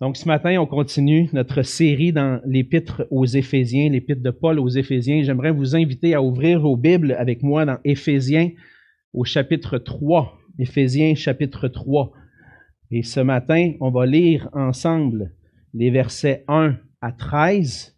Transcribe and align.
Donc 0.00 0.18
ce 0.18 0.28
matin, 0.28 0.58
on 0.60 0.66
continue 0.66 1.30
notre 1.32 1.62
série 1.62 2.12
dans 2.12 2.42
l'épître 2.44 3.06
aux 3.10 3.24
Éphésiens, 3.24 3.88
l'épître 3.88 4.22
de 4.22 4.30
Paul 4.30 4.58
aux 4.58 4.68
Éphésiens. 4.68 5.22
J'aimerais 5.22 5.52
vous 5.52 5.74
inviter 5.74 6.14
à 6.14 6.22
ouvrir 6.22 6.60
vos 6.60 6.76
Bibles 6.76 7.12
avec 7.12 7.42
moi 7.42 7.64
dans 7.64 7.78
Éphésiens 7.82 8.50
au 9.14 9.24
chapitre 9.24 9.78
3. 9.78 10.38
Éphésiens 10.58 11.14
chapitre 11.14 11.68
3. 11.68 12.12
Et 12.90 13.02
ce 13.02 13.20
matin, 13.20 13.72
on 13.80 13.90
va 13.90 14.04
lire 14.04 14.50
ensemble 14.52 15.32
les 15.72 15.90
versets 15.90 16.44
1 16.46 16.76
à 17.00 17.12
13, 17.12 17.96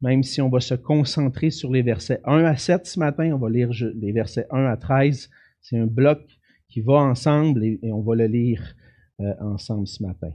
même 0.00 0.22
si 0.22 0.40
on 0.40 0.48
va 0.48 0.60
se 0.60 0.74
concentrer 0.74 1.50
sur 1.50 1.70
les 1.70 1.82
versets 1.82 2.20
1 2.24 2.42
à 2.44 2.56
7 2.56 2.86
ce 2.86 2.98
matin, 2.98 3.32
on 3.34 3.38
va 3.38 3.50
lire 3.50 3.70
les 3.96 4.12
versets 4.12 4.46
1 4.50 4.64
à 4.64 4.78
13. 4.78 5.28
C'est 5.60 5.78
un 5.78 5.86
bloc 5.86 6.20
qui 6.68 6.80
va 6.80 6.94
ensemble 6.94 7.64
et, 7.64 7.78
on 7.92 8.00
va 8.00 8.14
le 8.14 8.26
lire 8.26 8.74
euh, 9.20 9.34
ensemble 9.40 9.86
ce 9.86 10.02
matin. 10.02 10.30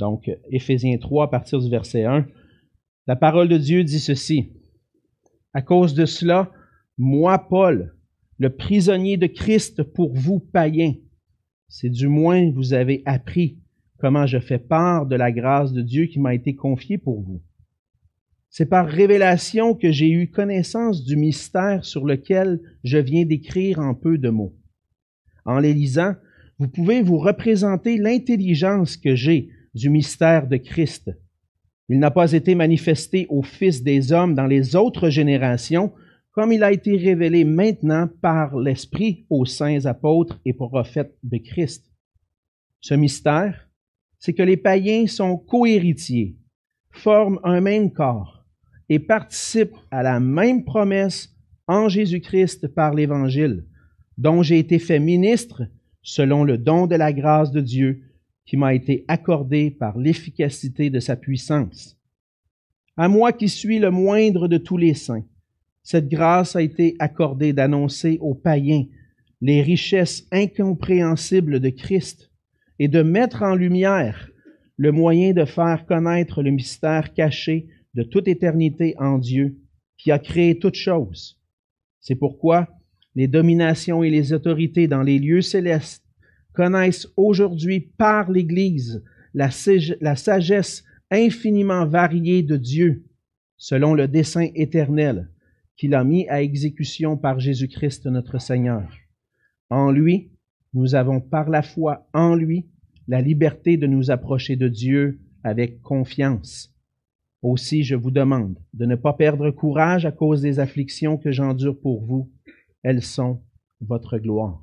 Donc, 0.00 0.30
Éphésiens 0.50 0.96
3, 0.96 1.26
à 1.26 1.28
partir 1.28 1.60
du 1.60 1.68
verset 1.68 2.04
1. 2.04 2.26
La 3.06 3.16
parole 3.16 3.48
de 3.48 3.58
Dieu 3.58 3.84
dit 3.84 4.00
ceci. 4.00 4.50
À 5.52 5.62
cause 5.62 5.94
de 5.94 6.06
cela, 6.06 6.50
moi, 6.96 7.38
Paul, 7.38 7.94
le 8.38 8.50
prisonnier 8.50 9.18
de 9.18 9.26
Christ 9.26 9.82
pour 9.82 10.14
vous, 10.14 10.40
païens, 10.40 10.94
c'est 11.68 11.90
du 11.90 12.08
moins 12.08 12.50
vous 12.50 12.72
avez 12.72 13.02
appris 13.04 13.58
comment 13.98 14.26
je 14.26 14.38
fais 14.38 14.58
part 14.58 15.06
de 15.06 15.16
la 15.16 15.30
grâce 15.30 15.72
de 15.72 15.82
Dieu 15.82 16.06
qui 16.06 16.18
m'a 16.18 16.34
été 16.34 16.54
confiée 16.54 16.98
pour 16.98 17.20
vous. 17.20 17.42
C'est 18.48 18.66
par 18.66 18.88
révélation 18.88 19.74
que 19.74 19.92
j'ai 19.92 20.10
eu 20.10 20.30
connaissance 20.30 21.04
du 21.04 21.16
mystère 21.16 21.84
sur 21.84 22.06
lequel 22.06 22.60
je 22.82 22.98
viens 22.98 23.26
d'écrire 23.26 23.78
en 23.78 23.94
peu 23.94 24.16
de 24.18 24.30
mots. 24.30 24.56
En 25.44 25.58
les 25.58 25.74
lisant, 25.74 26.14
vous 26.58 26.68
pouvez 26.68 27.02
vous 27.02 27.18
représenter 27.18 27.98
l'intelligence 27.98 28.96
que 28.96 29.14
j'ai 29.14 29.50
du 29.74 29.90
mystère 29.90 30.46
de 30.46 30.56
Christ. 30.56 31.10
Il 31.88 31.98
n'a 31.98 32.10
pas 32.10 32.32
été 32.32 32.54
manifesté 32.54 33.26
aux 33.28 33.42
fils 33.42 33.82
des 33.82 34.12
hommes 34.12 34.34
dans 34.34 34.46
les 34.46 34.76
autres 34.76 35.10
générations, 35.10 35.92
comme 36.32 36.52
il 36.52 36.62
a 36.62 36.72
été 36.72 36.96
révélé 36.96 37.44
maintenant 37.44 38.08
par 38.22 38.56
l'Esprit 38.56 39.26
aux 39.28 39.44
saints 39.44 39.86
apôtres 39.86 40.40
et 40.44 40.52
prophètes 40.52 41.16
de 41.22 41.38
Christ. 41.38 41.90
Ce 42.80 42.94
mystère, 42.94 43.68
c'est 44.18 44.34
que 44.34 44.42
les 44.42 44.56
païens 44.56 45.06
sont 45.06 45.36
cohéritiers, 45.36 46.36
forment 46.90 47.40
un 47.42 47.60
même 47.60 47.92
corps 47.92 48.44
et 48.88 48.98
participent 48.98 49.76
à 49.90 50.02
la 50.02 50.20
même 50.20 50.64
promesse 50.64 51.34
en 51.66 51.88
Jésus-Christ 51.88 52.68
par 52.68 52.94
l'Évangile, 52.94 53.64
dont 54.18 54.42
j'ai 54.42 54.58
été 54.58 54.78
fait 54.78 54.98
ministre 54.98 55.62
selon 56.02 56.44
le 56.44 56.58
don 56.58 56.86
de 56.86 56.96
la 56.96 57.12
grâce 57.12 57.50
de 57.50 57.60
Dieu 57.60 58.09
qui 58.46 58.56
m'a 58.56 58.74
été 58.74 59.04
accordé 59.08 59.70
par 59.70 59.98
l'efficacité 59.98 60.90
de 60.90 61.00
sa 61.00 61.16
puissance. 61.16 61.96
À 62.96 63.08
moi 63.08 63.32
qui 63.32 63.48
suis 63.48 63.78
le 63.78 63.90
moindre 63.90 64.48
de 64.48 64.58
tous 64.58 64.76
les 64.76 64.94
saints, 64.94 65.24
cette 65.82 66.08
grâce 66.08 66.56
a 66.56 66.62
été 66.62 66.96
accordée 66.98 67.52
d'annoncer 67.52 68.18
aux 68.20 68.34
païens 68.34 68.84
les 69.40 69.62
richesses 69.62 70.26
incompréhensibles 70.32 71.60
de 71.60 71.70
Christ 71.70 72.30
et 72.78 72.88
de 72.88 73.02
mettre 73.02 73.42
en 73.42 73.54
lumière 73.54 74.30
le 74.76 74.92
moyen 74.92 75.32
de 75.32 75.44
faire 75.44 75.84
connaître 75.86 76.42
le 76.42 76.50
mystère 76.50 77.12
caché 77.12 77.68
de 77.94 78.02
toute 78.02 78.28
éternité 78.28 78.94
en 78.98 79.18
Dieu, 79.18 79.58
qui 79.98 80.10
a 80.10 80.18
créé 80.18 80.58
toutes 80.58 80.76
choses. 80.76 81.38
C'est 82.00 82.14
pourquoi 82.14 82.68
les 83.14 83.28
dominations 83.28 84.02
et 84.02 84.10
les 84.10 84.32
autorités 84.32 84.88
dans 84.88 85.02
les 85.02 85.18
lieux 85.18 85.42
célestes 85.42 86.04
connaissent 86.52 87.08
aujourd'hui 87.16 87.80
par 87.80 88.30
l'Église 88.30 89.02
la, 89.34 89.50
sagesse 90.16 90.84
infiniment 91.10 91.86
variée 91.86 92.42
de 92.42 92.56
Dieu, 92.56 93.04
selon 93.56 93.94
le 93.94 94.08
dessein 94.08 94.48
éternel 94.54 95.28
qu'il 95.76 95.94
a 95.94 96.04
mis 96.04 96.28
à 96.28 96.42
exécution 96.42 97.16
par 97.16 97.40
Jésus-Christ 97.40 98.06
notre 98.06 98.38
Seigneur. 98.38 98.86
En 99.70 99.90
lui, 99.90 100.30
nous 100.74 100.94
avons 100.94 101.20
par 101.20 101.48
la 101.48 101.62
foi 101.62 102.06
en 102.12 102.34
lui 102.34 102.66
la 103.08 103.20
liberté 103.20 103.76
de 103.76 103.86
nous 103.86 104.10
approcher 104.10 104.56
de 104.56 104.68
Dieu 104.68 105.20
avec 105.42 105.80
confiance. 105.80 106.74
Aussi, 107.42 107.82
je 107.82 107.94
vous 107.94 108.10
demande 108.10 108.58
de 108.74 108.84
ne 108.84 108.94
pas 108.94 109.14
perdre 109.14 109.50
courage 109.50 110.04
à 110.04 110.12
cause 110.12 110.42
des 110.42 110.60
afflictions 110.60 111.16
que 111.16 111.32
j'endure 111.32 111.80
pour 111.80 112.04
vous. 112.04 112.30
Elles 112.82 113.02
sont 113.02 113.40
votre 113.80 114.18
gloire. 114.18 114.62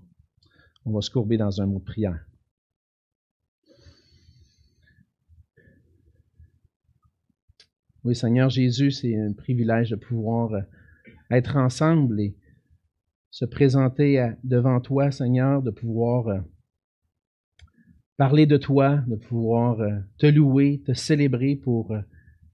On 0.87 0.93
va 0.93 1.01
se 1.01 1.11
courber 1.11 1.35
dans 1.35 1.59
un 1.61 1.65
mot 1.65 1.79
de 1.79 1.83
prière. 1.83 2.25
Oui, 8.05 8.15
Seigneur 8.15 8.49
Jésus, 8.49 8.91
c'est 8.91 9.19
un 9.19 9.33
privilège 9.33 9.89
de 9.89 9.97
pouvoir 9.97 10.53
euh, 10.53 10.61
être 11.29 11.57
ensemble 11.57 12.21
et 12.21 12.37
se 13.31 13.43
présenter 13.43 14.31
devant 14.45 14.79
toi, 14.79 15.11
Seigneur, 15.11 15.61
de 15.61 15.71
pouvoir 15.71 16.29
euh, 16.29 16.39
parler 18.15 18.45
de 18.45 18.55
toi, 18.55 19.03
de 19.07 19.17
pouvoir 19.17 19.81
euh, 19.81 19.99
te 20.17 20.25
louer, 20.25 20.81
te 20.85 20.93
célébrer 20.93 21.57
pour 21.57 21.93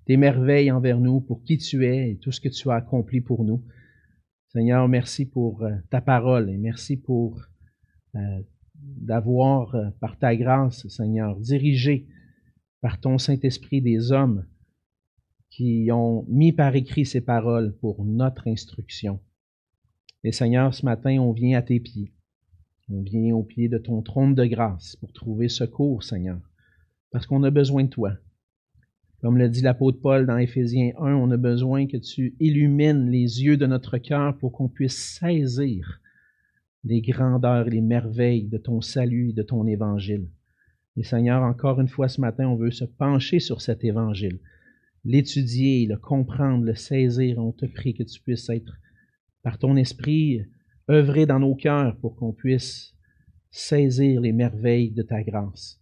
tes 0.08 0.18
merveilles 0.18 0.72
envers 0.72 1.00
nous, 1.00 1.22
pour 1.22 1.44
qui 1.44 1.60
tu 1.60 1.86
es 1.86 2.10
et 2.10 2.18
tout 2.18 2.32
ce 2.32 2.42
que 2.42 2.50
tu 2.50 2.72
as 2.72 2.78
accompli 2.78 3.22
pour 3.22 3.44
nous. 3.44 3.64
Seigneur, 4.48 4.88
merci 4.88 5.28
pour 5.28 5.64
ta 5.92 6.02
parole 6.02 6.50
et 6.50 6.58
merci 6.58 6.98
pour 6.98 7.38
euh, 7.38 7.53
d'avoir, 8.76 9.76
euh, 9.76 9.90
par 10.00 10.18
ta 10.18 10.36
grâce, 10.36 10.88
Seigneur, 10.88 11.40
dirigé 11.40 12.08
par 12.82 13.00
ton 13.00 13.18
Saint-Esprit 13.18 13.82
des 13.82 14.12
hommes 14.12 14.46
qui 15.50 15.90
ont 15.92 16.26
mis 16.28 16.52
par 16.52 16.76
écrit 16.76 17.06
ces 17.06 17.22
paroles 17.22 17.76
pour 17.78 18.04
notre 18.06 18.48
instruction. 18.48 19.20
Et 20.24 20.32
Seigneur, 20.32 20.74
ce 20.74 20.86
matin, 20.86 21.20
on 21.20 21.32
vient 21.32 21.58
à 21.58 21.62
tes 21.62 21.80
pieds. 21.80 22.12
On 22.90 23.02
vient 23.02 23.36
au 23.36 23.44
pied 23.44 23.70
de 23.70 23.78
ton 23.78 24.02
trône 24.02 24.36
de 24.36 24.46
grâce 24.46 24.96
pour 24.98 25.14
trouver 25.14 25.50
secours, 25.50 26.04
Seigneur, 26.04 26.40
parce 27.12 27.28
qu'on 27.28 27.44
a 27.44 27.52
besoin 27.52 27.84
de 27.84 27.90
toi. 27.90 28.14
Comme 29.22 29.38
le 29.38 29.48
dit 29.48 29.62
l'apôtre 29.62 30.02
Paul 30.02 30.26
dans 30.26 30.38
Éphésiens 30.38 30.92
1, 30.98 31.14
on 31.14 31.32
a 31.32 31.38
besoin 31.38 31.88
que 31.88 31.98
tu 31.98 32.36
illumines 32.40 33.10
les 33.10 33.44
yeux 33.44 33.56
de 33.56 33.66
notre 33.66 33.98
cœur 33.98 34.38
pour 34.38 34.52
qu'on 34.52 34.68
puisse 34.68 34.98
saisir 34.98 36.02
les 36.84 37.02
grandeurs 37.02 37.68
et 37.68 37.72
les 37.72 37.82
merveilles 37.82 38.48
de 38.48 38.58
ton 38.58 38.82
salut 38.82 39.34
de 39.34 39.44
ton 39.44 39.66
évangile. 39.68 40.28
Et 40.98 41.04
Seigneur, 41.04 41.42
encore 41.44 41.80
une 41.80 41.88
fois 41.88 42.08
ce 42.08 42.22
matin, 42.22 42.48
on 42.48 42.56
veut 42.56 42.72
se 42.72 42.86
pencher 42.86 43.40
sur 43.40 43.62
cet 43.62 43.84
évangile, 43.84 44.40
l'étudier, 45.04 45.86
le 45.88 45.98
comprendre, 45.98 46.66
le 46.66 46.76
saisir. 46.76 47.40
On 47.40 47.52
te 47.52 47.66
prie 47.66 47.94
que 47.94 48.04
tu 48.04 48.20
puisses 48.22 48.50
être, 48.50 48.78
par 49.42 49.58
ton 49.58 49.76
esprit, 49.76 50.42
œuvrer 50.90 51.26
dans 51.26 51.40
nos 51.40 51.56
cœurs 51.56 51.96
pour 51.98 52.16
qu'on 52.16 52.34
puisse 52.34 52.94
saisir 53.50 54.22
les 54.22 54.34
merveilles 54.34 54.92
de 54.92 55.04
ta 55.04 55.24
grâce. 55.24 55.80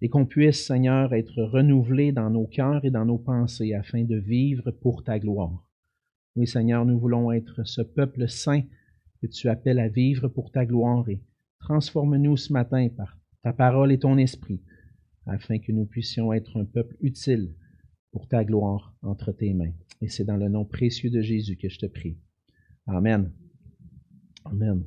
Et 0.00 0.08
qu'on 0.08 0.26
puisse, 0.26 0.66
Seigneur, 0.66 1.14
être 1.14 1.42
renouvelé 1.42 2.10
dans 2.10 2.28
nos 2.28 2.46
cœurs 2.46 2.84
et 2.84 2.90
dans 2.90 3.04
nos 3.04 3.18
pensées 3.18 3.72
afin 3.74 4.02
de 4.02 4.16
vivre 4.16 4.72
pour 4.72 5.04
ta 5.04 5.18
gloire. 5.18 5.70
Oui, 6.34 6.46
Seigneur, 6.46 6.84
nous 6.84 6.98
voulons 6.98 7.30
être 7.30 7.64
ce 7.64 7.82
peuple 7.82 8.28
saint 8.28 8.62
que 9.22 9.28
tu 9.28 9.48
appelles 9.48 9.78
à 9.78 9.88
vivre 9.88 10.28
pour 10.28 10.50
ta 10.50 10.66
gloire 10.66 11.08
et 11.08 11.22
transforme-nous 11.60 12.36
ce 12.36 12.52
matin 12.52 12.88
par 12.88 13.16
ta 13.42 13.52
parole 13.52 13.92
et 13.92 13.98
ton 13.98 14.18
esprit, 14.18 14.60
afin 15.26 15.58
que 15.60 15.70
nous 15.70 15.86
puissions 15.86 16.32
être 16.32 16.60
un 16.60 16.64
peuple 16.64 16.96
utile 17.00 17.54
pour 18.10 18.26
ta 18.28 18.44
gloire 18.44 18.96
entre 19.00 19.32
tes 19.32 19.54
mains. 19.54 19.72
Et 20.00 20.08
c'est 20.08 20.24
dans 20.24 20.36
le 20.36 20.48
nom 20.48 20.64
précieux 20.64 21.10
de 21.10 21.22
Jésus 21.22 21.56
que 21.56 21.68
je 21.68 21.78
te 21.78 21.86
prie. 21.86 22.18
Amen. 22.86 23.32
Amen. 24.44 24.84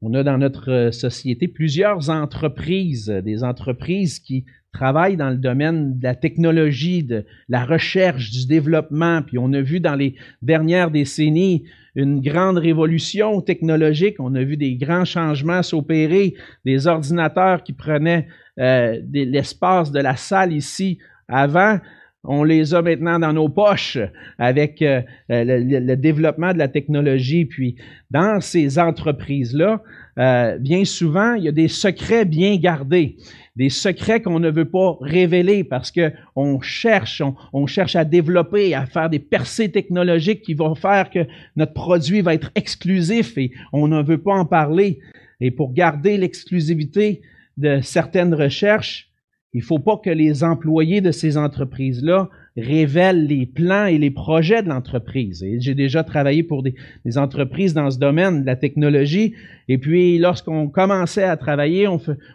On 0.00 0.14
a 0.14 0.22
dans 0.22 0.38
notre 0.38 0.90
société 0.92 1.48
plusieurs 1.48 2.08
entreprises, 2.08 3.08
des 3.08 3.42
entreprises 3.42 4.20
qui 4.20 4.44
travaille 4.72 5.16
dans 5.16 5.30
le 5.30 5.36
domaine 5.36 5.98
de 5.98 6.04
la 6.04 6.14
technologie, 6.14 7.02
de 7.02 7.24
la 7.48 7.64
recherche, 7.64 8.30
du 8.30 8.46
développement. 8.46 9.22
Puis 9.22 9.38
on 9.38 9.52
a 9.52 9.60
vu 9.60 9.80
dans 9.80 9.96
les 9.96 10.14
dernières 10.40 10.92
décennies 10.92 11.64
une 11.96 12.20
grande 12.20 12.58
révolution 12.58 13.40
technologique. 13.40 14.16
On 14.20 14.36
a 14.36 14.42
vu 14.44 14.56
des 14.56 14.76
grands 14.76 15.04
changements 15.04 15.64
s'opérer, 15.64 16.34
des 16.64 16.86
ordinateurs 16.86 17.64
qui 17.64 17.72
prenaient 17.72 18.28
euh, 18.60 19.00
l'espace 19.12 19.90
de 19.90 19.98
la 19.98 20.14
salle 20.14 20.52
ici 20.52 20.98
avant. 21.26 21.80
On 22.24 22.42
les 22.42 22.74
a 22.74 22.82
maintenant 22.82 23.18
dans 23.18 23.32
nos 23.32 23.48
poches 23.48 23.98
avec 24.38 24.82
euh, 24.82 25.02
le, 25.28 25.78
le, 25.80 25.96
développement 25.96 26.52
de 26.52 26.58
la 26.58 26.68
technologie. 26.68 27.44
Puis 27.44 27.76
dans 28.10 28.40
ces 28.40 28.78
entreprises-là, 28.78 29.82
euh, 30.18 30.58
bien 30.58 30.84
souvent, 30.84 31.34
il 31.34 31.44
y 31.44 31.48
a 31.48 31.52
des 31.52 31.68
secrets 31.68 32.24
bien 32.24 32.56
gardés 32.56 33.16
des 33.58 33.70
secrets 33.70 34.22
qu'on 34.22 34.38
ne 34.38 34.50
veut 34.50 34.70
pas 34.70 34.96
révéler 35.00 35.64
parce 35.64 35.90
que 35.90 36.12
on 36.36 36.60
cherche, 36.60 37.22
on, 37.52 37.66
cherche 37.66 37.96
à 37.96 38.04
développer, 38.04 38.72
à 38.72 38.86
faire 38.86 39.10
des 39.10 39.18
percées 39.18 39.72
technologiques 39.72 40.42
qui 40.42 40.54
vont 40.54 40.76
faire 40.76 41.10
que 41.10 41.26
notre 41.56 41.74
produit 41.74 42.20
va 42.20 42.34
être 42.34 42.52
exclusif 42.54 43.36
et 43.36 43.50
on 43.72 43.88
ne 43.88 44.00
veut 44.00 44.22
pas 44.22 44.34
en 44.34 44.44
parler. 44.44 45.00
Et 45.40 45.50
pour 45.50 45.72
garder 45.72 46.16
l'exclusivité, 46.18 47.20
de 47.56 47.80
certaines 47.82 48.34
recherches, 48.34 49.07
il 49.54 49.60
ne 49.60 49.64
faut 49.64 49.78
pas 49.78 49.96
que 49.96 50.10
les 50.10 50.44
employés 50.44 51.00
de 51.00 51.10
ces 51.10 51.38
entreprises-là 51.38 52.28
révèlent 52.56 53.26
les 53.26 53.46
plans 53.46 53.86
et 53.86 53.96
les 53.96 54.10
projets 54.10 54.62
de 54.62 54.68
l'entreprise. 54.68 55.44
J'ai 55.58 55.74
déjà 55.74 56.04
travaillé 56.04 56.42
pour 56.42 56.62
des, 56.62 56.74
entreprises 57.16 57.72
dans 57.72 57.90
ce 57.90 57.98
domaine 57.98 58.44
la 58.44 58.56
technologie. 58.56 59.34
Et 59.68 59.78
puis, 59.78 60.18
lorsqu'on 60.18 60.68
commençait 60.68 61.22
à 61.22 61.36
travailler, 61.36 61.88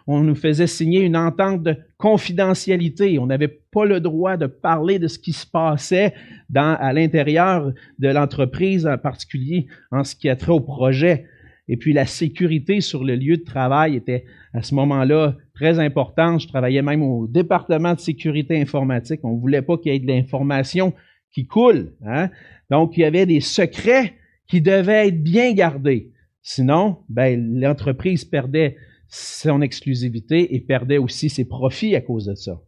on, 0.06 0.20
nous 0.22 0.34
faisait 0.34 0.66
signer 0.66 1.02
une 1.02 1.16
entente 1.16 1.62
de 1.62 1.76
confidentialité. 1.98 3.18
On 3.18 3.26
n'avait 3.26 3.60
pas 3.72 3.84
le 3.84 4.00
droit 4.00 4.36
de 4.36 4.46
parler 4.46 4.98
de 4.98 5.06
ce 5.06 5.18
qui 5.18 5.32
se 5.32 5.46
passait 5.46 6.14
à 6.54 6.92
l'intérieur 6.92 7.72
de 7.98 8.08
l'entreprise, 8.08 8.86
en 8.86 8.98
particulier 8.98 9.66
en 9.92 10.02
ce 10.02 10.16
qui 10.16 10.28
a 10.28 10.36
trait 10.36 10.52
au 10.52 10.60
projet. 10.60 11.26
Et 11.68 11.76
puis 11.76 11.92
la 11.92 12.06
sécurité 12.06 12.80
sur 12.80 13.04
le 13.04 13.16
lieu 13.16 13.38
de 13.38 13.44
travail 13.44 13.96
était 13.96 14.24
à 14.52 14.62
ce 14.62 14.74
moment-là 14.74 15.36
très 15.54 15.78
importante. 15.78 16.40
Je 16.40 16.48
travaillais 16.48 16.82
même 16.82 17.02
au 17.02 17.26
département 17.26 17.94
de 17.94 18.00
sécurité 18.00 18.60
informatique. 18.60 19.20
On 19.22 19.34
ne 19.34 19.40
voulait 19.40 19.62
pas 19.62 19.78
qu'il 19.78 19.92
y 19.92 19.96
ait 19.96 19.98
de 19.98 20.06
l'information 20.06 20.92
qui 21.32 21.46
coule. 21.46 21.92
Hein? 22.06 22.30
Donc, 22.70 22.96
il 22.96 23.00
y 23.00 23.04
avait 23.04 23.26
des 23.26 23.40
secrets 23.40 24.14
qui 24.46 24.60
devaient 24.60 25.08
être 25.08 25.22
bien 25.22 25.52
gardés. 25.52 26.12
Sinon, 26.42 26.98
ben, 27.08 27.58
l'entreprise 27.58 28.24
perdait 28.24 28.76
son 29.08 29.62
exclusivité 29.62 30.54
et 30.54 30.60
perdait 30.60 30.98
aussi 30.98 31.30
ses 31.30 31.46
profits 31.46 31.96
à 31.96 32.00
cause 32.00 32.26
de 32.26 32.34
ça. 32.34 32.60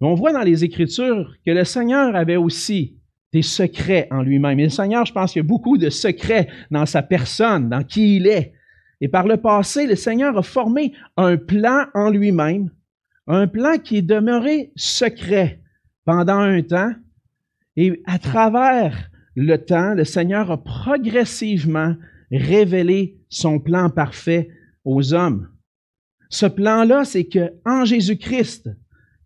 on 0.00 0.14
voit 0.14 0.32
dans 0.32 0.42
les 0.42 0.64
Écritures 0.64 1.36
que 1.46 1.52
le 1.52 1.64
Seigneur 1.64 2.16
avait 2.16 2.36
aussi 2.36 2.98
des 3.34 3.42
secrets 3.42 4.06
en 4.12 4.22
lui-même. 4.22 4.60
Et 4.60 4.64
le 4.64 4.70
Seigneur, 4.70 5.04
je 5.04 5.12
pense 5.12 5.32
qu'il 5.32 5.40
y 5.40 5.44
a 5.44 5.48
beaucoup 5.48 5.76
de 5.76 5.90
secrets 5.90 6.48
dans 6.70 6.86
sa 6.86 7.02
personne, 7.02 7.68
dans 7.68 7.82
qui 7.82 8.16
il 8.16 8.28
est. 8.28 8.52
Et 9.00 9.08
par 9.08 9.26
le 9.26 9.38
passé, 9.38 9.88
le 9.88 9.96
Seigneur 9.96 10.38
a 10.38 10.42
formé 10.42 10.92
un 11.16 11.36
plan 11.36 11.86
en 11.94 12.10
lui-même, 12.10 12.70
un 13.26 13.48
plan 13.48 13.76
qui 13.76 13.96
est 13.96 14.02
demeuré 14.02 14.70
secret 14.76 15.60
pendant 16.04 16.38
un 16.38 16.62
temps. 16.62 16.92
Et 17.76 18.00
à 18.06 18.20
travers 18.20 19.10
le 19.34 19.56
temps, 19.56 19.94
le 19.94 20.04
Seigneur 20.04 20.52
a 20.52 20.62
progressivement 20.62 21.96
révélé 22.30 23.18
son 23.30 23.58
plan 23.58 23.90
parfait 23.90 24.48
aux 24.84 25.12
hommes. 25.12 25.48
Ce 26.28 26.46
plan-là, 26.46 27.04
c'est 27.04 27.24
que 27.24 27.52
en 27.66 27.84
Jésus-Christ, 27.84 28.70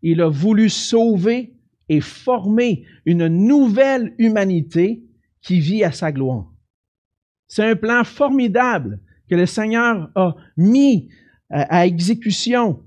il 0.00 0.22
a 0.22 0.30
voulu 0.30 0.70
sauver 0.70 1.57
et 1.88 2.00
former 2.00 2.84
une 3.06 3.28
nouvelle 3.28 4.14
humanité 4.18 5.02
qui 5.42 5.60
vit 5.60 5.84
à 5.84 5.92
sa 5.92 6.12
gloire. 6.12 6.52
C'est 7.46 7.64
un 7.64 7.76
plan 7.76 8.04
formidable 8.04 9.00
que 9.28 9.34
le 9.34 9.46
Seigneur 9.46 10.10
a 10.14 10.36
mis 10.56 11.08
à, 11.50 11.86
exécution. 11.86 12.82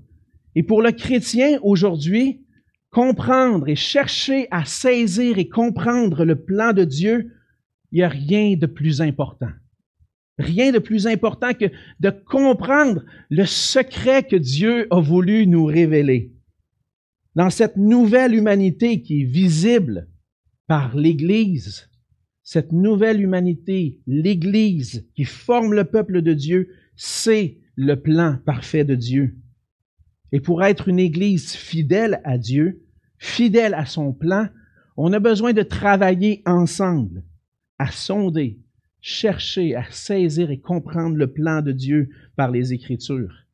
Et 0.54 0.62
pour 0.62 0.82
le 0.82 0.92
chrétien 0.92 1.58
aujourd'hui, 1.62 2.44
comprendre 2.90 3.68
et 3.68 3.76
chercher 3.76 4.46
à 4.50 4.64
saisir 4.64 5.38
et 5.38 5.48
comprendre 5.48 6.24
le 6.24 6.36
plan 6.36 6.72
de 6.72 6.84
Dieu, 6.84 7.32
il 7.90 7.96
n'y 7.96 8.02
a 8.02 8.08
rien 8.08 8.54
de 8.56 8.66
plus 8.66 9.00
important. 9.00 9.50
Rien 10.38 10.72
de 10.72 10.78
plus 10.78 11.06
important 11.06 11.52
que 11.52 11.66
de 12.00 12.10
comprendre 12.10 13.04
le 13.30 13.44
secret 13.44 14.22
que 14.22 14.36
Dieu 14.36 14.86
a 14.90 15.00
voulu 15.00 15.46
nous 15.46 15.64
révéler 15.64 16.32
dans 17.34 17.50
cette 17.50 17.76
nouvelle 17.76 18.34
humanité 18.34 19.02
qui 19.02 19.22
est 19.22 19.26
visible 19.26 20.08
par 20.66 20.96
l'Église, 20.96 21.88
cette 22.42 22.72
nouvelle 22.72 23.20
humanité, 23.20 24.00
l'Église 24.06 25.08
qui 25.14 25.24
forme 25.24 25.74
le 25.74 25.84
peuple 25.84 26.22
de 26.22 26.32
Dieu, 26.32 26.68
c'est 26.96 27.58
le 27.76 28.00
plan 28.00 28.38
parfait 28.44 28.84
de 28.84 28.94
Dieu. 28.94 29.36
Et 30.32 30.40
pour 30.40 30.62
être 30.62 30.88
une 30.88 30.98
Église 30.98 31.52
fidèle 31.52 32.20
à 32.24 32.38
Dieu, 32.38 32.82
fidèle 33.18 33.74
à 33.74 33.86
son 33.86 34.12
plan, 34.12 34.48
on 34.96 35.12
a 35.12 35.20
besoin 35.20 35.52
de 35.52 35.62
travailler 35.62 36.42
ensemble, 36.44 37.24
à 37.78 37.90
sonder, 37.90 38.60
chercher, 39.00 39.74
à 39.74 39.84
saisir 39.90 40.50
et 40.50 40.60
comprendre 40.60 41.16
le 41.16 41.32
plan 41.32 41.62
de 41.62 41.72
Dieu 41.72 42.10
par 42.36 42.50
les 42.50 42.72
Écritures. 42.72 43.46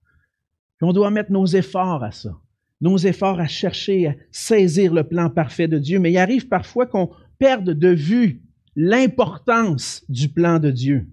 on 0.81 0.93
doit 0.93 1.11
mettre 1.11 1.33
nos 1.33 1.47
efforts 1.47 2.03
à 2.03 2.11
ça 2.11 2.41
nos 2.81 2.97
efforts 2.97 3.41
à 3.41 3.47
chercher 3.47 4.07
à 4.07 4.15
saisir 4.31 4.93
le 4.95 5.05
plan 5.05 5.31
parfait 5.31 5.69
de 5.69 5.79
Dieu, 5.79 5.99
mais 5.99 6.13
il 6.13 6.19
arrive 6.19 6.49
parfois 6.49 6.87
qu'on 6.87 7.11
perde 7.39 7.71
de 7.71 7.89
vue 7.89 8.43
l'importance 8.77 10.05
du 10.09 10.29
plan 10.29 10.59
de 10.59 10.71
Dieu. 10.71 11.09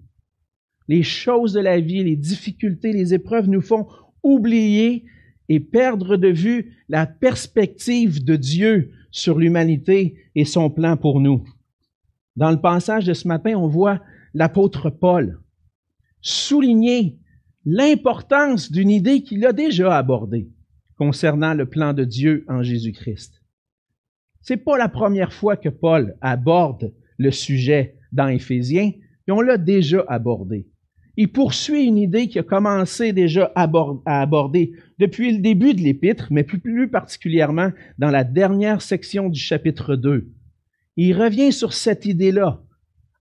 Les 0.88 1.02
choses 1.02 1.52
de 1.52 1.60
la 1.60 1.80
vie, 1.80 2.04
les 2.04 2.16
difficultés, 2.16 2.92
les 2.92 3.14
épreuves 3.14 3.48
nous 3.48 3.60
font 3.60 3.88
oublier 4.22 5.04
et 5.48 5.60
perdre 5.60 6.16
de 6.16 6.28
vue 6.28 6.76
la 6.88 7.06
perspective 7.06 8.24
de 8.24 8.36
Dieu 8.36 8.92
sur 9.10 9.38
l'humanité 9.38 10.16
et 10.34 10.44
son 10.44 10.70
plan 10.70 10.96
pour 10.96 11.20
nous. 11.20 11.44
Dans 12.36 12.50
le 12.50 12.60
passage 12.60 13.04
de 13.04 13.14
ce 13.14 13.26
matin, 13.26 13.56
on 13.56 13.66
voit 13.66 14.00
l'apôtre 14.34 14.90
Paul 14.90 15.40
souligner 16.20 17.18
l'importance 17.64 18.70
d'une 18.70 18.90
idée 18.90 19.22
qu'il 19.22 19.46
a 19.46 19.52
déjà 19.52 19.96
abordée 19.96 20.50
concernant 20.96 21.54
le 21.54 21.66
plan 21.66 21.92
de 21.92 22.04
Dieu 22.04 22.44
en 22.48 22.62
Jésus-Christ. 22.62 23.42
C'est 24.40 24.56
pas 24.56 24.78
la 24.78 24.88
première 24.88 25.32
fois 25.32 25.56
que 25.56 25.68
Paul 25.68 26.16
aborde 26.20 26.94
le 27.18 27.30
sujet 27.30 27.96
dans 28.12 28.28
Éphésiens, 28.28 28.92
et 29.28 29.32
on 29.32 29.40
l'a 29.40 29.58
déjà 29.58 30.04
abordé. 30.08 30.68
Il 31.16 31.32
poursuit 31.32 31.84
une 31.84 31.96
idée 31.96 32.28
qui 32.28 32.38
a 32.38 32.42
commencé 32.42 33.12
déjà 33.12 33.50
à 33.54 33.68
aborder 34.04 34.72
depuis 34.98 35.32
le 35.32 35.40
début 35.40 35.72
de 35.74 35.80
l'épître, 35.80 36.28
mais 36.30 36.44
plus 36.44 36.88
particulièrement 36.90 37.72
dans 37.98 38.10
la 38.10 38.22
dernière 38.22 38.82
section 38.82 39.28
du 39.28 39.40
chapitre 39.40 39.96
2. 39.96 40.28
Il 40.96 41.14
revient 41.14 41.52
sur 41.52 41.72
cette 41.72 42.04
idée-là 42.04 42.62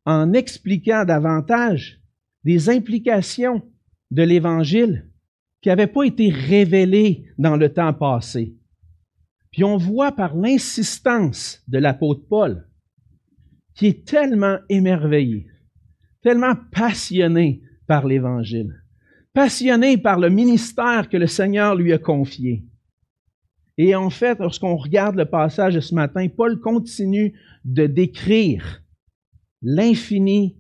en 0.06 0.34
expliquant 0.34 1.06
davantage 1.06 2.02
des 2.44 2.70
implications 2.70 3.64
de 4.12 4.24
l'Évangile 4.24 5.10
qui 5.66 5.70
n'avaient 5.70 5.88
pas 5.88 6.04
été 6.04 6.30
révélés 6.30 7.26
dans 7.40 7.56
le 7.56 7.74
temps 7.74 7.92
passé. 7.92 8.56
Puis 9.50 9.64
on 9.64 9.78
voit 9.78 10.12
par 10.12 10.36
l'insistance 10.36 11.64
de 11.68 11.80
l'apôtre 11.80 12.22
Paul, 12.30 12.68
qui 13.74 13.88
est 13.88 14.06
tellement 14.06 14.60
émerveillé, 14.70 15.48
tellement 16.22 16.54
passionné 16.72 17.64
par 17.88 18.06
l'Évangile, 18.06 18.76
passionné 19.34 19.98
par 19.98 20.20
le 20.20 20.30
ministère 20.30 21.10
que 21.10 21.18
le 21.18 21.26
Seigneur 21.26 21.74
lui 21.74 21.94
a 21.94 21.98
confié. 21.98 22.64
Et 23.80 23.96
en 23.96 24.12
fait, 24.12 24.38
lorsqu'on 24.38 24.76
regarde 24.76 25.16
le 25.16 25.26
passage 25.26 25.74
de 25.74 25.80
ce 25.80 25.96
matin, 25.96 26.28
Paul 26.28 26.60
continue 26.60 27.34
de 27.64 27.88
décrire 27.88 28.84
l'infinie 29.64 30.60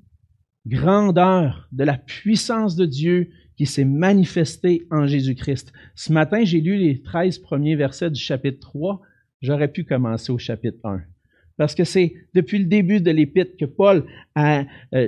grandeur 0.66 1.68
de 1.72 1.84
la 1.84 2.00
puissance 2.00 2.76
de 2.76 2.88
Dieu 2.88 3.30
qui 3.58 3.66
s'est 3.66 3.86
manifesté 3.86 4.86
en 4.92 5.08
Jésus-Christ. 5.08 5.72
Ce 5.96 6.12
matin, 6.12 6.44
j'ai 6.44 6.62
lu 6.62 6.78
les 6.78 7.02
13 7.02 7.40
premiers 7.40 7.76
versets 7.76 8.12
du 8.12 8.20
chapitre 8.20 8.60
3. 8.60 9.02
J'aurais 9.42 9.72
pu 9.72 9.84
commencer 9.84 10.32
au 10.32 10.38
chapitre 10.38 10.80
1. 10.84 11.02
Parce 11.58 11.74
que 11.74 11.86
c'est 11.86 12.14
depuis 12.34 12.60
le 12.60 12.66
début 12.66 13.00
de 13.00 13.12
l'épître 13.12 13.56
que 13.58 13.66
Paul 13.66 14.06
euh, 14.38 14.64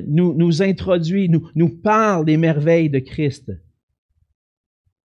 nous, 0.07 0.61
introduit, 0.61 1.27
nous, 1.29 1.49
nous 1.55 1.69
parle 1.69 2.25
des 2.25 2.37
merveilles 2.37 2.89
de 2.89 2.99
Christ. 2.99 3.51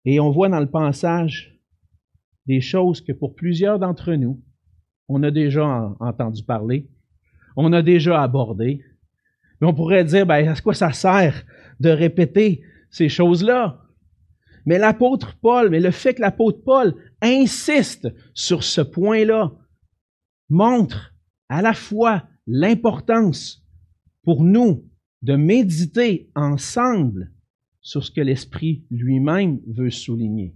Et 0.05 0.21
on 0.21 0.31
voit 0.31 0.49
dans 0.49 0.61
le 0.61 0.71
passage 0.71 1.59
des 2.47 2.61
choses 2.61 3.01
que 3.01 3.13
pour 3.13 3.35
plusieurs 3.35 3.79
d'entre 3.79 4.13
nous, 4.15 4.43
on 5.09 5.23
a 5.23 5.31
déjà 5.31 5.95
entendu 5.99 6.43
parler, 6.43 6.89
on 7.57 7.73
a 7.73 7.83
déjà 7.83 8.23
abordé. 8.23 8.83
Mais 9.61 9.67
on 9.67 9.75
pourrait 9.75 10.05
dire, 10.05 10.27
ben, 10.27 10.47
à 10.49 10.55
quoi 10.61 10.75
ça 10.75 10.93
sert 10.93 11.45
de 11.81 11.91
répéter 11.91 12.63
ces 12.91 13.09
choses-là. 13.09 13.83
Mais 14.67 14.79
l'apôtre 14.79 15.37
Paul, 15.41 15.71
mais 15.71 15.81
le 15.81 15.91
fait 15.91 16.15
que 16.15 16.21
l'apôtre 16.21 16.63
Paul 16.65 16.95
insiste 17.23 18.09
sur 18.35 18.63
ce 18.63 18.81
point-là, 18.81 19.53
montre 20.49 21.15
à 21.49 21.63
la 21.63 21.73
fois 21.73 22.25
l'importance 22.47 23.65
pour 24.23 24.45
nous 24.45 24.85
de 25.23 25.37
méditer 25.37 26.31
ensemble 26.35 27.33
sur 27.81 28.05
ce 28.05 28.11
que 28.11 28.21
l'Esprit 28.21 28.85
lui-même 28.91 29.61
veut 29.67 29.91
souligner. 29.91 30.55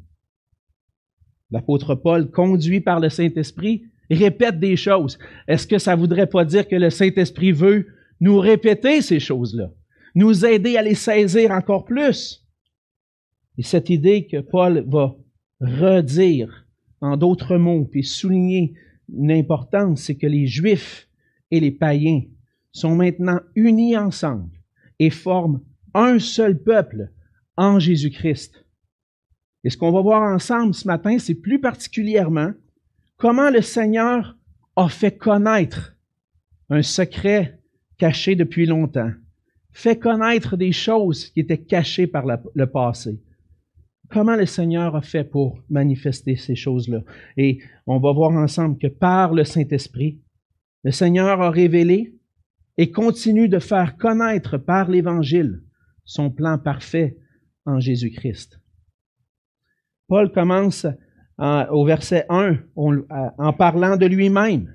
L'apôtre 1.51 1.95
Paul, 1.95 2.31
conduit 2.31 2.81
par 2.81 3.01
le 3.01 3.09
Saint-Esprit, 3.09 3.85
répète 4.11 4.59
des 4.59 4.77
choses. 4.77 5.19
Est-ce 5.47 5.67
que 5.67 5.79
ça 5.79 5.95
voudrait 5.95 6.27
pas 6.27 6.45
dire 6.45 6.67
que 6.67 6.77
le 6.77 6.91
Saint-Esprit 6.91 7.53
veut 7.53 7.87
nous 8.21 8.39
répéter 8.39 9.03
ces 9.03 9.21
choses-là? 9.21 9.71
Nous 10.15 10.45
aider 10.45 10.77
à 10.77 10.83
les 10.83 10.95
saisir 10.95 11.51
encore 11.51 11.85
plus. 11.85 12.45
Et 13.59 13.63
cette 13.63 13.91
idée 13.91 14.27
que 14.27 14.41
Paul 14.41 14.85
va 14.89 15.17
redire 15.61 16.67
en 17.01 17.17
d'autres 17.17 17.57
mots, 17.57 17.85
puis 17.85 18.05
souligner 18.05 18.75
une 19.13 19.33
importance, 19.33 20.03
c'est 20.03 20.17
que 20.17 20.27
les 20.27 20.47
Juifs 20.47 21.09
et 21.51 21.61
les 21.61 21.71
païens 21.71 22.23
sont 22.73 22.97
maintenant 22.97 23.41
unis 23.55 23.97
ensemble 23.97 24.51
et 24.99 25.11
forment 25.11 25.61
un 25.95 26.19
seul 26.19 26.61
peuple 26.63 27.11
en 27.57 27.79
Jésus-Christ. 27.79 28.65
Et 29.63 29.71
ce 29.71 29.77
qu'on 29.77 29.93
va 29.93 30.03
voir 30.03 30.23
ensemble 30.23 30.75
ce 30.75 30.87
matin, 30.87 31.19
c'est 31.19 31.35
plus 31.35 31.61
particulièrement 31.61 32.53
comment 33.17 33.51
le 33.51 33.63
Seigneur 33.63 34.37
a 34.77 34.89
fait 34.89 35.17
connaître 35.17 35.97
un 36.71 36.83
secret 36.83 37.61
caché 37.99 38.35
depuis 38.35 38.67
longtemps, 38.67 39.13
fait 39.75 39.99
connaître 39.99 40.57
des 40.57 40.73
choses 40.73 41.29
qui 41.29 41.41
étaient 41.41 41.63
cachées 41.63 42.07
par 42.07 42.25
le 42.55 42.67
passé. 42.67 43.21
Comment 44.11 44.37
le 44.37 44.47
Seigneur 44.47 44.95
a 44.95 45.03
fait 45.03 45.25
pour 45.25 45.59
manifester 45.69 46.37
ces 46.37 46.55
choses-là? 46.55 47.03
Et 47.37 47.59
on 47.87 47.99
va 47.99 48.13
voir 48.13 48.31
ensemble 48.31 48.79
que 48.79 48.87
par 48.87 49.35
le 49.35 49.45
Saint-Esprit, 49.45 50.21
le 50.85 50.93
Seigneur 50.93 51.43
a 51.43 51.51
révélé 51.51 52.15
et 52.79 52.91
continue 52.91 53.49
de 53.49 53.59
faire 53.59 53.97
connaître 53.97 54.59
par 54.59 54.89
l'Évangile 54.89 55.63
son 56.05 56.31
plan 56.31 56.59
parfait 56.59 57.17
en 57.67 57.81
Jésus-Christ. 57.81 58.61
Paul 60.07 60.31
commence 60.31 60.87
au 61.39 61.85
verset 61.85 62.27
1 62.29 62.59
en 62.77 63.53
parlant 63.55 63.97
de 63.97 64.07
lui-même. 64.07 64.73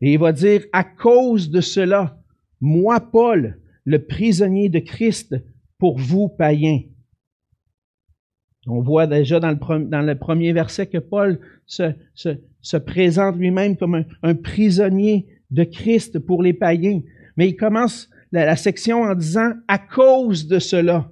Et 0.00 0.12
il 0.12 0.18
va 0.18 0.32
dire, 0.32 0.64
à 0.72 0.84
cause 0.84 1.48
de 1.50 1.60
cela, 1.60 2.20
moi, 2.60 3.00
Paul, 3.00 3.58
le 3.88 4.04
prisonnier 4.04 4.68
de 4.68 4.80
Christ, 4.80 5.34
pour 5.78 5.96
vous, 5.96 6.28
païens. 6.28 6.82
On 8.66 8.82
voit 8.82 9.06
déjà 9.06 9.40
dans 9.40 9.48
le, 9.50 10.14
premier 10.14 10.52
verset 10.52 10.88
que 10.88 10.98
Paul 10.98 11.40
se, 11.64 11.94
se, 12.12 12.36
se 12.60 12.76
présente 12.76 13.38
lui-même 13.38 13.78
comme 13.78 13.94
un, 13.94 14.04
un, 14.22 14.34
prisonnier 14.34 15.26
de 15.50 15.64
Christ 15.64 16.18
pour 16.18 16.42
les 16.42 16.52
païens. 16.52 17.00
Mais 17.38 17.48
il 17.48 17.56
commence 17.56 18.10
la, 18.30 18.44
la 18.44 18.56
section 18.56 19.04
en 19.04 19.14
disant 19.14 19.52
à 19.68 19.78
cause 19.78 20.46
de 20.46 20.58
cela. 20.58 21.10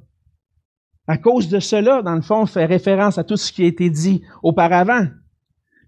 À 1.07 1.17
cause 1.17 1.49
de 1.49 1.61
cela, 1.61 2.03
dans 2.03 2.17
le 2.17 2.21
fond, 2.21 2.43
on 2.43 2.47
fait 2.47 2.67
référence 2.67 3.17
à 3.17 3.25
tout 3.25 3.39
ce 3.39 3.53
qui 3.53 3.63
a 3.63 3.69
été 3.69 3.89
dit 3.89 4.21
auparavant. 4.43 5.07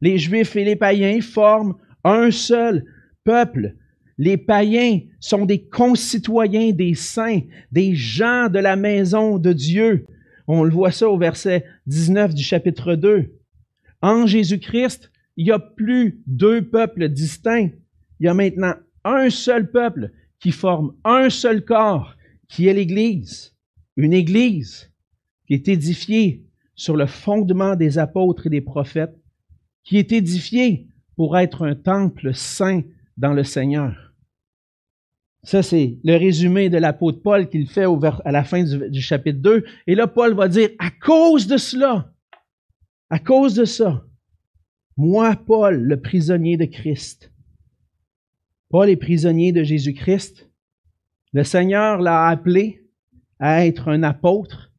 Les 0.00 0.16
Juifs 0.16 0.56
et 0.56 0.64
les 0.64 0.76
païens 0.76 1.20
forment 1.20 1.74
un 2.02 2.30
seul 2.30 2.82
peuple. 3.24 3.74
Les 4.18 4.36
païens 4.36 5.00
sont 5.20 5.46
des 5.46 5.62
concitoyens 5.62 6.72
des 6.72 6.94
saints, 6.94 7.40
des 7.70 7.94
gens 7.94 8.48
de 8.48 8.58
la 8.58 8.74
maison 8.74 9.38
de 9.38 9.52
Dieu. 9.52 10.06
On 10.48 10.64
le 10.64 10.70
voit 10.70 10.90
ça 10.90 11.08
au 11.08 11.16
verset 11.16 11.64
19 11.86 12.34
du 12.34 12.42
chapitre 12.42 12.96
2. 12.96 13.32
En 14.02 14.26
Jésus-Christ, 14.26 15.12
il 15.36 15.44
n'y 15.44 15.52
a 15.52 15.60
plus 15.60 16.20
deux 16.26 16.62
peuples 16.62 17.08
distincts. 17.08 17.70
Il 18.18 18.26
y 18.26 18.28
a 18.28 18.34
maintenant 18.34 18.74
un 19.04 19.30
seul 19.30 19.70
peuple 19.70 20.10
qui 20.40 20.50
forme 20.50 20.94
un 21.04 21.30
seul 21.30 21.64
corps, 21.64 22.16
qui 22.48 22.66
est 22.66 22.74
l'Église. 22.74 23.54
Une 23.96 24.12
Église 24.12 24.90
qui 25.46 25.54
est 25.54 25.68
édifiée 25.68 26.44
sur 26.74 26.96
le 26.96 27.06
fondement 27.06 27.76
des 27.76 27.98
apôtres 27.98 28.46
et 28.46 28.50
des 28.50 28.60
prophètes, 28.60 29.16
qui 29.84 29.96
est 29.96 30.12
édifiée 30.12 30.88
pour 31.16 31.38
être 31.38 31.66
un 31.66 31.74
temple 31.74 32.34
saint 32.34 32.82
dans 33.16 33.32
le 33.32 33.44
Seigneur. 33.44 34.07
Ça, 35.44 35.62
c'est 35.62 35.98
le 36.04 36.16
résumé 36.16 36.68
de 36.68 36.78
l'apôtre 36.78 37.22
Paul 37.22 37.48
qu'il 37.48 37.68
fait 37.68 37.86
à 38.24 38.32
la 38.32 38.44
fin 38.44 38.64
du, 38.64 39.00
chapitre 39.00 39.38
2. 39.40 39.64
Et 39.86 39.94
là, 39.94 40.06
Paul 40.06 40.34
va 40.34 40.48
dire, 40.48 40.70
à 40.78 40.90
cause 40.90 41.46
de 41.46 41.56
cela, 41.56 42.12
à 43.08 43.18
cause 43.18 43.54
de 43.54 43.64
ça, 43.64 44.04
moi, 44.96 45.36
Paul, 45.36 45.80
le 45.80 46.00
prisonnier 46.00 46.56
de 46.56 46.64
Christ. 46.64 47.32
Paul 48.68 48.90
est 48.90 48.96
prisonnier 48.96 49.52
de 49.52 49.62
Jésus-Christ. 49.62 50.50
Le 51.32 51.44
Seigneur 51.44 52.00
l'a 52.00 52.26
appelé 52.26 52.84
à 53.38 53.64
être 53.64 53.88
un 53.88 54.02
apôtre. 54.02 54.72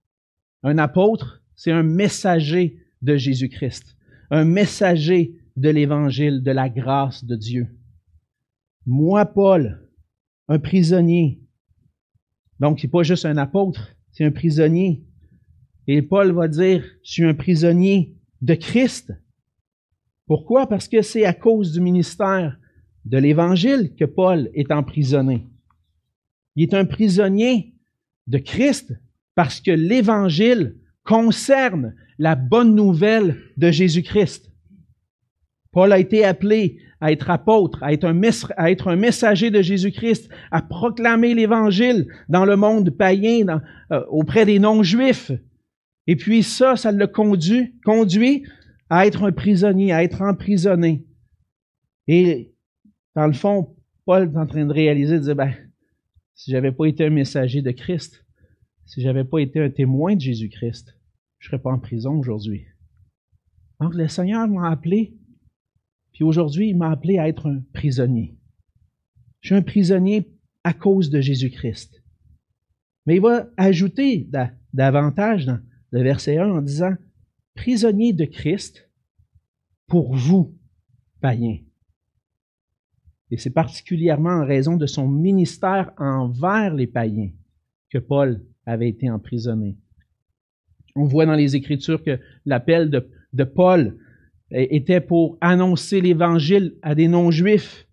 Un 0.63 0.77
apôtre, 0.77 1.41
c'est 1.55 1.71
un 1.71 1.83
messager 1.83 2.77
de 3.01 3.15
Jésus-Christ, 3.15 3.95
un 4.29 4.43
messager 4.43 5.35
de 5.55 5.69
l'Évangile, 5.69 6.43
de 6.43 6.51
la 6.51 6.69
grâce 6.69 7.23
de 7.23 7.35
Dieu. 7.35 7.67
Moi, 8.85 9.25
Paul, 9.25 9.88
un 10.49 10.59
prisonnier. 10.59 11.39
Donc, 12.59 12.79
c'est 12.79 12.89
pas 12.89 13.03
juste 13.03 13.25
un 13.25 13.37
apôtre, 13.37 13.95
c'est 14.11 14.25
un 14.25 14.31
prisonnier. 14.31 15.05
Et 15.87 16.01
Paul 16.01 16.31
va 16.31 16.47
dire, 16.47 16.83
je 17.03 17.11
suis 17.11 17.23
un 17.23 17.33
prisonnier 17.33 18.15
de 18.41 18.55
Christ. 18.55 19.13
Pourquoi? 20.25 20.67
Parce 20.67 20.87
que 20.87 21.01
c'est 21.01 21.25
à 21.25 21.33
cause 21.33 21.71
du 21.71 21.81
ministère 21.81 22.57
de 23.05 23.17
l'Évangile 23.17 23.95
que 23.95 24.05
Paul 24.05 24.49
est 24.53 24.71
emprisonné. 24.71 25.47
Il 26.55 26.63
est 26.63 26.73
un 26.73 26.85
prisonnier 26.85 27.73
de 28.27 28.37
Christ 28.37 28.93
parce 29.35 29.61
que 29.61 29.71
l'Évangile 29.71 30.75
concerne 31.03 31.95
la 32.17 32.35
bonne 32.35 32.75
nouvelle 32.75 33.37
de 33.57 33.71
Jésus-Christ. 33.71 34.48
Paul 35.71 35.93
a 35.93 35.99
été 35.99 36.25
appelé 36.25 36.79
à 37.01 37.11
être 37.11 37.29
apôtre, 37.29 37.81
à 37.83 37.93
être 37.93 38.05
un, 38.05 38.95
messager 38.95 39.51
de 39.51 39.61
Jésus-Christ, 39.61 40.29
à 40.51 40.61
proclamer 40.61 41.33
l'Évangile 41.33 42.07
dans 42.27 42.45
le 42.45 42.55
monde 42.55 42.89
païen, 42.89 43.61
euh, 43.91 44.03
auprès 44.09 44.45
des 44.45 44.59
non-juifs. 44.59 45.31
Et 46.07 46.15
puis 46.15 46.43
ça, 46.43 46.75
ça 46.75 46.91
le 46.91 47.07
conduit, 47.07 47.75
conduit 47.85 48.43
à 48.89 49.05
être 49.05 49.23
un 49.23 49.31
prisonnier, 49.31 49.93
à 49.93 50.03
être 50.03 50.21
emprisonné. 50.21 51.05
Et 52.07 52.53
dans 53.15 53.27
le 53.27 53.33
fond, 53.33 53.75
Paul 54.05 54.31
est 54.33 54.37
en 54.37 54.47
train 54.47 54.65
de 54.65 54.73
réaliser, 54.73 55.19
de 55.19 55.23
dire, 55.23 55.35
ben, 55.35 55.53
si 56.33 56.51
j'avais 56.51 56.71
pas 56.71 56.85
été 56.85 57.05
un 57.05 57.11
messager 57.11 57.61
de 57.61 57.71
Christ, 57.71 58.25
si 58.85 59.01
j'avais 59.01 59.23
pas 59.23 59.39
été 59.39 59.59
un 59.61 59.69
témoin 59.69 60.15
de 60.15 60.21
Jésus-Christ, 60.21 60.97
je 61.37 61.47
serais 61.47 61.61
pas 61.61 61.71
en 61.71 61.79
prison 61.79 62.17
aujourd'hui. 62.17 62.65
Donc 63.79 63.93
le 63.93 64.07
Seigneur 64.07 64.47
m'a 64.47 64.71
appelé 64.71 65.18
aujourd'hui, 66.23 66.69
il 66.69 66.77
m'a 66.77 66.91
appelé 66.91 67.17
à 67.17 67.27
être 67.27 67.47
un 67.47 67.61
prisonnier. 67.73 68.37
Je 69.41 69.47
suis 69.49 69.55
un 69.55 69.61
prisonnier 69.61 70.29
à 70.63 70.73
cause 70.73 71.09
de 71.09 71.21
Jésus-Christ. 71.21 72.03
Mais 73.05 73.15
il 73.15 73.21
va 73.21 73.49
ajouter 73.57 74.29
davantage 74.73 75.45
dans 75.45 75.59
le 75.91 76.03
verset 76.03 76.37
1 76.37 76.49
en 76.49 76.61
disant, 76.61 76.93
prisonnier 77.55 78.13
de 78.13 78.25
Christ 78.25 78.89
pour 79.87 80.15
vous, 80.15 80.57
païens. 81.21 81.59
Et 83.31 83.37
c'est 83.37 83.49
particulièrement 83.49 84.41
en 84.41 84.45
raison 84.45 84.75
de 84.75 84.85
son 84.85 85.07
ministère 85.07 85.91
envers 85.97 86.73
les 86.73 86.87
païens 86.87 87.31
que 87.89 87.97
Paul 87.97 88.45
avait 88.65 88.89
été 88.89 89.09
emprisonné. 89.09 89.77
On 90.95 91.05
voit 91.05 91.25
dans 91.25 91.35
les 91.35 91.55
Écritures 91.55 92.03
que 92.03 92.19
l'appel 92.45 92.89
de 92.89 93.43
Paul 93.43 93.97
était 94.51 95.01
pour 95.01 95.37
annoncer 95.41 96.01
l'Évangile 96.01 96.75
à 96.81 96.95
des 96.95 97.07
non-juifs. 97.07 97.87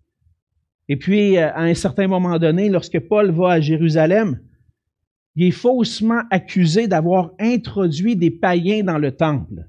Et 0.89 0.95
puis, 0.95 1.37
euh, 1.37 1.49
à 1.53 1.63
un 1.63 1.73
certain 1.73 2.07
moment 2.07 2.39
donné, 2.39 2.69
lorsque 2.69 2.99
Paul 2.99 3.31
va 3.31 3.51
à 3.51 3.59
Jérusalem, 3.59 4.39
il 5.35 5.47
est 5.47 5.51
faussement 5.51 6.21
accusé 6.31 6.87
d'avoir 6.87 7.31
introduit 7.39 8.15
des 8.15 8.31
païens 8.31 8.83
dans 8.83 8.97
le 8.97 9.11
temple. 9.11 9.65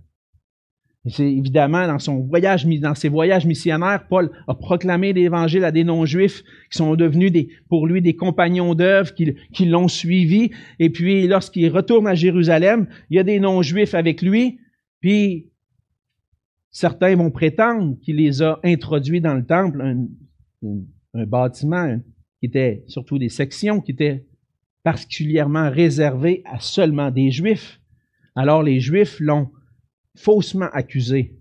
C'est 1.07 1.31
évidemment 1.31 1.87
dans 1.87 1.99
son 1.99 2.21
voyage, 2.21 2.67
dans 2.67 2.95
ses 2.95 3.09
voyages 3.09 3.47
missionnaires, 3.47 4.07
Paul 4.09 4.31
a 4.47 4.55
proclamé 4.55 5.13
l'Évangile 5.13 5.65
à 5.65 5.73
des 5.73 5.85
non-juifs 5.85 6.43
qui 6.71 6.79
sont 6.79 6.97
devenus 6.97 7.33
pour 7.69 7.87
lui 7.87 8.03
des 8.03 8.17
compagnons 8.17 8.75
d'œuvre, 8.75 9.15
qui, 9.15 9.35
qui 9.53 9.65
l'ont 9.65 9.89
suivi. 9.89 10.51
Et 10.79 10.91
puis, 10.91 11.27
lorsqu'il 11.27 11.71
retourne 11.71 12.07
à 12.07 12.15
Jérusalem, 12.15 12.89
il 13.11 13.17
y 13.17 13.21
a 13.21 13.25
des 13.25 13.41
non-juifs 13.41 13.95
avec 13.95 14.23
lui. 14.23 14.59
Puis, 15.01 15.51
Certains 16.79 17.17
vont 17.17 17.33
prétendre 17.33 17.99
qu'il 17.99 18.19
les 18.19 18.41
a 18.41 18.61
introduits 18.63 19.21
dans 19.21 19.35
le 19.35 19.45
temple, 19.45 19.83
un, 19.83 21.27
bâtiment 21.27 21.99
qui 22.39 22.47
était 22.47 22.85
surtout 22.87 23.19
des 23.19 23.31
sections 23.31 23.81
qui 23.81 23.91
étaient 23.91 24.25
particulièrement 24.85 25.71
réservées 25.71 26.41
à 26.45 26.61
seulement 26.61 27.11
des 27.11 27.33
Juifs. 27.33 27.81
Alors 28.37 28.63
les 28.63 28.79
Juifs 28.79 29.19
l'ont 29.19 29.51
faussement 30.15 30.69
accusé. 30.73 31.37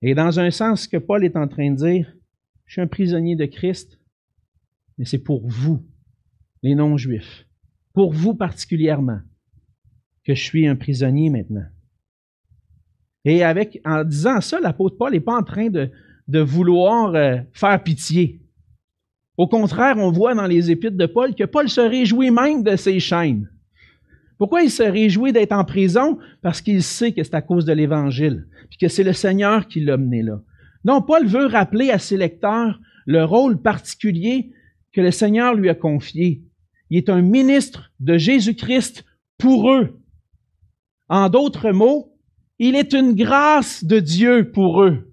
Et 0.00 0.14
dans 0.14 0.40
un 0.40 0.50
sens, 0.50 0.84
ce 0.84 0.88
que 0.88 0.96
Paul 0.96 1.26
est 1.26 1.36
en 1.36 1.46
train 1.46 1.70
de 1.70 1.76
dire, 1.76 2.16
je 2.64 2.72
suis 2.72 2.80
un 2.80 2.86
prisonnier 2.86 3.36
de 3.36 3.44
Christ, 3.44 4.00
mais 4.96 5.04
c'est 5.04 5.18
pour 5.18 5.46
vous, 5.46 5.84
les 6.62 6.74
non-juifs, 6.74 7.46
pour 7.92 8.14
vous 8.14 8.32
particulièrement, 8.32 9.20
que 10.24 10.34
je 10.34 10.42
suis 10.42 10.66
un 10.66 10.76
prisonnier 10.76 11.28
maintenant. 11.28 11.66
Et 13.24 13.44
avec, 13.44 13.80
en 13.84 14.04
disant 14.04 14.40
ça, 14.40 14.60
l'apôtre 14.60 14.96
Paul 14.96 15.12
n'est 15.12 15.20
pas 15.20 15.36
en 15.36 15.42
train 15.42 15.68
de, 15.68 15.90
vouloir 16.40 17.14
euh, 17.14 17.36
faire 17.52 17.82
pitié. 17.82 18.40
Au 19.36 19.46
contraire, 19.46 19.96
on 19.98 20.10
voit 20.10 20.34
dans 20.34 20.46
les 20.46 20.70
épîtres 20.70 20.96
de 20.96 21.06
Paul 21.06 21.34
que 21.34 21.44
Paul 21.44 21.68
se 21.68 21.80
réjouit 21.80 22.30
même 22.30 22.62
de 22.62 22.76
ses 22.76 23.00
chaînes. 23.00 23.48
Pourquoi 24.38 24.62
il 24.62 24.70
se 24.70 24.82
réjouit 24.82 25.32
d'être 25.32 25.52
en 25.52 25.64
prison? 25.64 26.18
Parce 26.42 26.60
qu'il 26.60 26.82
sait 26.82 27.12
que 27.12 27.22
c'est 27.22 27.34
à 27.34 27.42
cause 27.42 27.64
de 27.64 27.72
l'Évangile, 27.72 28.46
puis 28.68 28.78
que 28.78 28.88
c'est 28.88 29.04
le 29.04 29.12
Seigneur 29.12 29.68
qui 29.68 29.80
l'a 29.80 29.96
mené 29.96 30.22
là. 30.22 30.40
Donc, 30.84 31.06
Paul 31.06 31.26
veut 31.26 31.46
rappeler 31.46 31.90
à 31.90 31.98
ses 31.98 32.16
lecteurs 32.16 32.80
le 33.06 33.24
rôle 33.24 33.60
particulier 33.60 34.50
que 34.92 35.00
le 35.00 35.10
Seigneur 35.10 35.54
lui 35.54 35.68
a 35.68 35.74
confié. 35.74 36.42
Il 36.90 36.98
est 36.98 37.08
un 37.08 37.22
ministre 37.22 37.92
de 38.00 38.18
Jésus-Christ 38.18 39.04
pour 39.38 39.70
eux. 39.70 40.00
En 41.08 41.28
d'autres 41.28 41.70
mots, 41.70 42.11
Il 42.64 42.76
est 42.76 42.92
une 42.92 43.14
grâce 43.14 43.82
de 43.82 43.98
Dieu 43.98 44.52
pour 44.52 44.84
eux. 44.84 45.12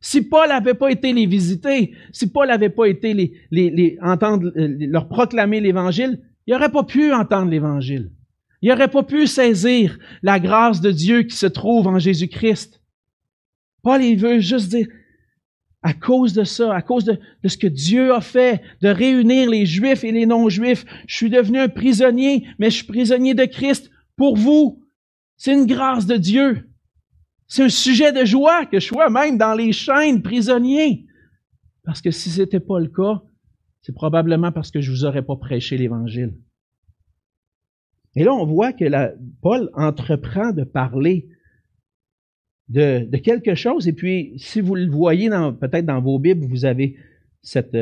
Si 0.00 0.22
Paul 0.22 0.46
n'avait 0.46 0.74
pas 0.74 0.88
été 0.88 1.12
les 1.12 1.26
visiter, 1.26 1.96
si 2.12 2.30
Paul 2.30 2.46
n'avait 2.46 2.68
pas 2.68 2.84
été 2.84 3.12
les, 3.50 3.98
entendre, 4.00 4.52
euh, 4.56 4.68
leur 4.78 5.08
proclamer 5.08 5.60
l'Évangile, 5.60 6.20
il 6.46 6.52
n'aurait 6.52 6.70
pas 6.70 6.84
pu 6.84 7.12
entendre 7.12 7.50
l'Évangile. 7.50 8.12
Il 8.62 8.68
n'aurait 8.68 8.86
pas 8.86 9.02
pu 9.02 9.26
saisir 9.26 9.98
la 10.22 10.38
grâce 10.38 10.80
de 10.80 10.92
Dieu 10.92 11.24
qui 11.24 11.34
se 11.34 11.46
trouve 11.46 11.88
en 11.88 11.98
Jésus-Christ. 11.98 12.80
Paul, 13.82 14.00
il 14.04 14.16
veut 14.16 14.38
juste 14.38 14.68
dire, 14.68 14.86
à 15.82 15.92
cause 15.92 16.34
de 16.34 16.44
ça, 16.44 16.72
à 16.72 16.82
cause 16.82 17.04
de, 17.04 17.18
ce 17.44 17.56
que 17.56 17.66
Dieu 17.66 18.14
a 18.14 18.20
fait, 18.20 18.62
de 18.80 18.90
réunir 18.90 19.50
les 19.50 19.66
Juifs 19.66 20.04
et 20.04 20.12
les 20.12 20.24
non-Juifs, 20.24 20.84
je 21.08 21.16
suis 21.16 21.30
devenu 21.30 21.58
un 21.58 21.68
prisonnier, 21.68 22.46
mais 22.60 22.70
je 22.70 22.76
suis 22.76 22.86
prisonnier 22.86 23.34
de 23.34 23.44
Christ 23.44 23.90
pour 24.16 24.36
vous. 24.36 24.83
C'est 25.44 25.52
une 25.52 25.66
grâce 25.66 26.06
de 26.06 26.16
Dieu. 26.16 26.70
C'est 27.48 27.64
un 27.64 27.68
sujet 27.68 28.12
de 28.12 28.24
joie 28.24 28.64
que 28.64 28.80
je 28.80 28.86
sois 28.86 29.10
même 29.10 29.36
dans 29.36 29.52
les 29.52 29.72
chaînes 29.72 30.22
prisonnier. 30.22 31.04
Parce 31.84 32.00
que 32.00 32.10
si 32.10 32.30
ce 32.30 32.40
n'était 32.40 32.60
pas 32.60 32.80
le 32.80 32.88
cas, 32.88 33.22
c'est 33.82 33.92
probablement 33.92 34.52
parce 34.52 34.70
que 34.70 34.80
je 34.80 34.90
vous 34.90 35.04
aurais 35.04 35.20
pas 35.20 35.36
prêché 35.36 35.76
l'Évangile. 35.76 36.32
Et 38.16 38.24
là, 38.24 38.32
on 38.32 38.46
voit 38.46 38.72
que 38.72 38.86
Paul 39.42 39.68
entreprend 39.74 40.52
de 40.52 40.64
parler 40.64 41.28
de, 42.70 43.14
quelque 43.18 43.54
chose. 43.54 43.86
Et 43.86 43.92
puis, 43.92 44.32
si 44.38 44.62
vous 44.62 44.74
le 44.74 44.90
voyez 44.90 45.28
peut-être 45.28 45.84
dans 45.84 46.00
vos 46.00 46.18
Bibles, 46.18 46.46
vous 46.46 46.64
avez 46.64 46.96
cet 47.42 47.74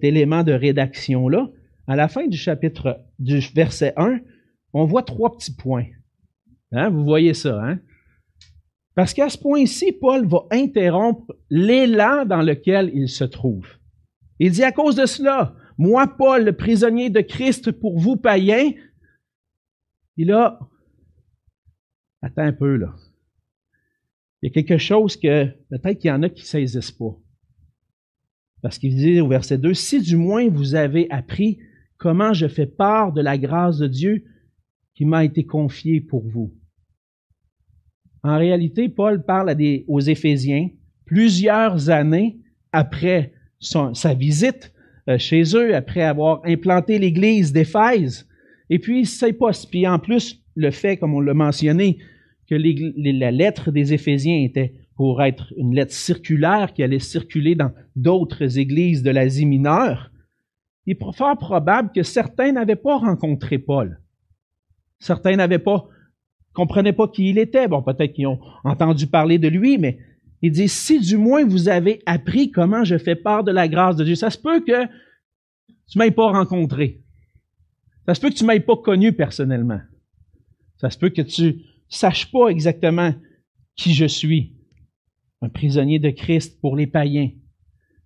élément 0.00 0.42
de 0.42 0.52
rédaction-là. 0.52 1.50
À 1.86 1.96
la 1.96 2.08
fin 2.08 2.26
du 2.28 2.38
chapitre, 2.38 3.04
du 3.18 3.40
verset 3.54 3.92
1, 3.98 4.20
on 4.72 4.86
voit 4.86 5.02
trois 5.02 5.36
petits 5.36 5.54
points. 5.54 5.84
Hein? 6.72 6.90
Vous 6.90 7.04
voyez 7.04 7.34
ça, 7.34 7.62
hein? 7.62 7.78
Parce 8.94 9.12
qu'à 9.12 9.28
ce 9.28 9.38
point-ci, 9.38 9.92
Paul 9.92 10.26
va 10.26 10.46
interrompre 10.50 11.34
l'élan 11.50 12.24
dans 12.24 12.42
lequel 12.42 12.90
il 12.94 13.08
se 13.08 13.24
trouve. 13.24 13.66
Il 14.38 14.52
dit 14.52 14.62
à 14.62 14.72
cause 14.72 14.96
de 14.96 15.06
cela, 15.06 15.56
moi, 15.78 16.06
Paul, 16.06 16.44
le 16.44 16.52
prisonnier 16.52 17.10
de 17.10 17.20
Christ 17.20 17.72
pour 17.72 17.98
vous, 17.98 18.16
païens, 18.16 18.72
il 20.16 20.30
a... 20.32 20.60
Attends 22.22 22.42
un 22.42 22.52
peu, 22.52 22.76
là. 22.76 22.94
Il 24.40 24.48
y 24.48 24.50
a 24.50 24.52
quelque 24.52 24.78
chose 24.78 25.16
que 25.16 25.46
peut-être 25.70 25.98
qu'il 25.98 26.08
y 26.08 26.12
en 26.12 26.22
a 26.22 26.28
qui 26.28 26.42
ne 26.42 26.46
saisissent 26.46 26.92
pas. 26.92 27.18
Parce 28.62 28.78
qu'il 28.78 28.94
dit 28.94 29.20
au 29.20 29.28
verset 29.28 29.58
2, 29.58 29.74
Si 29.74 30.00
du 30.00 30.16
moins 30.16 30.48
vous 30.48 30.74
avez 30.74 31.10
appris 31.10 31.58
comment 31.98 32.32
je 32.32 32.46
fais 32.46 32.66
part 32.66 33.12
de 33.12 33.20
la 33.20 33.36
grâce 33.38 33.78
de 33.78 33.86
Dieu 33.86 34.24
qui 34.94 35.04
m'a 35.04 35.24
été 35.24 35.44
confiée 35.44 36.00
pour 36.00 36.26
vous. 36.26 36.52
En 38.22 38.38
réalité, 38.38 38.88
Paul 38.88 39.24
parle 39.24 39.54
aux 39.86 40.00
Éphésiens 40.00 40.70
plusieurs 41.04 41.90
années 41.90 42.38
après 42.72 43.32
sa 43.60 44.14
visite 44.14 44.72
euh, 45.08 45.18
chez 45.18 45.42
eux, 45.54 45.74
après 45.74 46.02
avoir 46.02 46.40
implanté 46.44 46.98
l'église 46.98 47.52
d'Éphèse. 47.52 48.26
Et 48.70 48.78
puis, 48.78 49.04
c'est 49.04 49.34
pas. 49.34 49.50
Puis 49.70 49.86
en 49.86 49.98
plus, 49.98 50.42
le 50.54 50.70
fait, 50.70 50.96
comme 50.96 51.14
on 51.14 51.20
l'a 51.20 51.34
mentionné, 51.34 51.98
que 52.48 52.54
la 52.54 53.30
lettre 53.30 53.70
des 53.70 53.92
Éphésiens 53.92 54.42
était 54.42 54.74
pour 54.96 55.22
être 55.22 55.52
une 55.56 55.74
lettre 55.74 55.92
circulaire 55.92 56.72
qui 56.72 56.82
allait 56.82 56.98
circuler 56.98 57.54
dans 57.54 57.72
d'autres 57.96 58.58
églises 58.58 59.02
de 59.02 59.10
l'Asie 59.10 59.46
mineure, 59.46 60.10
il 60.86 60.92
est 60.92 61.16
fort 61.16 61.36
probable 61.38 61.90
que 61.94 62.02
certains 62.02 62.52
n'avaient 62.52 62.76
pas 62.76 62.98
rencontré 62.98 63.58
Paul. 63.58 64.00
Certains 65.04 65.36
n'avaient 65.36 65.58
pas, 65.58 65.86
comprenaient 66.54 66.94
pas 66.94 67.08
qui 67.08 67.28
il 67.28 67.36
était. 67.36 67.68
Bon, 67.68 67.82
peut-être 67.82 68.14
qu'ils 68.14 68.26
ont 68.26 68.40
entendu 68.64 69.06
parler 69.06 69.38
de 69.38 69.48
lui, 69.48 69.76
mais 69.76 69.98
il 70.40 70.50
dit, 70.50 70.66
si 70.66 70.98
du 70.98 71.18
moins 71.18 71.44
vous 71.44 71.68
avez 71.68 72.00
appris 72.06 72.50
comment 72.50 72.84
je 72.84 72.96
fais 72.96 73.14
part 73.14 73.44
de 73.44 73.52
la 73.52 73.68
grâce 73.68 73.96
de 73.96 74.04
Dieu, 74.04 74.14
ça 74.14 74.30
se 74.30 74.38
peut 74.38 74.60
que 74.60 74.86
tu 75.90 75.98
m'aies 75.98 76.10
pas 76.10 76.32
rencontré. 76.32 77.02
Ça 78.06 78.14
se 78.14 78.20
peut 78.22 78.30
que 78.30 78.34
tu 78.34 78.46
m'aies 78.46 78.60
pas 78.60 78.78
connu 78.78 79.12
personnellement. 79.12 79.80
Ça 80.78 80.88
se 80.88 80.96
peut 80.96 81.10
que 81.10 81.20
tu 81.20 81.60
saches 81.90 82.32
pas 82.32 82.48
exactement 82.48 83.12
qui 83.76 83.92
je 83.92 84.06
suis. 84.06 84.56
Un 85.42 85.50
prisonnier 85.50 85.98
de 85.98 86.08
Christ 86.08 86.58
pour 86.62 86.76
les 86.76 86.86
païens. 86.86 87.30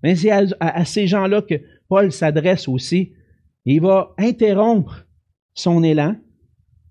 Mais 0.02 0.16
c'est 0.16 0.32
à, 0.32 0.84
ces 0.84 1.06
gens-là 1.06 1.42
que 1.42 1.62
Paul 1.88 2.10
s'adresse 2.10 2.66
aussi. 2.66 3.12
il 3.64 3.82
va 3.82 4.16
interrompre 4.18 5.06
son 5.54 5.84
élan 5.84 6.16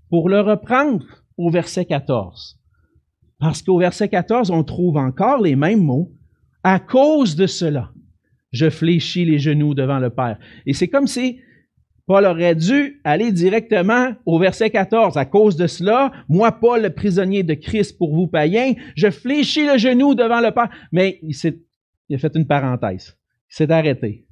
pour 0.09 0.29
le 0.29 0.41
reprendre 0.41 1.05
au 1.37 1.49
verset 1.49 1.85
14. 1.85 2.59
Parce 3.39 3.61
qu'au 3.61 3.77
verset 3.77 4.09
14, 4.09 4.51
on 4.51 4.63
trouve 4.63 4.97
encore 4.97 5.41
les 5.41 5.55
mêmes 5.55 5.83
mots. 5.83 6.11
À 6.63 6.79
cause 6.79 7.35
de 7.35 7.45
cela, 7.45 7.91
je 8.51 8.69
fléchis 8.69 9.25
les 9.25 9.39
genoux 9.39 9.73
devant 9.73 9.99
le 9.99 10.09
Père. 10.09 10.39
Et 10.65 10.73
c'est 10.73 10.87
comme 10.87 11.07
si 11.07 11.39
Paul 12.07 12.25
aurait 12.25 12.55
dû 12.55 12.99
aller 13.03 13.31
directement 13.31 14.13
au 14.25 14.39
verset 14.39 14.69
14. 14.69 15.17
À 15.17 15.25
cause 15.25 15.55
de 15.55 15.67
cela, 15.67 16.11
moi, 16.29 16.51
Paul, 16.51 16.81
le 16.81 16.89
prisonnier 16.89 17.43
de 17.43 17.53
Christ 17.53 17.97
pour 17.97 18.15
vous 18.15 18.27
païens, 18.27 18.73
je 18.95 19.11
fléchis 19.11 19.65
le 19.65 19.77
genou 19.77 20.15
devant 20.15 20.41
le 20.41 20.51
Père. 20.51 20.69
Mais 20.91 21.19
il, 21.21 21.35
il 22.09 22.15
a 22.15 22.17
fait 22.17 22.35
une 22.35 22.47
parenthèse. 22.47 23.17
Il 23.51 23.55
s'est 23.55 23.71
arrêté. 23.71 24.25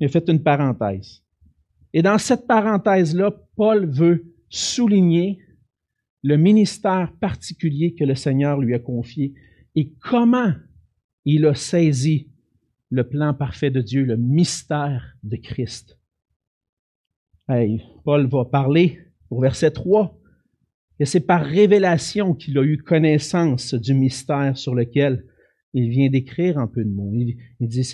Il 0.00 0.06
a 0.06 0.08
fait 0.08 0.28
une 0.28 0.42
parenthèse. 0.42 1.22
Et 1.92 2.02
dans 2.02 2.18
cette 2.18 2.46
parenthèse-là, 2.46 3.32
Paul 3.56 3.86
veut 3.86 4.24
souligner 4.50 5.38
le 6.22 6.36
ministère 6.36 7.12
particulier 7.18 7.94
que 7.94 8.04
le 8.04 8.14
Seigneur 8.14 8.60
lui 8.60 8.74
a 8.74 8.78
confié 8.78 9.32
et 9.74 9.92
comment 10.00 10.52
il 11.24 11.46
a 11.46 11.54
saisi 11.54 12.28
le 12.90 13.08
plan 13.08 13.32
parfait 13.32 13.70
de 13.70 13.80
Dieu, 13.80 14.04
le 14.04 14.16
mystère 14.16 15.16
de 15.22 15.36
Christ. 15.36 15.98
Paul 18.04 18.26
va 18.26 18.44
parler 18.44 18.98
au 19.30 19.40
verset 19.40 19.70
3 19.70 20.16
que 20.98 21.04
c'est 21.04 21.20
par 21.20 21.44
révélation 21.44 22.34
qu'il 22.34 22.58
a 22.58 22.62
eu 22.62 22.78
connaissance 22.78 23.74
du 23.74 23.94
mystère 23.94 24.56
sur 24.56 24.74
lequel 24.74 25.24
il 25.72 25.88
vient 25.88 26.10
d'écrire 26.10 26.58
un 26.58 26.66
peu 26.66 26.84
de 26.84 26.90
mots. 26.90 27.12
Il, 27.14 27.68
dit 27.68 27.84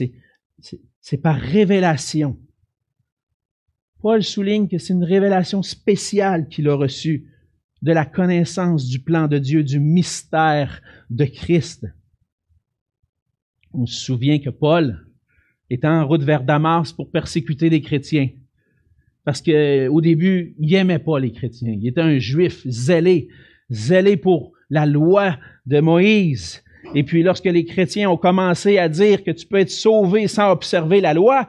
c'est 1.00 1.18
par 1.18 1.36
révélation. 1.36 2.38
Paul 4.02 4.22
souligne 4.22 4.68
que 4.68 4.78
c'est 4.78 4.92
une 4.92 5.04
révélation 5.04 5.62
spéciale 5.62 6.48
qu'il 6.48 6.68
a 6.68 6.74
reçue 6.74 7.26
de 7.82 7.92
la 7.92 8.04
connaissance 8.04 8.86
du 8.86 9.00
plan 9.00 9.28
de 9.28 9.38
Dieu, 9.38 9.62
du 9.62 9.80
mystère 9.80 10.82
de 11.10 11.24
Christ. 11.24 11.86
On 13.72 13.86
se 13.86 14.04
souvient 14.04 14.38
que 14.38 14.50
Paul 14.50 15.06
était 15.70 15.86
en 15.86 16.06
route 16.06 16.22
vers 16.22 16.42
Damas 16.42 16.92
pour 16.92 17.10
persécuter 17.10 17.68
les 17.68 17.80
chrétiens. 17.80 18.28
Parce 19.24 19.42
qu'au 19.42 20.00
début, 20.00 20.54
il 20.58 20.70
n'aimait 20.70 21.00
pas 21.00 21.18
les 21.18 21.32
chrétiens. 21.32 21.72
Il 21.72 21.86
était 21.86 22.00
un 22.00 22.18
juif 22.18 22.66
zélé, 22.66 23.28
zélé 23.70 24.16
pour 24.16 24.52
la 24.70 24.86
loi 24.86 25.36
de 25.66 25.80
Moïse. 25.80 26.62
Et 26.94 27.02
puis 27.02 27.22
lorsque 27.22 27.46
les 27.46 27.64
chrétiens 27.64 28.08
ont 28.08 28.16
commencé 28.16 28.78
à 28.78 28.88
dire 28.88 29.24
que 29.24 29.32
tu 29.32 29.46
peux 29.46 29.58
être 29.58 29.70
sauvé 29.70 30.28
sans 30.28 30.52
observer 30.52 31.00
la 31.00 31.14
loi, 31.14 31.48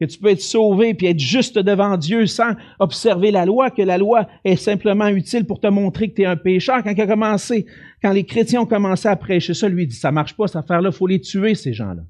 que 0.00 0.04
tu 0.04 0.18
peux 0.18 0.28
être 0.28 0.40
sauvé 0.40 0.94
puis 0.94 1.06
être 1.06 1.18
juste 1.18 1.58
devant 1.58 1.96
Dieu 1.96 2.26
sans 2.26 2.52
observer 2.78 3.30
la 3.30 3.46
loi, 3.46 3.70
que 3.70 3.82
la 3.82 3.98
loi 3.98 4.28
est 4.44 4.56
simplement 4.56 5.08
utile 5.08 5.46
pour 5.46 5.60
te 5.60 5.66
montrer 5.66 6.10
que 6.10 6.16
tu 6.16 6.22
es 6.22 6.26
un 6.26 6.36
pécheur. 6.36 6.82
Quand, 6.82 6.98
a 6.98 7.06
commencé, 7.06 7.66
quand 8.02 8.12
les 8.12 8.24
chrétiens 8.24 8.62
ont 8.62 8.66
commencé 8.66 9.08
à 9.08 9.16
prêcher 9.16 9.54
ça, 9.54 9.68
lui 9.68 9.86
dit, 9.86 9.96
ça 9.96 10.12
marche 10.12 10.36
pas, 10.36 10.46
cette 10.46 10.56
affaire-là, 10.56 10.92
faut 10.92 11.06
les 11.06 11.20
tuer, 11.20 11.54
ces 11.54 11.72
gens-là. 11.72 12.02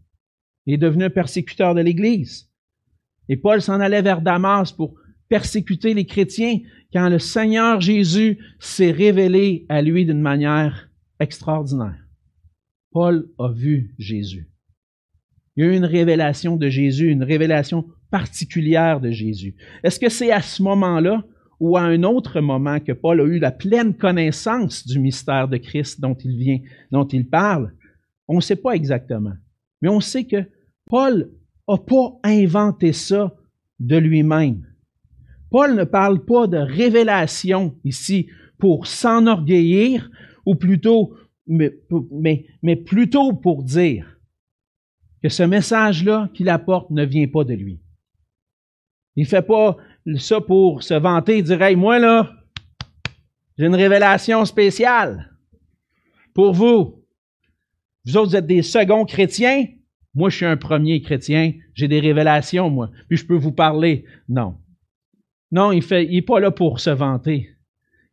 Il 0.67 0.75
est 0.75 0.79
devenu 0.79 1.05
un 1.05 1.11
persécuteur 1.11 1.75
de 1.75 1.81
l'Église. 1.81 2.51
Et 3.29 3.37
Paul 3.37 3.63
s'en 3.63 3.81
allait 3.81 4.03
vers 4.03 4.21
Damas 4.21 4.73
pour 4.73 4.95
persécuter 5.29 5.95
les 5.95 6.07
chrétiens 6.07 6.59
quand 6.93 7.09
le 7.09 7.19
Seigneur 7.19 7.81
Jésus 7.81 8.39
s'est 8.59 8.91
révélé 8.91 9.67
à 9.69 9.83
lui 9.83 10.05
d'une 10.05 10.21
manière 10.21 10.89
extraordinaire. 11.21 11.99
Paul 12.91 13.29
a 13.39 13.53
vu 13.53 13.95
Jésus. 13.99 14.49
Il 15.57 15.65
y 15.65 15.69
a 15.69 15.73
eu 15.73 15.77
une 15.77 15.85
révélation 15.85 16.57
de 16.57 16.69
Jésus, 16.69 17.09
une 17.09 17.23
révélation 17.23 17.87
particulière 18.11 19.01
de 19.01 19.11
Jésus. 19.11 19.55
Est-ce 19.83 19.99
que 19.99 20.09
c'est 20.09 20.31
à 20.31 20.43
ce 20.43 20.63
moment-là 20.63 21.25
ou 21.59 21.77
à 21.77 21.83
un 21.83 22.03
autre 22.03 22.41
moment 22.41 22.81
que 22.81 22.93
Paul 22.93 23.21
a 23.21 23.25
eu 23.25 23.39
la 23.39 23.51
pleine 23.51 23.95
connaissance 23.95 24.87
du 24.87 24.99
mystère 24.99 25.49
de 25.49 25.57
Christ 25.57 26.01
dont 26.01 26.15
il 26.15 26.37
vient, 26.37 26.59
dont 26.93 27.07
il 27.07 27.29
parle? 27.29 27.73
On 28.29 28.37
ne 28.37 28.41
sait 28.41 28.57
pas 28.57 28.73
exactement. 28.73 29.33
Mais 29.81 29.89
on 29.89 30.01
sait 30.01 30.25
que 30.25 30.45
Paul 30.87 31.31
n'a 31.69 31.79
pas 31.79 32.19
inventé 32.23 32.93
ça 32.93 33.35
de 33.81 33.97
lui-même. 33.97 34.67
Paul 35.51 35.75
ne 35.75 35.85
parle 35.85 36.25
pas 36.25 36.47
de 36.47 36.59
révélation 36.59 37.77
ici 37.85 38.29
pour 38.59 38.87
s'enorgueillir, 38.87 40.11
ou 40.45 40.55
plutôt, 40.55 41.15
mais, 41.47 41.73
mais, 42.63 42.77
plutôt 42.77 43.33
pour 43.33 43.63
dire 43.63 44.16
que 45.27 45.33
ce 45.33 45.43
message-là 45.43 46.31
qu'il 46.35 46.49
apporte 46.49 46.91
ne 46.91 47.05
vient 47.05 47.27
pas 47.27 47.43
de 47.43 47.53
lui. 47.53 47.81
Il 49.17 49.25
ne 49.25 49.29
fait 49.29 49.43
pas 49.43 49.77
ça 50.19 50.41
pour 50.41 50.85
se 50.85 50.95
vanter 50.95 51.39
et 51.39 51.43
dire 51.43 51.61
Hey, 51.61 51.75
moi 51.75 51.99
là, 51.99 52.33
j'ai 53.59 53.67
une 53.67 53.75
révélation 53.75 54.45
spéciale. 54.45 55.37
pour 56.33 56.53
vous. 56.53 57.03
Vous 58.05 58.17
autres, 58.17 58.31
vous 58.31 58.37
êtes 58.37 58.47
des 58.47 58.63
seconds 58.63 59.05
chrétiens. 59.05 59.67
Moi, 60.15 60.31
je 60.31 60.37
suis 60.37 60.47
un 60.47 60.57
premier 60.57 61.03
chrétien. 61.03 61.55
J'ai 61.75 61.89
des 61.89 61.99
révélations, 61.99 62.71
moi. 62.71 62.93
Puis 63.09 63.19
je 63.19 63.27
peux 63.27 63.35
vous 63.35 63.51
parler. 63.51 64.05
Non. 64.29 64.59
Non, 65.51 65.73
il 65.73 65.83
fait, 65.83 66.05
il 66.05 66.19
est 66.19 66.23
pas 66.23 66.39
là 66.39 66.53
pour 66.53 66.79
se 66.79 66.91
vanter. 66.91 67.51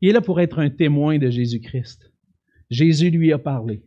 Il 0.02 0.10
est 0.10 0.14
là 0.14 0.22
pour 0.22 0.42
être 0.42 0.58
un 0.58 0.72
témoin 0.72 1.20
de 1.20 1.30
Jésus-Christ. 1.30 2.12
Jésus 2.72 3.12
lui 3.12 3.32
a 3.32 3.38
parlé. 3.38 3.84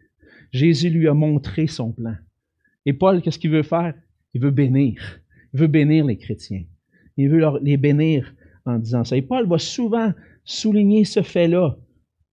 Jésus 0.53 0.91
lui 0.91 1.09
a 1.09 1.15
montré 1.15 1.67
son 1.67 1.91
plan. 1.91 2.15
Et 2.87 2.92
Paul, 2.92 3.20
qu'est-ce 3.20 3.38
qu'il 3.38 3.51
veut 3.51 3.62
faire? 3.62 3.94
Il 4.33 4.40
veut 4.40 4.51
bénir. 4.51 5.20
Il 5.53 5.61
veut 5.61 5.66
bénir 5.66 6.07
les 6.07 6.16
chrétiens. 6.16 6.64
Il 7.16 7.29
veut 7.29 7.42
les 7.62 7.77
bénir 7.77 8.33
en 8.64 8.79
disant 8.79 9.05
ça. 9.05 9.16
Et 9.16 9.22
Paul 9.22 9.46
va 9.46 9.59
souvent 9.59 10.12
souligner 10.44 11.05
ce 11.05 11.22
fait-là, 11.22 11.77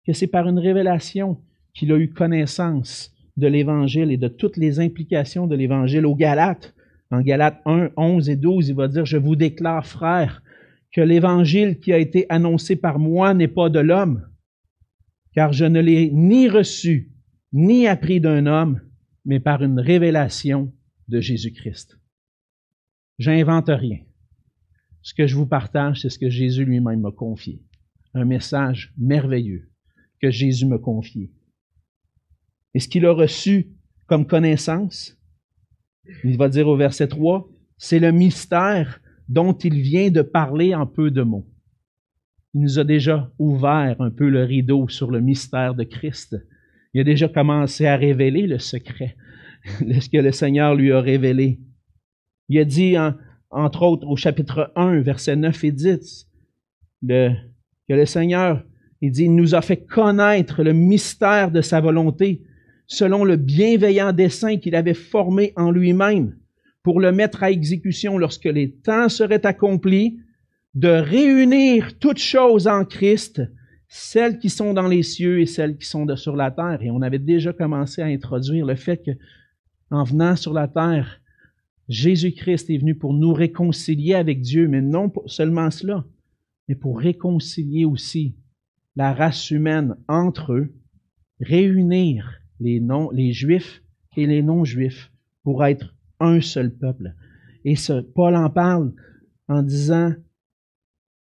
que 0.06 0.12
c'est 0.12 0.26
par 0.26 0.46
une 0.48 0.58
révélation 0.58 1.38
qu'il 1.74 1.90
a 1.92 1.98
eu 1.98 2.10
connaissance 2.10 3.14
de 3.36 3.46
l'Évangile 3.46 4.12
et 4.12 4.18
de 4.18 4.28
toutes 4.28 4.58
les 4.58 4.78
implications 4.78 5.46
de 5.46 5.56
l'Évangile 5.56 6.04
aux 6.04 6.14
Galates. 6.14 6.74
En 7.10 7.22
Galates 7.22 7.60
1, 7.64 7.90
11 7.96 8.28
et 8.28 8.36
12, 8.36 8.68
il 8.68 8.74
va 8.74 8.88
dire, 8.88 9.06
je 9.06 9.16
vous 9.16 9.36
déclare, 9.36 9.86
frères, 9.86 10.42
que 10.92 11.00
l'Évangile 11.00 11.78
qui 11.78 11.92
a 11.92 11.98
été 11.98 12.26
annoncé 12.28 12.76
par 12.76 12.98
moi 12.98 13.32
n'est 13.32 13.48
pas 13.48 13.70
de 13.70 13.80
l'homme, 13.80 14.26
car 15.34 15.52
je 15.52 15.64
ne 15.64 15.80
l'ai 15.80 16.10
ni 16.10 16.48
reçu, 16.48 17.10
ni 17.52 17.86
appris 17.86 18.20
d'un 18.20 18.46
homme, 18.46 18.80
mais 19.24 19.40
par 19.40 19.62
une 19.62 19.80
révélation 19.80 20.72
de 21.08 21.20
Jésus-Christ. 21.20 21.98
J'invente 23.18 23.68
rien. 23.68 24.00
Ce 25.02 25.14
que 25.14 25.26
je 25.26 25.36
vous 25.36 25.46
partage, 25.46 26.00
c'est 26.00 26.10
ce 26.10 26.18
que 26.18 26.30
Jésus 26.30 26.64
lui-même 26.64 27.00
m'a 27.00 27.10
confié. 27.10 27.62
Un 28.14 28.24
message 28.24 28.92
merveilleux 28.96 29.70
que 30.20 30.30
Jésus 30.30 30.66
m'a 30.66 30.78
confié. 30.78 31.32
Et 32.74 32.80
ce 32.80 32.88
qu'il 32.88 33.04
a 33.06 33.12
reçu 33.12 33.72
comme 34.06 34.26
connaissance, 34.26 35.18
il 36.24 36.36
va 36.36 36.48
dire 36.48 36.68
au 36.68 36.76
verset 36.76 37.08
3, 37.08 37.48
c'est 37.78 37.98
le 37.98 38.12
mystère 38.12 39.00
dont 39.28 39.52
il 39.52 39.80
vient 39.80 40.10
de 40.10 40.22
parler 40.22 40.74
en 40.74 40.86
peu 40.86 41.10
de 41.10 41.22
mots. 41.22 41.48
Il 42.54 42.60
nous 42.60 42.78
a 42.78 42.84
déjà 42.84 43.32
ouvert 43.38 44.00
un 44.00 44.10
peu 44.10 44.28
le 44.28 44.44
rideau 44.44 44.88
sur 44.88 45.10
le 45.10 45.20
mystère 45.20 45.74
de 45.74 45.84
Christ. 45.84 46.36
Il 46.94 47.00
a 47.00 47.04
déjà 47.04 47.28
commencé 47.28 47.86
à 47.86 47.96
révéler 47.96 48.46
le 48.46 48.58
secret, 48.58 49.16
ce 49.64 50.08
que 50.08 50.18
le 50.18 50.32
Seigneur 50.32 50.74
lui 50.74 50.92
a 50.92 51.00
révélé. 51.00 51.60
Il 52.48 52.58
a 52.58 52.64
dit, 52.64 52.96
entre 53.50 53.82
autres, 53.82 54.06
au 54.06 54.16
chapitre 54.16 54.72
1, 54.76 55.00
versets 55.00 55.36
9 55.36 55.64
et 55.64 55.72
10, 55.72 56.28
que 57.08 57.34
le 57.88 58.06
Seigneur, 58.06 58.64
il 59.00 59.10
dit, 59.10 59.28
nous 59.28 59.54
a 59.54 59.62
fait 59.62 59.84
connaître 59.84 60.62
le 60.62 60.72
mystère 60.72 61.50
de 61.50 61.60
sa 61.60 61.80
volonté 61.80 62.42
selon 62.86 63.24
le 63.24 63.36
bienveillant 63.36 64.12
dessein 64.12 64.58
qu'il 64.58 64.74
avait 64.74 64.94
formé 64.94 65.52
en 65.56 65.70
lui-même 65.70 66.36
pour 66.82 67.00
le 67.00 67.12
mettre 67.12 67.42
à 67.42 67.50
exécution 67.50 68.18
lorsque 68.18 68.44
les 68.44 68.72
temps 68.72 69.08
seraient 69.08 69.46
accomplis, 69.46 70.18
de 70.74 70.88
réunir 70.88 71.98
toutes 71.98 72.18
choses 72.18 72.66
en 72.66 72.84
Christ, 72.84 73.42
celles 73.94 74.38
qui 74.38 74.48
sont 74.48 74.72
dans 74.72 74.88
les 74.88 75.02
cieux 75.02 75.42
et 75.42 75.44
celles 75.44 75.76
qui 75.76 75.86
sont 75.86 76.06
sur 76.16 76.34
la 76.34 76.50
terre. 76.50 76.80
Et 76.80 76.90
on 76.90 77.02
avait 77.02 77.18
déjà 77.18 77.52
commencé 77.52 78.00
à 78.00 78.06
introduire 78.06 78.64
le 78.64 78.74
fait 78.74 78.96
que, 79.04 79.10
en 79.90 80.02
venant 80.02 80.34
sur 80.34 80.54
la 80.54 80.66
terre, 80.66 81.20
Jésus-Christ 81.90 82.70
est 82.70 82.78
venu 82.78 82.94
pour 82.94 83.12
nous 83.12 83.34
réconcilier 83.34 84.14
avec 84.14 84.40
Dieu, 84.40 84.66
mais 84.66 84.80
non 84.80 85.12
seulement 85.26 85.70
cela, 85.70 86.06
mais 86.68 86.74
pour 86.74 86.98
réconcilier 86.98 87.84
aussi 87.84 88.34
la 88.96 89.12
race 89.12 89.50
humaine 89.50 89.94
entre 90.08 90.54
eux, 90.54 90.74
réunir 91.40 92.40
les, 92.60 93.32
juifs 93.34 93.82
et 94.16 94.24
les 94.24 94.40
non-juifs 94.40 95.12
pour 95.42 95.66
être 95.66 95.94
un 96.18 96.40
seul 96.40 96.74
peuple. 96.74 97.12
Et 97.66 97.74
Paul 98.14 98.36
en 98.36 98.48
parle 98.48 98.94
en 99.48 99.62
disant, 99.62 100.14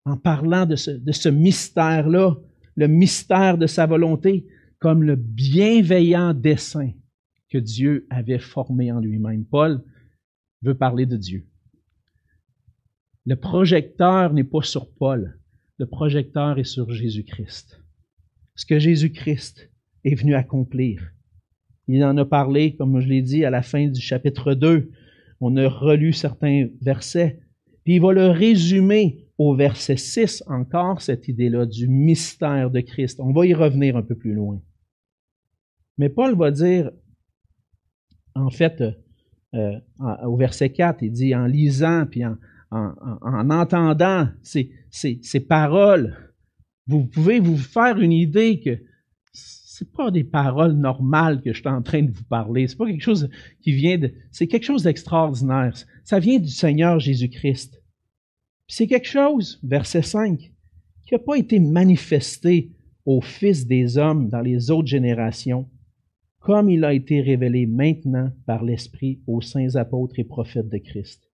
en 0.05 0.19
parlant 0.19 0.67
de 0.67 0.77
ce, 0.77 0.91
de 0.91 1.13
ce 1.13 1.31
mystère-là, 1.31 2.37
le 2.79 2.87
mystère 2.87 3.59
de 3.59 3.67
sa 3.67 3.87
volonté, 3.87 4.47
comme 4.79 5.03
le 5.03 5.17
bienveillant 5.17 6.33
dessein 6.33 6.93
que 7.51 7.59
Dieu 7.59 8.07
avait 8.09 8.39
formé 8.39 8.93
en 8.93 9.01
lui-même. 9.01 9.45
Paul 9.45 9.83
veut 10.63 10.77
parler 10.77 11.05
de 11.05 11.17
Dieu. 11.17 11.49
Le 13.27 13.35
projecteur 13.35 14.33
n'est 14.33 14.45
pas 14.45 14.63
sur 14.63 14.95
Paul, 14.95 15.41
le 15.79 15.87
projecteur 15.87 16.57
est 16.61 16.71
sur 16.77 16.93
Jésus-Christ. 16.93 17.83
Ce 18.55 18.65
que 18.65 18.79
Jésus-Christ 18.79 19.73
est 20.05 20.15
venu 20.15 20.37
accomplir. 20.37 21.03
Il 21.89 22.05
en 22.05 22.17
a 22.17 22.25
parlé, 22.25 22.77
comme 22.77 23.01
je 23.01 23.09
l'ai 23.09 23.23
dit, 23.23 23.45
à 23.45 23.51
la 23.51 23.63
fin 23.63 23.89
du 23.89 24.01
chapitre 24.01 24.55
2. 24.55 24.89
On 25.41 25.57
a 25.57 25.69
relu 25.69 26.13
certains 26.13 26.69
versets. 26.81 27.41
Puis 27.89 27.95
il 27.95 28.03
va 28.03 28.13
le 28.13 28.27
résumer 28.27 29.31
au 29.39 29.57
verset 29.57 29.97
6 29.97 30.45
encore, 30.47 31.01
cette 31.01 31.27
idée-là 31.27 31.65
du 31.65 31.89
mystère 31.89 32.71
de 32.71 32.81
Christ. 32.81 33.19
On 33.19 33.33
va 33.33 33.47
y 33.47 33.55
revenir 33.55 33.97
un 33.97 34.03
peu 34.03 34.15
plus 34.15 34.35
loin. 34.35 34.61
Mais 35.97 36.11
Paul 36.11 36.37
va 36.37 36.51
dire, 36.51 36.91
en 38.35 38.51
fait, 38.51 38.85
euh, 39.55 39.81
au 40.23 40.37
verset 40.37 40.69
4, 40.69 41.03
il 41.03 41.13
dit, 41.13 41.35
en 41.35 41.47
lisant, 41.47 42.05
puis 42.05 42.27
en, 42.27 42.37
en 42.71 43.49
entendant 43.49 44.29
ces, 44.43 44.71
ces 44.91 45.41
paroles, 45.41 46.15
vous 46.89 47.07
pouvez 47.07 47.41
vous 47.41 47.57
faire 47.57 47.99
une 47.99 48.13
idée 48.13 48.61
que 48.61 48.79
c'est 49.79 49.93
pas 49.93 50.11
des 50.11 50.25
paroles 50.25 50.73
normales 50.73 51.41
que 51.41 51.53
je 51.53 51.61
suis 51.61 51.69
en 51.69 51.83
train 51.83 52.03
de 52.03 52.11
vous 52.11 52.25
parler. 52.25 52.67
C'est 52.67 52.77
pas 52.77 52.87
quelque 52.87 53.01
chose 53.01 53.31
qui 53.61 53.71
vient 53.71 53.97
de, 53.97 54.13
c'est 54.33 54.49
quelque 54.49 54.65
chose 54.65 54.83
d'extraordinaire. 54.83 55.73
Ça 56.03 56.19
vient 56.19 56.41
du 56.41 56.49
Seigneur 56.49 56.99
Jésus-Christ. 56.99 57.81
C'est 58.67 58.89
quelque 58.89 59.07
chose, 59.07 59.61
verset 59.63 60.03
5, 60.03 60.37
qui 61.07 61.15
n'a 61.15 61.21
pas 61.21 61.37
été 61.37 61.61
manifesté 61.61 62.73
au 63.05 63.21
Fils 63.21 63.69
des 63.69 63.99
hommes 63.99 64.29
dans 64.29 64.41
les 64.41 64.73
autres 64.73 64.89
générations, 64.89 65.69
comme 66.41 66.69
il 66.69 66.85
a 66.85 66.93
été 66.93 67.21
révélé 67.21 67.67
maintenant 67.67 68.33
par 68.47 68.65
l'Esprit 68.65 69.21
aux 69.29 69.41
saints 69.41 69.77
apôtres 69.77 70.19
et 70.19 70.25
prophètes 70.25 70.69
de 70.69 70.79
Christ. 70.79 71.31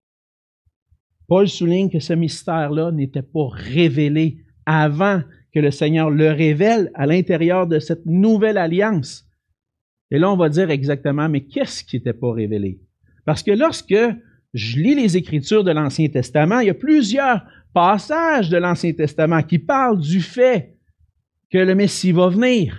Paul 1.27 1.47
souligne 1.47 1.89
que 1.89 2.01
ce 2.01 2.11
mystère-là 2.11 2.91
n'était 2.91 3.21
pas 3.21 3.47
révélé 3.47 4.39
avant 4.65 5.21
que 5.53 5.59
le 5.59 5.71
Seigneur 5.71 6.09
le 6.09 6.31
révèle 6.31 6.91
à 6.95 7.05
l'intérieur 7.05 7.67
de 7.67 7.79
cette 7.79 8.05
nouvelle 8.05 8.57
alliance. 8.57 9.25
Et 10.11 10.19
là, 10.19 10.31
on 10.31 10.37
va 10.37 10.49
dire 10.49 10.69
exactement, 10.69 11.29
mais 11.29 11.41
qu'est-ce 11.41 11.83
qui 11.83 11.97
n'était 11.97 12.13
pas 12.13 12.33
révélé? 12.33 12.79
Parce 13.25 13.43
que 13.43 13.51
lorsque 13.51 13.95
je 14.53 14.77
lis 14.79 14.95
les 14.95 15.17
Écritures 15.17 15.63
de 15.63 15.71
l'Ancien 15.71 16.09
Testament, 16.09 16.59
il 16.59 16.67
y 16.67 16.71
a 16.71 16.75
plusieurs 16.75 17.43
passages 17.73 18.49
de 18.49 18.57
l'Ancien 18.57 18.93
Testament 18.93 19.41
qui 19.43 19.59
parlent 19.59 19.99
du 19.99 20.21
fait 20.21 20.77
que 21.51 21.57
le 21.57 21.75
Messie 21.75 22.11
va 22.11 22.29
venir, 22.29 22.77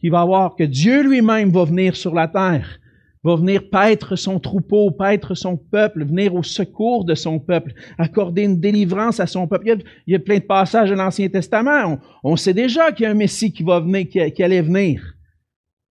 qu'il 0.00 0.10
va 0.10 0.24
voir 0.24 0.56
que 0.56 0.64
Dieu 0.64 1.02
lui-même 1.02 1.50
va 1.50 1.64
venir 1.64 1.96
sur 1.96 2.14
la 2.14 2.28
terre, 2.28 2.78
va 3.22 3.36
venir 3.36 3.68
paître 3.68 4.16
son 4.16 4.40
troupeau, 4.40 4.90
paître 4.90 5.34
son 5.34 5.56
peuple, 5.56 6.04
venir 6.04 6.34
au 6.34 6.42
secours 6.42 7.04
de 7.04 7.14
son 7.14 7.38
peuple, 7.38 7.74
accorder 7.98 8.42
une 8.42 8.60
délivrance 8.60 9.20
à 9.20 9.26
son 9.26 9.46
peuple. 9.46 9.66
Il 10.06 10.12
y 10.12 10.14
a, 10.14 10.18
plein 10.18 10.38
de 10.38 10.44
passages 10.44 10.90
de 10.90 10.94
l'Ancien 10.94 11.28
Testament. 11.28 11.98
On, 12.24 12.36
sait 12.36 12.54
déjà 12.54 12.92
qu'il 12.92 13.04
y 13.04 13.06
a 13.06 13.10
un 13.10 13.14
Messie 13.14 13.52
qui 13.52 13.62
va 13.62 13.80
venir, 13.80 14.08
qui, 14.08 14.42
allait 14.42 14.62
venir. 14.62 15.16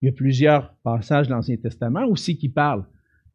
Il 0.00 0.06
y 0.06 0.08
a 0.08 0.12
plusieurs 0.12 0.74
passages 0.82 1.28
de 1.28 1.32
l'Ancien 1.32 1.56
Testament 1.56 2.06
aussi 2.06 2.36
qui 2.36 2.48
parlent 2.48 2.86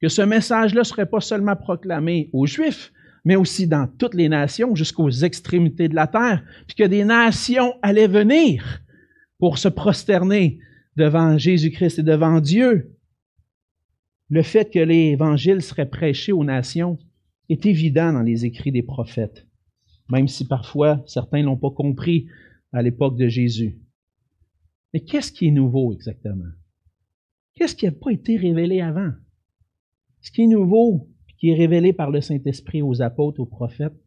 que 0.01 0.09
ce 0.09 0.21
message-là 0.21 0.81
ne 0.81 0.85
serait 0.85 1.09
pas 1.09 1.21
seulement 1.21 1.55
proclamé 1.55 2.29
aux 2.33 2.45
Juifs, 2.45 2.91
mais 3.23 3.35
aussi 3.35 3.67
dans 3.67 3.87
toutes 3.87 4.13
les 4.13 4.29
nations, 4.29 4.75
jusqu'aux 4.75 5.09
extrémités 5.09 5.87
de 5.87 5.95
la 5.95 6.07
terre, 6.07 6.43
puis 6.67 6.75
que 6.75 6.83
des 6.83 7.03
nations 7.03 7.73
allaient 7.81 8.07
venir 8.07 8.81
pour 9.39 9.57
se 9.57 9.69
prosterner 9.69 10.59
devant 10.97 11.37
Jésus-Christ 11.37 11.99
et 11.99 12.03
devant 12.03 12.39
Dieu 12.41 12.96
le 14.29 14.43
fait 14.43 14.71
que 14.71 14.79
l'Évangile 14.79 15.61
serait 15.61 15.89
prêché 15.89 16.31
aux 16.31 16.43
nations 16.43 16.97
est 17.49 17.65
évident 17.65 18.13
dans 18.13 18.23
les 18.23 18.45
écrits 18.45 18.71
des 18.71 18.83
prophètes, 18.83 19.47
même 20.09 20.27
si 20.27 20.45
parfois 20.45 21.01
certains 21.05 21.43
n'ont 21.43 21.57
pas 21.57 21.71
compris 21.71 22.27
à 22.73 22.81
l'époque 22.81 23.17
de 23.17 23.27
Jésus. 23.27 23.79
Mais 24.93 24.99
qu'est-ce 25.01 25.31
qui 25.31 25.47
est 25.47 25.51
nouveau 25.51 25.93
exactement? 25.93 26.51
Qu'est-ce 27.55 27.75
qui 27.75 27.85
n'a 27.85 27.91
pas 27.91 28.11
été 28.11 28.37
révélé 28.37 28.81
avant? 28.81 29.11
Ce 30.21 30.31
qui 30.31 30.43
est 30.43 30.47
nouveau, 30.47 31.09
qui 31.37 31.49
est 31.49 31.55
révélé 31.55 31.93
par 31.93 32.11
le 32.11 32.19
Saint-Esprit 32.19 32.81
aux 32.81 33.01
apôtres, 33.01 33.39
aux 33.39 33.45
prophètes 33.45 33.99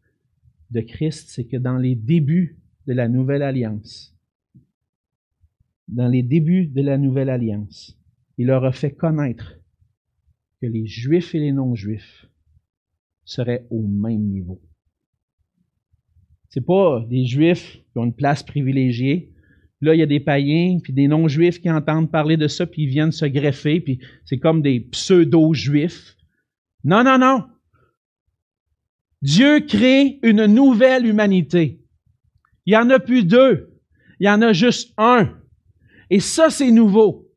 de 0.69 0.81
Christ, 0.81 1.29
c'est 1.29 1.45
que 1.45 1.57
dans 1.57 1.77
les 1.77 1.95
débuts 1.95 2.59
de 2.87 2.93
la 2.93 3.07
nouvelle 3.07 3.41
alliance, 3.41 4.15
dans 5.87 6.07
les 6.07 6.23
débuts 6.23 6.67
de 6.67 6.81
la 6.81 6.97
nouvelle 6.97 7.29
alliance, 7.29 7.99
il 8.37 8.47
leur 8.47 8.63
a 8.63 8.71
fait 8.71 8.93
connaître 8.93 9.60
que 10.61 10.67
les 10.67 10.85
Juifs 10.85 11.33
et 11.35 11.39
les 11.39 11.51
non-Juifs 11.51 12.27
seraient 13.25 13.65
au 13.69 13.81
même 13.81 14.27
niveau. 14.27 14.61
C'est 16.49 16.65
pas 16.65 17.05
des 17.09 17.25
Juifs 17.25 17.79
qui 17.91 17.97
ont 17.97 18.05
une 18.05 18.15
place 18.15 18.43
privilégiée, 18.43 19.31
Là, 19.81 19.95
il 19.95 19.99
y 19.99 20.03
a 20.03 20.07
des 20.07 20.19
païens, 20.19 20.77
puis 20.81 20.93
des 20.93 21.07
non-juifs 21.07 21.59
qui 21.59 21.69
entendent 21.69 22.11
parler 22.11 22.37
de 22.37 22.47
ça, 22.47 22.67
puis 22.67 22.83
ils 22.83 22.89
viennent 22.89 23.11
se 23.11 23.25
greffer, 23.25 23.79
puis 23.79 23.99
c'est 24.25 24.37
comme 24.37 24.61
des 24.61 24.79
pseudo-juifs. 24.79 26.15
Non, 26.83 27.03
non, 27.03 27.17
non. 27.17 27.45
Dieu 29.23 29.61
crée 29.61 30.19
une 30.21 30.45
nouvelle 30.45 31.05
humanité. 31.05 31.81
Il 32.65 32.71
n'y 32.71 32.77
en 32.77 32.89
a 32.91 32.99
plus 32.99 33.23
deux. 33.23 33.73
Il 34.19 34.27
y 34.27 34.29
en 34.29 34.41
a 34.43 34.53
juste 34.53 34.93
un. 34.97 35.35
Et 36.11 36.19
ça, 36.19 36.51
c'est 36.51 36.69
nouveau. 36.69 37.27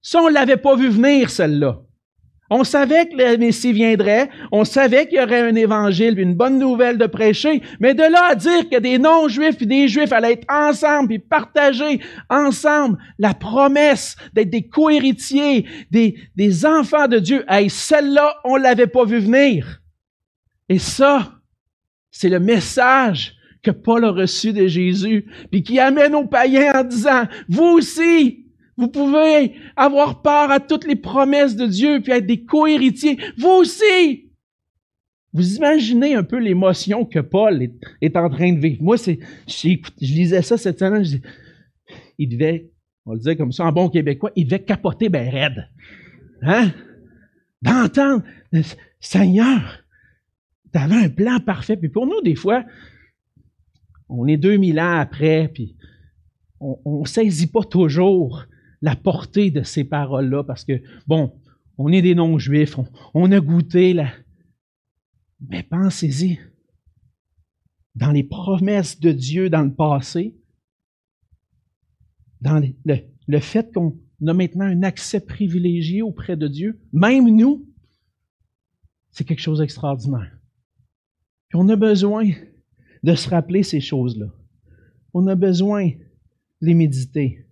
Ça, 0.00 0.20
on 0.20 0.28
ne 0.28 0.34
l'avait 0.34 0.56
pas 0.56 0.74
vu 0.74 0.88
venir, 0.88 1.30
celle-là. 1.30 1.84
On 2.54 2.64
savait 2.64 3.06
que 3.06 3.16
le 3.16 3.38
Messie 3.38 3.72
viendrait, 3.72 4.28
on 4.52 4.66
savait 4.66 5.08
qu'il 5.08 5.18
y 5.18 5.22
aurait 5.22 5.40
un 5.40 5.54
évangile, 5.54 6.18
une 6.18 6.34
bonne 6.34 6.58
nouvelle 6.58 6.98
de 6.98 7.06
prêcher, 7.06 7.62
mais 7.80 7.94
de 7.94 8.02
là 8.02 8.26
à 8.32 8.34
dire 8.34 8.68
que 8.68 8.78
des 8.78 8.98
non-juifs 8.98 9.62
et 9.62 9.64
des 9.64 9.88
juifs 9.88 10.12
allaient 10.12 10.32
être 10.32 10.52
ensemble 10.52 11.14
et 11.14 11.18
partager 11.18 12.00
ensemble 12.28 12.98
la 13.18 13.32
promesse 13.32 14.16
d'être 14.34 14.50
des 14.50 14.68
co-héritiers, 14.68 15.64
des, 15.90 16.16
des 16.36 16.66
enfants 16.66 17.08
de 17.08 17.20
Dieu, 17.20 17.42
hey, 17.48 17.70
celle-là, 17.70 18.34
on 18.44 18.56
l'avait 18.56 18.86
pas 18.86 19.06
vu 19.06 19.18
venir. 19.18 19.80
Et 20.68 20.78
ça, 20.78 21.32
c'est 22.10 22.28
le 22.28 22.38
message 22.38 23.34
que 23.62 23.70
Paul 23.70 24.04
a 24.04 24.10
reçu 24.10 24.52
de 24.52 24.66
Jésus, 24.66 25.24
puis 25.50 25.62
qui 25.62 25.80
amène 25.80 26.14
aux 26.14 26.26
païens 26.26 26.80
en 26.80 26.84
disant, 26.84 27.24
vous 27.48 27.78
aussi, 27.78 28.41
vous 28.82 28.88
pouvez 28.88 29.54
avoir 29.76 30.22
part 30.22 30.50
à 30.50 30.58
toutes 30.58 30.88
les 30.88 30.96
promesses 30.96 31.54
de 31.54 31.66
Dieu, 31.66 32.00
puis 32.02 32.12
être 32.12 32.26
des 32.26 32.44
co-héritiers. 32.44 33.16
Vous 33.38 33.50
aussi! 33.50 34.32
Vous 35.32 35.54
imaginez 35.54 36.16
un 36.16 36.24
peu 36.24 36.38
l'émotion 36.38 37.04
que 37.04 37.20
Paul 37.20 37.62
est, 38.00 38.16
en 38.16 38.28
train 38.28 38.52
de 38.52 38.58
vivre. 38.58 38.82
Moi, 38.82 38.96
je, 38.96 39.76
lisais 40.00 40.42
ça 40.42 40.58
cette 40.58 40.80
semaine, 40.80 41.04
je 41.04 41.18
il 42.18 42.28
devait, 42.28 42.72
on 43.06 43.12
le 43.12 43.18
disait 43.18 43.36
comme 43.36 43.52
ça 43.52 43.64
en 43.66 43.72
bon 43.72 43.88
québécois, 43.88 44.32
il 44.34 44.46
devait 44.46 44.64
capoter 44.64 45.08
ben 45.08 45.30
raide. 45.30 45.68
Hein? 46.42 46.72
D'entendre, 47.62 48.24
Seigneur, 48.98 49.84
tu 50.72 50.80
avais 50.80 51.04
un 51.04 51.08
plan 51.08 51.38
parfait. 51.38 51.76
Puis 51.76 51.88
pour 51.88 52.06
nous, 52.06 52.20
des 52.20 52.34
fois, 52.34 52.64
on 54.08 54.26
est 54.26 54.36
2000 54.36 54.80
ans 54.80 54.98
après, 54.98 55.48
puis 55.54 55.76
on 56.58 57.02
ne 57.02 57.06
saisit 57.06 57.46
pas 57.46 57.62
toujours 57.62 58.44
la 58.82 58.96
portée 58.96 59.50
de 59.50 59.62
ces 59.62 59.84
paroles-là, 59.84 60.42
parce 60.42 60.64
que, 60.64 60.82
bon, 61.06 61.32
on 61.78 61.90
est 61.92 62.02
des 62.02 62.14
non-juifs, 62.14 62.76
on, 63.14 63.32
a 63.32 63.40
goûté 63.40 63.94
la... 63.94 64.12
Mais 65.48 65.62
pensez-y, 65.62 66.38
dans 67.94 68.10
les 68.10 68.24
promesses 68.24 69.00
de 69.00 69.12
Dieu 69.12 69.48
dans 69.48 69.62
le 69.62 69.72
passé, 69.72 70.36
dans 72.40 72.60
le, 72.84 73.38
fait 73.38 73.72
qu'on 73.72 73.98
a 74.26 74.32
maintenant 74.34 74.64
un 74.64 74.82
accès 74.82 75.20
privilégié 75.20 76.02
auprès 76.02 76.36
de 76.36 76.48
Dieu, 76.48 76.80
même 76.92 77.28
nous, 77.28 77.68
c'est 79.12 79.24
quelque 79.24 79.40
chose 79.40 79.60
d'extraordinaire. 79.60 80.36
On 81.54 81.68
a 81.68 81.76
besoin 81.76 82.28
de 83.02 83.14
se 83.14 83.28
rappeler 83.28 83.62
ces 83.62 83.80
choses-là. 83.80 84.26
On 85.14 85.26
a 85.26 85.34
besoin 85.34 85.88
de 85.88 85.94
les 86.62 86.74
méditer. 86.74 87.46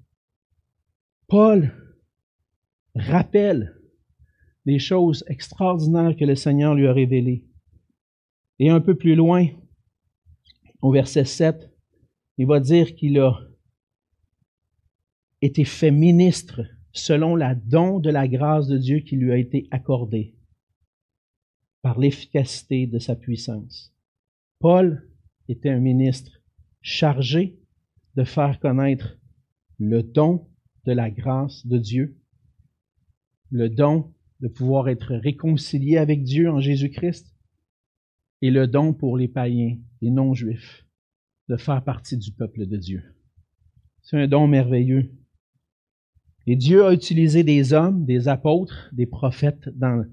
Paul 1.31 1.73
rappelle 2.97 3.81
les 4.65 4.81
choses 4.81 5.25
extraordinaires 5.29 6.17
que 6.17 6.25
le 6.25 6.35
Seigneur 6.35 6.75
lui 6.75 6.89
a 6.89 6.93
révélées. 6.93 7.47
Et 8.59 8.69
un 8.69 8.81
peu 8.81 8.97
plus 8.97 9.15
loin, 9.15 9.47
au 10.83 10.91
verset 10.91 11.25
7, 11.25 11.71
il 12.37 12.47
va 12.49 12.59
dire 12.59 12.97
qu'il 12.97 13.17
a 13.21 13.39
été 15.41 15.65
fait 15.65 15.93
ministre 15.93 16.63
selon 16.93 17.37
la 17.37 17.55
don 17.55 18.01
de 18.01 18.11
la 18.11 18.27
grâce 18.27 18.67
de 18.67 18.77
Dieu 18.77 18.99
qui 18.99 19.15
lui 19.15 19.31
a 19.31 19.37
été 19.37 19.69
accordée 19.71 20.35
par 21.81 22.01
l'efficacité 22.01 22.89
de 22.89 22.99
sa 22.99 23.15
puissance. 23.15 23.95
Paul 24.59 25.09
était 25.49 25.71
un 25.71 25.79
ministre 25.79 26.43
chargé 26.83 27.57
de 28.17 28.25
faire 28.25 28.59
connaître 28.59 29.17
le 29.79 30.03
don 30.03 30.50
de 30.91 30.95
la 30.97 31.09
grâce 31.09 31.65
de 31.69 31.79
Dieu, 31.79 32.17
le 33.53 33.69
don 33.69 34.13
de 34.41 34.49
pouvoir 34.49 34.89
être 34.89 35.15
réconcilié 35.15 35.99
avec 35.99 36.25
Dieu 36.25 36.51
en 36.51 36.59
Jésus-Christ 36.59 37.33
et 38.43 38.51
le 38.51 38.67
don 38.67 38.93
pour 38.93 39.17
les 39.17 39.29
païens, 39.29 39.79
les 40.01 40.11
non-juifs, 40.11 40.85
de 41.49 41.57
faire 41.57 41.85
partie 41.85 42.17
du 42.17 42.33
peuple 42.33 42.67
de 42.67 42.77
Dieu. 42.77 43.05
C'est 44.03 44.17
un 44.17 44.27
don 44.27 44.49
merveilleux. 44.49 45.13
Et 46.49 46.57
Dieu 46.57 46.85
a 46.85 46.93
utilisé 46.93 47.45
des 47.45 47.73
hommes, 47.73 48.05
des 48.05 48.27
apôtres, 48.27 48.91
des 48.93 49.07
prophètes 49.07 49.69
dans 49.69 50.05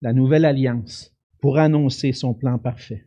la 0.00 0.14
nouvelle 0.14 0.46
alliance 0.46 1.14
pour 1.42 1.58
annoncer 1.58 2.12
son 2.12 2.32
plan 2.32 2.58
parfait. 2.58 3.06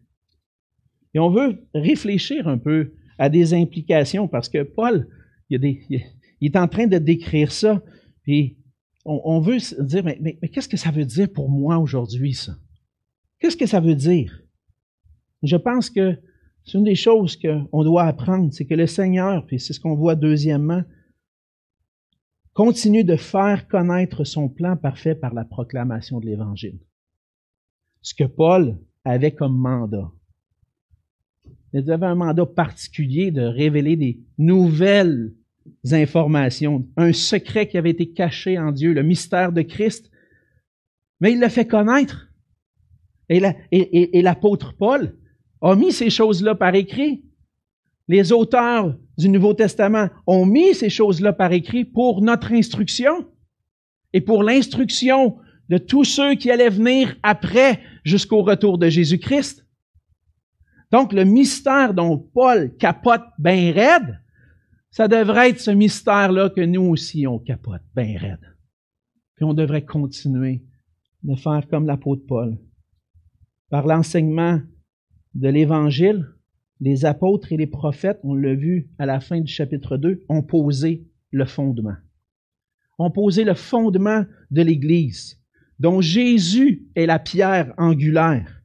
Et 1.16 1.20
on 1.20 1.32
veut 1.32 1.68
réfléchir 1.74 2.48
un 2.48 2.60
peu 2.60 2.94
à 3.18 3.30
des 3.30 3.56
implications 3.56 4.28
parce 4.28 4.48
que 4.48 4.62
Paul, 4.62 5.08
il 5.50 5.54
y 5.54 5.56
a 5.56 5.60
des, 5.60 6.06
il 6.42 6.52
est 6.52 6.58
en 6.58 6.68
train 6.68 6.88
de 6.88 6.98
décrire 6.98 7.52
ça, 7.52 7.82
puis 8.24 8.58
on, 9.06 9.40
veut 9.40 9.60
se 9.60 9.80
dire, 9.82 10.04
mais, 10.04 10.18
mais, 10.20 10.36
qu'est-ce 10.50 10.68
que 10.68 10.78
ça 10.78 10.90
veut 10.90 11.06
dire 11.06 11.32
pour 11.32 11.50
moi 11.50 11.78
aujourd'hui, 11.78 12.34
ça? 12.34 12.56
Qu'est-ce 13.40 13.58
que 13.58 13.68
ça 13.68 13.80
veut 13.80 13.96
dire? 13.96 14.42
Je 15.44 15.58
pense 15.58 15.92
que 15.92 16.20
c'est 16.64 16.78
une 16.78 16.84
des 16.84 16.96
choses 16.96 17.38
qu'on 17.38 17.84
doit 17.84 18.06
apprendre, 18.06 18.52
c'est 18.52 18.66
que 18.66 18.74
le 18.74 18.88
Seigneur, 18.88 19.46
puis 19.46 19.60
c'est 19.60 19.74
ce 19.74 19.80
qu'on 19.80 19.94
voit 19.94 20.16
deuxièmement, 20.16 20.84
continue 22.54 23.04
de 23.04 23.16
faire 23.16 23.68
connaître 23.68 24.24
son 24.24 24.50
plan 24.50 24.76
parfait 24.76 25.14
par 25.14 25.34
la 25.34 25.46
proclamation 25.46 26.20
de 26.20 26.26
l'Évangile. 26.26 26.80
Ce 28.02 28.16
que 28.16 28.24
Paul 28.24 28.80
avait 29.04 29.36
comme 29.36 29.58
mandat. 29.58 30.12
Il 31.74 31.92
avait 31.92 32.06
un 32.06 32.16
mandat 32.16 32.46
particulier 32.46 33.32
de 33.32 33.42
révéler 33.42 33.98
des 33.98 34.20
nouvelles 34.38 35.34
informations, 35.92 36.88
un 36.98 37.14
secret 37.14 37.68
qui 37.68 37.78
avait 37.78 37.92
été 37.92 38.12
caché 38.12 38.58
en 38.58 38.72
Dieu, 38.72 38.94
le 38.94 39.04
mystère 39.04 39.52
de 39.52 39.62
Christ. 39.62 40.12
Mais 41.22 41.32
il 41.32 41.40
l'a 41.40 41.50
fait 41.50 41.68
connaître. 41.68 42.30
Et 43.30 44.22
l'apôtre 44.22 44.76
Paul 44.78 45.18
a 45.62 45.76
mis 45.76 45.92
ces 45.92 46.10
choses-là 46.10 46.56
par 46.56 46.76
écrit. 46.76 47.24
Les 48.08 48.32
auteurs 48.32 48.96
du 49.18 49.30
Nouveau 49.30 49.54
Testament 49.54 50.10
ont 50.28 50.46
mis 50.46 50.76
ces 50.76 50.90
choses-là 50.90 51.34
par 51.34 51.52
écrit 51.52 51.86
pour 51.86 52.22
notre 52.22 52.52
instruction 52.52 53.28
et 54.14 54.22
pour 54.22 54.44
l'instruction 54.44 55.38
de 55.70 55.80
tous 55.80 56.04
ceux 56.04 56.36
qui 56.36 56.52
allaient 56.52 56.70
venir 56.70 57.16
après 57.24 57.80
jusqu'au 58.04 58.44
retour 58.44 58.78
de 58.78 58.90
Jésus-Christ. 58.90 59.66
Donc, 60.92 61.12
le 61.14 61.24
mystère 61.24 61.96
dont 61.96 62.20
Paul 62.20 62.76
capote 62.78 63.24
bien 63.40 63.74
raide, 63.74 64.22
ça 64.96 65.10
devrait 65.10 65.50
être 65.50 65.60
ce 65.60 65.72
mystère-là 65.72 66.50
que 66.50 66.62
nous 66.62 66.84
aussi 66.84 67.28
on 67.28 67.38
capote 67.38 67.82
bien 67.98 68.18
raide. 68.18 68.56
Puis 69.36 69.44
on 69.44 69.54
devrait 69.54 69.84
continuer 69.84 70.64
de 71.24 71.36
faire 71.36 71.68
comme 71.70 71.86
l'apôtre 71.86 72.26
Paul. 72.26 72.58
Par 73.70 73.86
l'enseignement 73.88 74.62
de 75.34 75.50
l'Évangile, 75.50 76.26
les 76.80 77.04
apôtres 77.04 77.52
et 77.52 77.58
les 77.58 77.68
prophètes, 77.68 78.22
on 78.24 78.36
l'a 78.36 78.56
vu 78.56 78.90
à 78.98 79.06
la 79.06 79.20
fin 79.20 79.42
du 79.42 79.52
chapitre 79.52 79.98
2, 79.98 80.24
ont 80.30 80.44
posé 80.44 81.06
le 81.32 81.44
fondement. 81.44 81.98
Ont 82.98 83.12
posé 83.12 83.44
le 83.44 83.54
fondement 83.54 84.24
de 84.50 84.62
l'Église, 84.62 85.42
dont 85.78 86.00
Jésus 86.00 86.88
est 86.96 87.06
la 87.06 87.20
pierre 87.20 87.74
angulaire. 87.78 88.64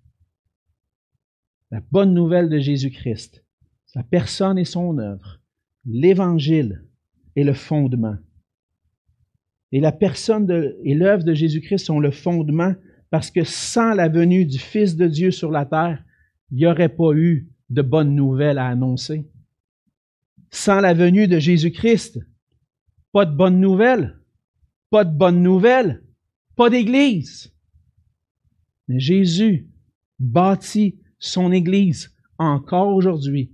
La 1.73 1.81
bonne 1.91 2.15
nouvelle 2.15 2.49
de 2.49 2.61
Jésus-Christ, 2.61 3.45
sa 3.87 4.05
personne 4.05 4.59
et 4.59 4.65
son 4.65 4.97
œuvre 4.99 5.40
l'Évangile 5.85 6.85
est 7.37 7.45
le 7.45 7.55
fondement. 7.55 8.17
Et 9.73 9.81
la 9.81 9.93
personne 9.93 10.51
et 10.83 10.95
l'œuvre 10.95 11.25
de 11.25 11.35
Jésus-Christ 11.35 11.87
sont 11.87 12.01
le 12.01 12.11
fondement 12.11 12.75
parce 13.11 13.31
que 13.31 13.45
sans 13.45 13.95
la 13.95 14.09
venue 14.09 14.45
du 14.45 14.59
Fils 14.59 14.97
de 14.97 15.07
Dieu 15.07 15.31
sur 15.31 15.51
la 15.51 15.65
terre, 15.65 16.05
il 16.51 16.59
n'y 16.59 16.67
aurait 16.67 16.89
pas 16.89 17.13
eu 17.15 17.49
de 17.69 17.83
bonnes 17.83 18.15
nouvelles 18.15 18.59
à 18.59 18.67
annoncer. 18.67 19.29
Sans 20.51 20.81
la 20.81 20.95
venue 20.95 21.29
de 21.29 21.39
Jésus-Christ, 21.39 22.19
pas 23.13 23.27
de 23.27 23.35
bonnes 23.35 23.61
nouvelles, 23.61 24.19
pas 24.91 25.05
de 25.05 25.17
bonnes 25.17 25.43
nouvelles, 25.43 26.03
pas 26.57 26.71
d'Église. 26.71 27.53
Mais 28.89 28.99
Jésus 28.99 29.69
bâtit 30.19 30.99
son 31.21 31.53
Église 31.53 32.13
encore 32.39 32.95
aujourd'hui 32.95 33.53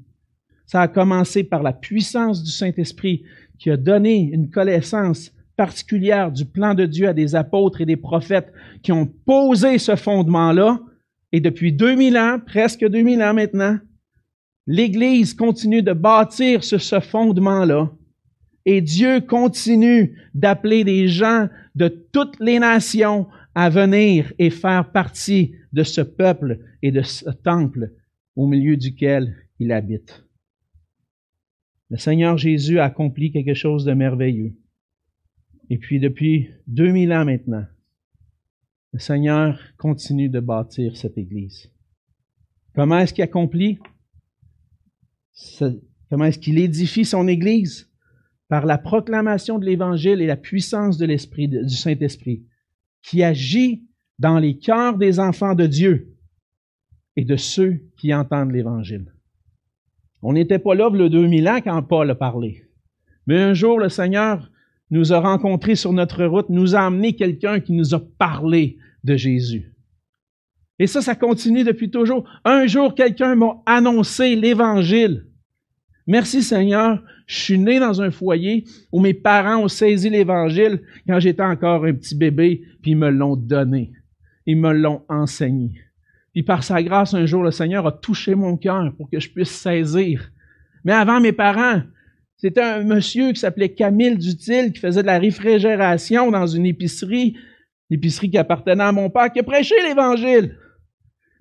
ça 0.67 0.83
a 0.83 0.89
commencé 0.89 1.45
par 1.45 1.63
la 1.63 1.73
puissance 1.73 2.43
du 2.43 2.51
Saint-Esprit 2.51 3.23
qui 3.59 3.71
a 3.71 3.77
donné 3.77 4.31
une 4.33 4.51
connaissance 4.51 5.33
particulière 5.57 6.31
du 6.31 6.45
plan 6.45 6.75
de 6.75 6.85
Dieu 6.85 7.09
à 7.09 7.15
des 7.15 7.35
apôtres 7.35 7.81
et 7.81 7.87
des 7.87 7.97
prophètes 7.97 8.53
qui 8.83 8.93
ont 8.93 9.07
posé 9.07 9.79
ce 9.79 9.97
fondement-là. 9.97 10.81
Et 11.33 11.41
depuis 11.41 11.73
2000 11.73 12.17
ans, 12.19 12.39
presque 12.45 12.87
2000 12.87 13.23
ans 13.23 13.35
maintenant, 13.35 13.79
l'Église 14.67 15.35
continue 15.35 15.83
de 15.83 15.93
bâtir 15.93 16.63
sur 16.63 16.81
ce 16.81 17.01
fondement-là. 17.01 17.91
Et 18.67 18.81
Dieu 18.81 19.21
continue 19.21 20.19
d'appeler 20.35 20.85
des 20.85 21.09
gens 21.09 21.49
de 21.75 21.89
toutes 21.89 22.39
les 22.41 22.59
nations 22.59 23.27
à 23.55 23.71
venir 23.71 24.33
et 24.39 24.51
faire 24.51 24.91
partie 24.91 25.55
de 25.73 25.83
ce 25.83 26.01
peuple 26.01 26.59
et 26.83 26.91
de 26.91 27.03
ce 27.03 27.31
temple 27.31 27.93
au 28.35 28.47
milieu 28.47 28.77
duquel 28.77 29.35
il 29.59 29.73
habite. 29.73 30.26
Le 31.91 31.99
Seigneur 31.99 32.37
Jésus 32.37 32.79
a 32.79 32.85
accompli 32.85 33.31
quelque 33.31 33.55
chose 33.55 33.85
de 33.85 33.93
merveilleux. 33.93 34.55
Et 35.71 35.79
puis 35.79 36.01
depuis 36.01 36.51
2000 36.67 37.13
ans 37.13 37.25
maintenant, 37.25 37.67
le 38.93 38.99
Seigneur 38.99 39.61
continue 39.77 40.29
de 40.29 40.41
bâtir 40.41 40.97
cette 40.97 41.19
Église. 41.19 41.71
Comment 42.75 42.99
est-ce 42.99 43.15
qu'il 43.15 43.25
accomplit? 43.25 43.79
Comment 46.09 46.25
est-ce 46.27 46.39
qu'il 46.39 46.59
édifie 46.59 47.05
son 47.05 47.29
Église? 47.29 47.91
Par 48.49 48.65
la 48.65 48.79
proclamation 48.79 49.59
de 49.59 49.65
l'Évangile 49.65 50.21
et 50.21 50.27
la 50.27 50.37
puissance 50.37 50.99
de 50.99 51.07
l'Esprit, 51.07 51.49
du 51.49 51.69
Saint-Esprit, 51.75 52.47
qui 53.03 53.23
agit 53.23 53.89
dans 54.19 54.39
les 54.39 54.59
cœurs 54.59 54.97
des 54.97 55.19
enfants 55.19 55.55
de 55.55 55.67
Dieu 55.67 56.17
et 57.17 57.25
de 57.25 57.37
ceux 57.37 57.83
qui 57.97 58.15
entendent 58.15 58.53
l'Évangile. 58.53 59.13
On 60.23 60.33
n'était 60.33 60.59
pas 60.59 60.75
là 60.75 60.91
le 60.91 61.09
2000 61.09 61.49
ans 61.49 61.61
quand 61.63 61.83
Paul 61.83 62.11
a 62.11 62.15
parlé. 62.15 62.65
Mais 63.27 63.39
un 63.39 63.55
jour, 63.55 63.79
le 63.79 63.89
Seigneur 63.89 64.51
nous 64.91 65.13
a 65.13 65.21
rencontrés 65.21 65.75
sur 65.75 65.93
notre 65.93 66.25
route, 66.25 66.49
nous 66.49 66.75
a 66.75 66.81
amené 66.81 67.15
quelqu'un 67.15 67.61
qui 67.61 67.73
nous 67.73 67.95
a 67.95 68.01
parlé 68.19 68.79
de 69.05 69.17
Jésus. 69.17 69.73
Et 70.79 70.87
ça, 70.87 71.01
ça 71.01 71.15
continue 71.15 71.65
depuis 71.65 71.91
toujours. 71.91 72.29
Un 72.45 72.67
jour, 72.67 72.95
quelqu'un 72.95 73.35
m'a 73.35 73.63
annoncé 73.67 74.37
l'Évangile. 74.37 75.27
Merci 76.07 76.43
Seigneur, 76.43 77.03
je 77.27 77.37
suis 77.37 77.59
né 77.59 77.81
dans 77.81 78.01
un 78.01 78.13
foyer 78.13 78.65
où 78.93 79.01
mes 79.01 79.15
parents 79.15 79.65
ont 79.65 79.69
saisi 79.69 80.09
l'Évangile 80.09 80.83
quand 81.09 81.19
j'étais 81.19 81.43
encore 81.43 81.85
un 81.85 81.95
petit 81.95 82.15
bébé, 82.15 82.63
puis 82.81 82.95
me 82.95 83.11
l'ont 83.11 83.37
donné. 83.37 83.93
Ils 84.45 84.57
me 84.57 84.73
l'ont 84.73 85.03
enseigné. 85.09 85.73
Puis 86.37 86.43
par 86.43 86.63
sa 86.65 86.83
grâce, 86.83 87.15
un 87.15 87.25
jour, 87.25 87.43
le 87.43 87.51
Seigneur 87.51 87.87
a 87.87 87.93
touché 87.93 88.35
mon 88.35 88.59
cœur 88.59 88.93
pour 88.99 89.09
que 89.09 89.19
je 89.19 89.31
puisse 89.31 89.49
saisir. 89.49 90.31
Mais 90.85 90.93
avant 90.93 91.19
mes 91.19 91.33
parents, 91.33 91.81
c'était 92.37 92.61
un 92.61 92.85
monsieur 92.85 93.33
qui 93.33 93.41
s'appelait 93.41 93.71
Camille 93.71 94.19
Dutil, 94.19 94.71
qui 94.75 94.79
faisait 94.79 95.01
de 95.01 95.07
la 95.07 95.19
réfrigération 95.19 96.31
dans 96.31 96.47
une 96.47 96.67
épicerie, 96.67 97.39
l'épicerie 97.89 98.29
qui 98.29 98.37
appartenait 98.37 98.85
à 98.85 98.93
mon 98.93 99.09
père, 99.09 99.33
qui 99.33 99.41
a 99.41 99.45
prêché 99.45 99.75
l'Évangile. 99.89 100.59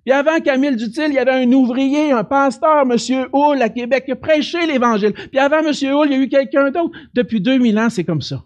Puis 0.06 0.14
avant 0.14 0.40
Camille 0.40 0.78
Dutil, 0.78 1.08
il 1.10 1.16
y 1.16 1.20
avait 1.20 1.44
un 1.44 1.52
ouvrier, 1.52 2.14
un 2.14 2.24
pasteur, 2.24 2.84
M. 2.90 3.28
Hull, 3.34 3.62
à 3.62 3.68
Québec, 3.68 4.06
qui 4.06 4.14
a 4.14 4.16
prêché 4.16 4.66
l'Évangile. 4.66 5.12
Puis 5.12 5.40
avant 5.40 5.60
M. 5.60 5.74
Hull, 5.74 6.08
il 6.08 6.12
y 6.14 6.16
a 6.16 6.20
eu 6.20 6.30
quelqu'un 6.30 6.72
d'autre. 6.72 6.98
Depuis 7.14 7.42
2000 7.42 7.78
ans, 7.80 7.90
c'est 7.90 8.06
comme 8.06 8.22
ça. 8.22 8.46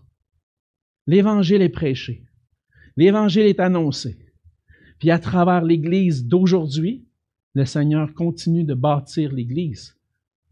L'Évangile 1.05 1.62
est 1.62 1.69
prêché. 1.69 2.23
L'Évangile 2.97 3.45
est 3.45 3.59
annoncé. 3.59 4.17
Puis 4.99 5.12
à 5.12 5.19
travers 5.19 5.63
l'Église 5.63 6.25
d'aujourd'hui, 6.25 7.05
le 7.53 7.65
Seigneur 7.65 8.13
continue 8.13 8.65
de 8.65 8.73
bâtir 8.73 9.31
l'Église 9.31 9.97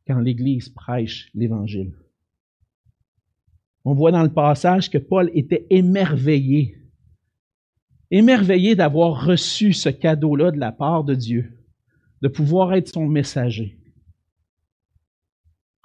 quand 0.08 0.20
l'Église 0.20 0.70
prêche 0.70 1.30
l'Évangile. 1.36 1.94
On 3.84 3.94
voit 3.94 4.12
dans 4.12 4.24
le 4.24 4.34
passage 4.34 4.90
que 4.90 4.98
Paul 4.98 5.30
était 5.34 5.68
émerveillé, 5.70 6.78
émerveillé 8.10 8.76
d'avoir 8.76 9.26
reçu 9.26 9.74
ce 9.74 9.90
cadeau-là 9.90 10.52
de 10.52 10.60
la 10.60 10.72
part 10.72 11.04
de 11.04 11.14
Dieu, 11.14 11.66
de 12.22 12.28
pouvoir 12.30 12.74
être 12.74 12.90
son 12.90 13.06
messager. 13.06 13.78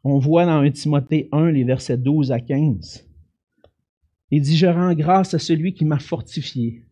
On 0.05 0.19
voit 0.19 0.47
dans 0.47 0.61
1 0.61 0.71
Timothée 0.71 1.29
1, 1.31 1.51
les 1.51 1.65
versets 1.65 1.99
12 1.99 2.33
à 2.33 2.41
15. 2.41 3.09
Il 4.31 4.43
dit, 4.43 4.57
je 4.57 4.67
rends 4.67 4.95
grâce 4.95 5.35
à 5.35 5.39
celui 5.39 5.75
qui 5.75 5.85
m'a 5.85 5.99
fortifié 5.99 6.85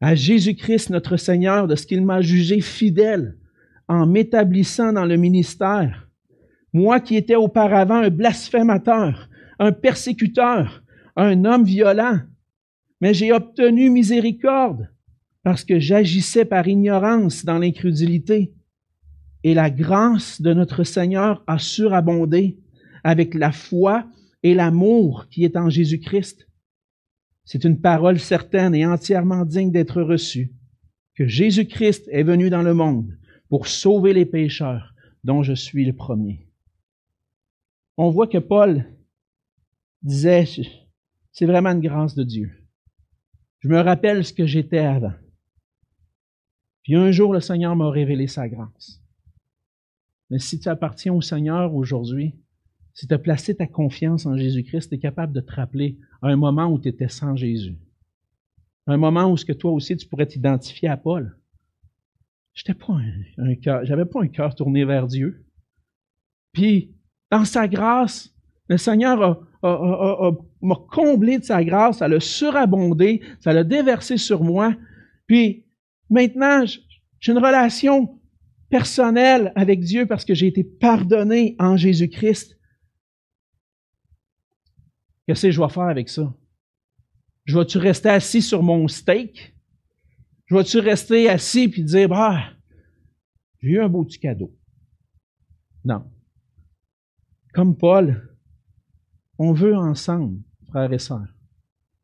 à 0.00 0.14
Jésus-Christ 0.14 0.90
notre 0.90 1.16
Seigneur 1.16 1.66
de 1.66 1.74
ce 1.74 1.86
qu'il 1.86 2.04
m'a 2.04 2.20
jugé 2.20 2.60
fidèle 2.60 3.36
en 3.88 4.06
m'établissant 4.06 4.92
dans 4.92 5.04
le 5.04 5.16
ministère. 5.16 6.08
Moi 6.72 7.00
qui 7.00 7.16
étais 7.16 7.36
auparavant 7.36 8.02
un 8.02 8.10
blasphémateur, 8.10 9.28
un 9.58 9.72
persécuteur, 9.72 10.82
un 11.16 11.44
homme 11.44 11.64
violent, 11.64 12.20
mais 13.00 13.14
j'ai 13.14 13.32
obtenu 13.32 13.90
miséricorde 13.90 14.88
parce 15.42 15.64
que 15.64 15.78
j'agissais 15.78 16.44
par 16.44 16.66
ignorance 16.66 17.44
dans 17.44 17.58
l'incrédulité. 17.58 18.52
Et 19.44 19.54
la 19.54 19.70
grâce 19.70 20.42
de 20.42 20.52
notre 20.52 20.82
Seigneur 20.82 21.44
a 21.46 21.58
surabondé 21.58 22.58
avec 23.04 23.34
la 23.34 23.52
foi 23.52 24.06
et 24.42 24.54
l'amour 24.54 25.26
qui 25.30 25.44
est 25.44 25.56
en 25.56 25.70
Jésus-Christ. 25.70 26.48
C'est 27.46 27.64
une 27.64 27.80
parole 27.80 28.18
certaine 28.18 28.74
et 28.74 28.84
entièrement 28.84 29.44
digne 29.44 29.70
d'être 29.70 30.02
reçue, 30.02 30.52
que 31.14 31.26
Jésus-Christ 31.26 32.08
est 32.10 32.24
venu 32.24 32.50
dans 32.50 32.62
le 32.62 32.74
monde 32.74 33.16
pour 33.48 33.68
sauver 33.68 34.12
les 34.12 34.26
pécheurs, 34.26 34.92
dont 35.22 35.44
je 35.44 35.54
suis 35.54 35.84
le 35.84 35.94
premier. 35.94 36.48
On 37.96 38.10
voit 38.10 38.26
que 38.26 38.38
Paul 38.38 38.84
disait, 40.02 40.44
c'est 41.32 41.46
vraiment 41.46 41.70
une 41.70 41.80
grâce 41.80 42.16
de 42.16 42.24
Dieu. 42.24 42.50
Je 43.60 43.68
me 43.68 43.80
rappelle 43.80 44.24
ce 44.24 44.32
que 44.32 44.46
j'étais 44.46 44.78
avant. 44.78 45.14
Puis 46.82 46.96
un 46.96 47.10
jour, 47.12 47.32
le 47.32 47.40
Seigneur 47.40 47.74
m'a 47.76 47.90
révélé 47.90 48.26
sa 48.26 48.48
grâce. 48.48 49.00
Mais 50.30 50.38
si 50.40 50.58
tu 50.58 50.68
appartiens 50.68 51.12
au 51.12 51.22
Seigneur 51.22 51.74
aujourd'hui, 51.74 52.34
si 52.92 53.06
tu 53.06 53.14
as 53.14 53.18
placé 53.18 53.54
ta 53.54 53.66
confiance 53.66 54.26
en 54.26 54.36
Jésus-Christ, 54.36 54.88
tu 54.88 54.96
es 54.96 54.98
capable 54.98 55.32
de 55.32 55.40
te 55.40 55.52
rappeler 55.52 55.98
à 56.22 56.28
un 56.28 56.36
moment 56.36 56.66
où 56.66 56.78
tu 56.78 56.88
étais 56.88 57.08
sans 57.08 57.36
Jésus. 57.36 57.76
Un 58.86 58.96
moment 58.96 59.30
où 59.30 59.36
ce 59.36 59.44
que 59.44 59.52
toi 59.52 59.72
aussi 59.72 59.96
tu 59.96 60.06
pourrais 60.06 60.26
t'identifier 60.26 60.88
à 60.88 60.96
Paul. 60.96 61.36
J'étais 62.54 62.74
pas 62.74 62.96
j'avais 63.82 64.06
pas 64.06 64.22
un 64.22 64.28
cœur 64.28 64.54
tourné 64.54 64.84
vers 64.84 65.06
Dieu. 65.06 65.44
Puis, 66.52 66.94
dans 67.30 67.44
sa 67.44 67.68
grâce, 67.68 68.34
le 68.68 68.78
Seigneur 68.78 69.46
m'a 69.62 70.76
comblé 70.90 71.38
de 71.38 71.44
sa 71.44 71.62
grâce, 71.62 71.98
ça 71.98 72.08
l'a 72.08 72.20
surabondé, 72.20 73.20
ça 73.40 73.52
l'a 73.52 73.62
déversé 73.62 74.16
sur 74.16 74.42
moi. 74.42 74.74
Puis, 75.26 75.66
maintenant, 76.08 76.64
j'ai 76.64 77.32
une 77.32 77.38
relation 77.38 78.18
personnelle 78.70 79.52
avec 79.54 79.80
Dieu 79.80 80.06
parce 80.06 80.24
que 80.24 80.34
j'ai 80.34 80.46
été 80.46 80.64
pardonné 80.64 81.56
en 81.58 81.76
Jésus-Christ. 81.76 82.55
Qu'est-ce 85.26 85.46
que 85.46 85.50
je 85.50 85.60
vais 85.60 85.68
faire 85.68 85.84
avec 85.84 86.08
ça? 86.08 86.32
Je 87.44 87.58
vais-tu 87.58 87.78
rester 87.78 88.08
assis 88.08 88.42
sur 88.42 88.62
mon 88.62 88.86
steak? 88.88 89.54
Je 90.46 90.54
vais-tu 90.54 90.78
rester 90.78 91.28
assis 91.28 91.68
puis 91.68 91.82
dire, 91.82 92.08
bah, 92.08 92.40
j'ai 93.60 93.70
eu 93.70 93.80
un 93.80 93.88
beau 93.88 94.04
petit 94.04 94.18
cadeau? 94.18 94.54
Non. 95.84 96.04
Comme 97.52 97.76
Paul, 97.76 98.36
on 99.38 99.52
veut 99.52 99.76
ensemble, 99.76 100.40
frères 100.68 100.92
et 100.92 100.98
sœurs, 100.98 101.34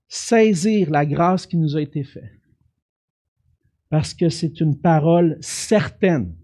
saisir 0.09 0.91
la 0.91 1.07
grâce 1.07 1.47
qui 1.47 1.57
nous 1.57 1.77
a 1.77 1.81
été 1.81 2.05
faite. 2.05 2.41
Parce 3.89 4.15
que 4.15 4.29
c'est 4.29 4.61
une 4.61 4.81
parole 4.81 5.39
certaine, 5.41 6.35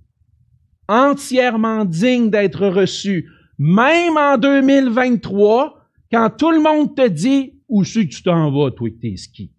entièrement 0.87 1.85
digne 1.85 2.31
d'être 2.31 2.67
reçue, 2.67 3.31
même 3.59 4.17
en 4.17 4.39
2023, 4.39 5.78
quand 6.11 6.31
tout 6.31 6.51
le 6.51 6.61
monde 6.61 6.97
te 6.97 7.07
dit 7.07 7.55
où 7.69 7.85
c'est 7.85 8.07
que 8.07 8.15
tu 8.15 8.23
t'en 8.23 8.51
vas, 8.51 8.71
toi, 8.71 8.89
avec 8.89 9.01
tes 9.01 9.17
skis. 9.17 9.53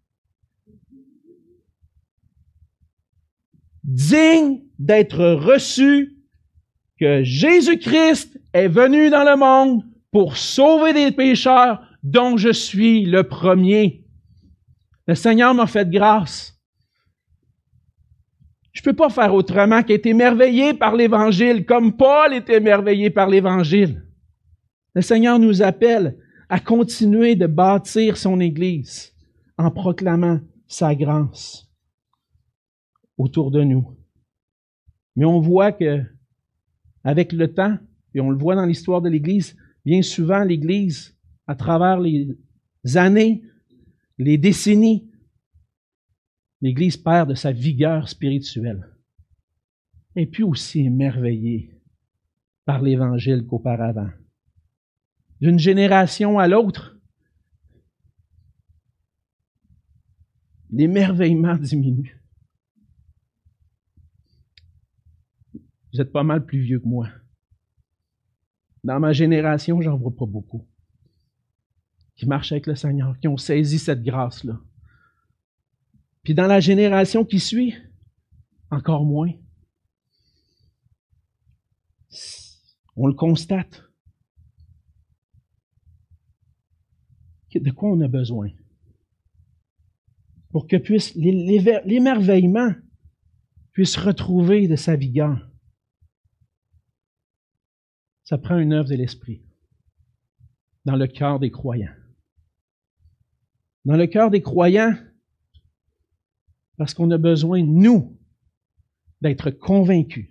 Digne 3.84 4.62
d'être 4.78 5.24
reçu 5.34 6.16
que 7.00 7.24
Jésus-Christ 7.24 8.40
est 8.54 8.68
venu 8.68 9.10
dans 9.10 9.24
le 9.24 9.38
monde 9.38 9.84
pour 10.12 10.38
sauver 10.38 10.94
des 10.94 11.12
pécheurs 11.12 11.82
dont 12.04 12.38
je 12.38 12.52
suis 12.52 13.06
le 13.06 13.24
premier. 13.24 14.06
Le 15.08 15.16
Seigneur 15.16 15.54
m'a 15.54 15.68
fait 15.68 15.90
grâce. 15.90 16.60
Je 18.74 18.82
ne 18.82 18.84
peux 18.86 18.96
pas 18.96 19.10
faire 19.10 19.34
autrement 19.34 19.84
qu'être 19.84 20.06
émerveillé 20.06 20.74
par 20.74 20.96
l'Évangile, 20.96 21.66
comme 21.66 21.98
Paul 21.98 22.34
est 22.34 22.50
émerveillé 22.50 23.10
par 23.10 23.28
l'Évangile. 23.28 24.06
Le 24.94 25.02
Seigneur 25.02 25.40
nous 25.40 25.62
appelle 25.62 26.18
à 26.50 26.60
continuer 26.60 27.36
de 27.36 27.46
bâtir 27.46 28.18
son 28.18 28.40
Église 28.40 29.14
en 29.58 29.70
proclamant 29.70 30.40
sa 30.68 30.96
grâce 30.96 31.70
autour 33.18 33.52
de 33.52 33.64
nous. 33.64 33.96
Mais 35.16 35.26
on 35.26 35.40
voit 35.40 35.72
que, 35.72 36.04
avec 37.04 37.34
le 37.34 37.54
temps, 37.54 37.78
et 38.16 38.20
on 38.20 38.32
le 38.32 38.38
voit 38.38 38.56
dans 38.56 38.66
l'histoire 38.66 39.02
de 39.02 39.10
l'Église, 39.10 39.56
bien 39.86 40.02
souvent 40.02 40.44
l'Église, 40.44 41.16
à 41.46 41.56
travers 41.56 42.00
les 42.00 42.36
années, 42.96 43.44
les 44.18 44.38
décennies, 44.38 45.10
l'Église 46.62 46.98
perd 46.98 47.30
de 47.30 47.36
sa 47.36 47.52
vigueur 47.52 48.10
spirituelle. 48.10 48.88
Et 50.16 50.26
puis 50.26 50.44
aussi 50.44 50.82
émerveillée 50.82 51.80
par 52.66 52.82
l'Évangile 52.82 53.46
qu'auparavant. 53.46 54.10
D'une 55.42 55.60
génération 55.60 56.40
à 56.40 56.48
l'autre, 56.48 56.98
l'émerveillement 60.70 61.56
diminue. 61.56 62.22
Vous 65.92 66.02
êtes 66.02 66.12
pas 66.12 66.24
mal 66.24 66.46
plus 66.46 66.62
vieux 66.62 66.80
que 66.80 66.88
moi. 66.88 67.10
Dans 68.84 69.00
ma 69.00 69.12
génération, 69.12 69.82
j'en 69.82 69.98
vois 69.98 70.16
pas 70.16 70.26
beaucoup 70.26 70.68
qui 72.20 72.26
marchent 72.26 72.52
avec 72.52 72.68
le 72.68 72.76
Seigneur, 72.76 73.18
qui 73.18 73.30
ont 73.30 73.38
saisi 73.38 73.80
cette 73.80 74.04
grâce-là. 74.04 74.60
Puis 76.22 76.34
dans 76.34 76.48
la 76.48 76.60
génération 76.60 77.24
qui 77.24 77.40
suit, 77.40 77.74
encore 78.70 79.06
moins. 79.06 79.32
On 82.98 83.08
le 83.08 83.14
constate. 83.14 83.89
De 87.54 87.72
quoi 87.72 87.90
on 87.90 88.02
a 88.02 88.08
besoin? 88.08 88.50
Pour 90.52 90.68
que 90.68 90.78
puisse 90.78 91.16
l'émerveillement 91.16 92.74
puisse 93.72 93.98
retrouver 93.98 94.68
de 94.68 94.76
sa 94.76 94.96
vigueur. 94.96 95.50
Ça 98.24 98.38
prend 98.38 98.58
une 98.58 98.74
œuvre 98.74 98.90
de 98.90 98.96
l'Esprit 98.96 99.42
dans 100.86 100.96
le 100.96 101.08
cœur 101.08 101.40
des 101.40 101.52
croyants. 101.52 101.94
Dans 103.86 103.96
le 103.96 104.08
cœur 104.08 104.30
des 104.30 104.42
croyants, 104.42 104.96
parce 106.78 106.94
qu'on 106.94 107.12
a 107.12 107.18
besoin, 107.18 107.64
nous, 107.64 108.20
d'être 109.22 109.52
convaincus 109.52 110.30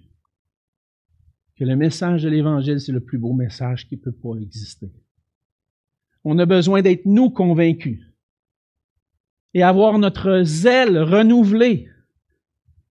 que 1.57 1.65
le 1.65 1.77
message 1.77 2.23
de 2.23 2.29
l'Évangile, 2.29 2.81
c'est 2.81 2.93
le 2.93 3.05
plus 3.05 3.19
beau 3.19 3.33
message 3.33 3.89
qui 3.89 3.97
peut 3.97 4.13
pas 4.13 4.37
exister. 4.37 4.93
On 6.25 6.39
a 6.39 6.47
besoin 6.47 6.83
d'être 6.83 7.07
nous 7.07 7.31
convaincus 7.31 8.01
et 9.55 9.63
avoir 9.63 9.99
notre 9.99 10.43
zèle 10.43 10.99
renouvelé 10.99 11.89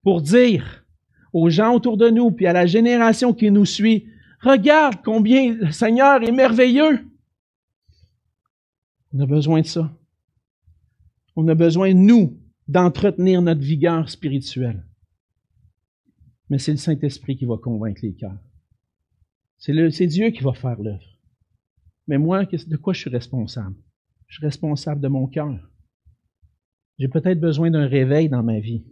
pour 0.03 0.21
dire 0.21 0.85
aux 1.33 1.49
gens 1.49 1.73
autour 1.75 1.97
de 1.97 2.09
nous, 2.09 2.31
puis 2.31 2.47
à 2.47 2.53
la 2.53 2.65
génération 2.65 3.33
qui 3.33 3.51
nous 3.51 3.65
suit, 3.65 4.07
regarde 4.41 4.95
combien 5.03 5.53
le 5.53 5.71
Seigneur 5.71 6.23
est 6.23 6.31
merveilleux. 6.31 7.05
On 9.13 9.19
a 9.19 9.25
besoin 9.25 9.61
de 9.61 9.65
ça. 9.65 9.91
On 11.35 11.47
a 11.47 11.55
besoin, 11.55 11.93
nous, 11.93 12.39
d'entretenir 12.67 13.41
notre 13.41 13.61
vigueur 13.61 14.09
spirituelle. 14.09 14.83
Mais 16.49 16.59
c'est 16.59 16.71
le 16.71 16.77
Saint-Esprit 16.77 17.37
qui 17.37 17.45
va 17.45 17.57
convaincre 17.57 18.01
les 18.03 18.13
cœurs. 18.13 18.39
C'est 19.57 20.07
Dieu 20.07 20.29
qui 20.29 20.43
va 20.43 20.53
faire 20.53 20.81
l'œuvre. 20.81 21.16
Mais 22.07 22.17
moi, 22.17 22.45
de 22.45 22.77
quoi 22.77 22.93
je 22.93 23.01
suis 23.01 23.09
responsable? 23.09 23.75
Je 24.27 24.35
suis 24.35 24.45
responsable 24.45 25.01
de 25.01 25.07
mon 25.07 25.27
cœur. 25.27 25.57
J'ai 26.99 27.07
peut-être 27.07 27.39
besoin 27.39 27.69
d'un 27.69 27.87
réveil 27.87 28.29
dans 28.29 28.43
ma 28.43 28.59
vie. 28.59 28.85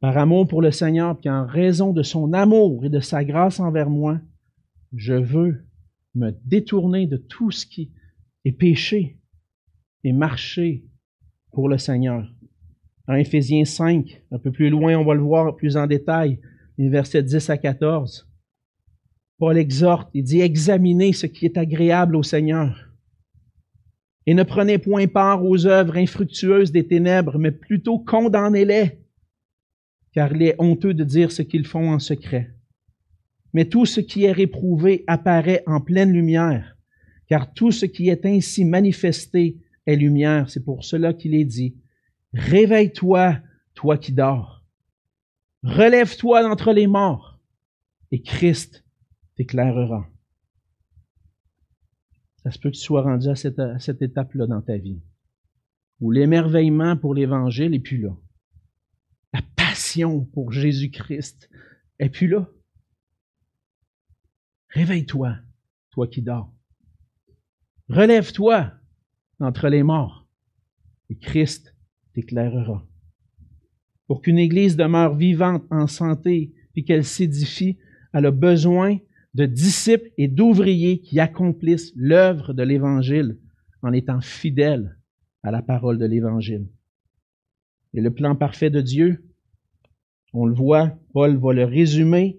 Par 0.00 0.16
amour 0.18 0.48
pour 0.48 0.62
le 0.62 0.70
Seigneur, 0.70 1.18
puis 1.18 1.30
en 1.30 1.46
raison 1.46 1.92
de 1.92 2.02
son 2.02 2.32
amour 2.32 2.84
et 2.84 2.88
de 2.88 3.00
sa 3.00 3.24
grâce 3.24 3.60
envers 3.60 3.90
moi, 3.90 4.20
je 4.94 5.14
veux 5.14 5.64
me 6.14 6.30
détourner 6.44 7.06
de 7.06 7.16
tout 7.16 7.50
ce 7.50 7.66
qui 7.66 7.92
est 8.44 8.52
péché 8.52 9.18
et 10.04 10.12
marcher 10.12 10.84
pour 11.52 11.68
le 11.68 11.78
Seigneur. 11.78 12.28
En 13.08 13.14
Éphésiens 13.14 13.64
5, 13.64 14.22
un 14.30 14.38
peu 14.38 14.52
plus 14.52 14.70
loin, 14.70 14.96
on 14.96 15.04
va 15.04 15.14
le 15.14 15.22
voir 15.22 15.56
plus 15.56 15.76
en 15.76 15.86
détail, 15.86 16.40
les 16.78 16.88
versets 16.88 17.22
10 17.22 17.50
à 17.50 17.58
14. 17.58 18.31
Paul 19.42 19.58
exhorte, 19.58 20.08
il 20.14 20.22
dit, 20.22 20.40
examinez 20.40 21.12
ce 21.12 21.26
qui 21.26 21.46
est 21.46 21.58
agréable 21.58 22.14
au 22.14 22.22
Seigneur. 22.22 22.92
Et 24.24 24.34
ne 24.34 24.44
prenez 24.44 24.78
point 24.78 25.08
part 25.08 25.44
aux 25.44 25.66
œuvres 25.66 25.96
infructueuses 25.96 26.70
des 26.70 26.86
ténèbres, 26.86 27.40
mais 27.40 27.50
plutôt 27.50 27.98
condamnez-les, 27.98 29.00
car 30.12 30.32
il 30.32 30.42
est 30.42 30.54
honteux 30.60 30.94
de 30.94 31.02
dire 31.02 31.32
ce 31.32 31.42
qu'ils 31.42 31.66
font 31.66 31.90
en 31.90 31.98
secret. 31.98 32.54
Mais 33.52 33.64
tout 33.64 33.84
ce 33.84 34.00
qui 34.00 34.26
est 34.26 34.30
réprouvé 34.30 35.02
apparaît 35.08 35.64
en 35.66 35.80
pleine 35.80 36.12
lumière, 36.12 36.76
car 37.26 37.52
tout 37.52 37.72
ce 37.72 37.84
qui 37.84 38.10
est 38.10 38.24
ainsi 38.24 38.64
manifesté 38.64 39.58
est 39.86 39.96
lumière. 39.96 40.50
C'est 40.50 40.64
pour 40.64 40.84
cela 40.84 41.14
qu'il 41.14 41.34
est 41.34 41.44
dit, 41.44 41.74
Réveille-toi, 42.32 43.38
toi 43.74 43.98
qui 43.98 44.12
dors. 44.12 44.62
Relève-toi 45.64 46.44
d'entre 46.44 46.72
les 46.72 46.86
morts, 46.86 47.40
et 48.12 48.22
Christ 48.22 48.84
t'éclairera. 49.36 50.08
Ça 52.42 52.50
se 52.50 52.58
peut 52.58 52.70
que 52.70 52.76
tu 52.76 52.82
sois 52.82 53.02
rendu 53.02 53.28
à 53.28 53.36
cette, 53.36 54.02
étape-là 54.02 54.46
dans 54.46 54.62
ta 54.62 54.76
vie, 54.76 55.00
où 56.00 56.10
l'émerveillement 56.10 56.96
pour 56.96 57.14
l'Évangile 57.14 57.74
est 57.74 57.80
plus 57.80 57.98
là. 57.98 58.16
La 59.32 59.42
passion 59.56 60.24
pour 60.24 60.52
Jésus-Christ 60.52 61.48
est 61.98 62.10
plus 62.10 62.26
là. 62.26 62.48
Réveille-toi, 64.70 65.36
toi 65.90 66.08
qui 66.08 66.22
dors. 66.22 66.52
Relève-toi, 67.88 68.72
entre 69.38 69.68
les 69.68 69.82
morts, 69.82 70.26
et 71.10 71.18
Christ 71.18 71.76
t'éclairera. 72.14 72.86
Pour 74.06 74.20
qu'une 74.20 74.38
Église 74.38 74.76
demeure 74.76 75.14
vivante, 75.14 75.64
en 75.70 75.86
santé, 75.86 76.54
puis 76.72 76.84
qu'elle 76.84 77.04
s'édifie, 77.04 77.78
elle 78.12 78.26
a 78.26 78.30
besoin 78.30 78.98
de 79.34 79.46
disciples 79.46 80.10
et 80.18 80.28
d'ouvriers 80.28 81.00
qui 81.00 81.20
accomplissent 81.20 81.92
l'œuvre 81.96 82.52
de 82.52 82.62
l'Évangile 82.62 83.38
en 83.82 83.92
étant 83.92 84.20
fidèles 84.20 84.98
à 85.42 85.50
la 85.50 85.62
parole 85.62 85.98
de 85.98 86.06
l'Évangile. 86.06 86.66
Et 87.94 88.00
le 88.00 88.12
plan 88.12 88.36
parfait 88.36 88.70
de 88.70 88.80
Dieu, 88.80 89.24
on 90.32 90.46
le 90.46 90.54
voit, 90.54 90.98
Paul 91.12 91.36
va 91.36 91.52
le 91.52 91.64
résumer, 91.64 92.38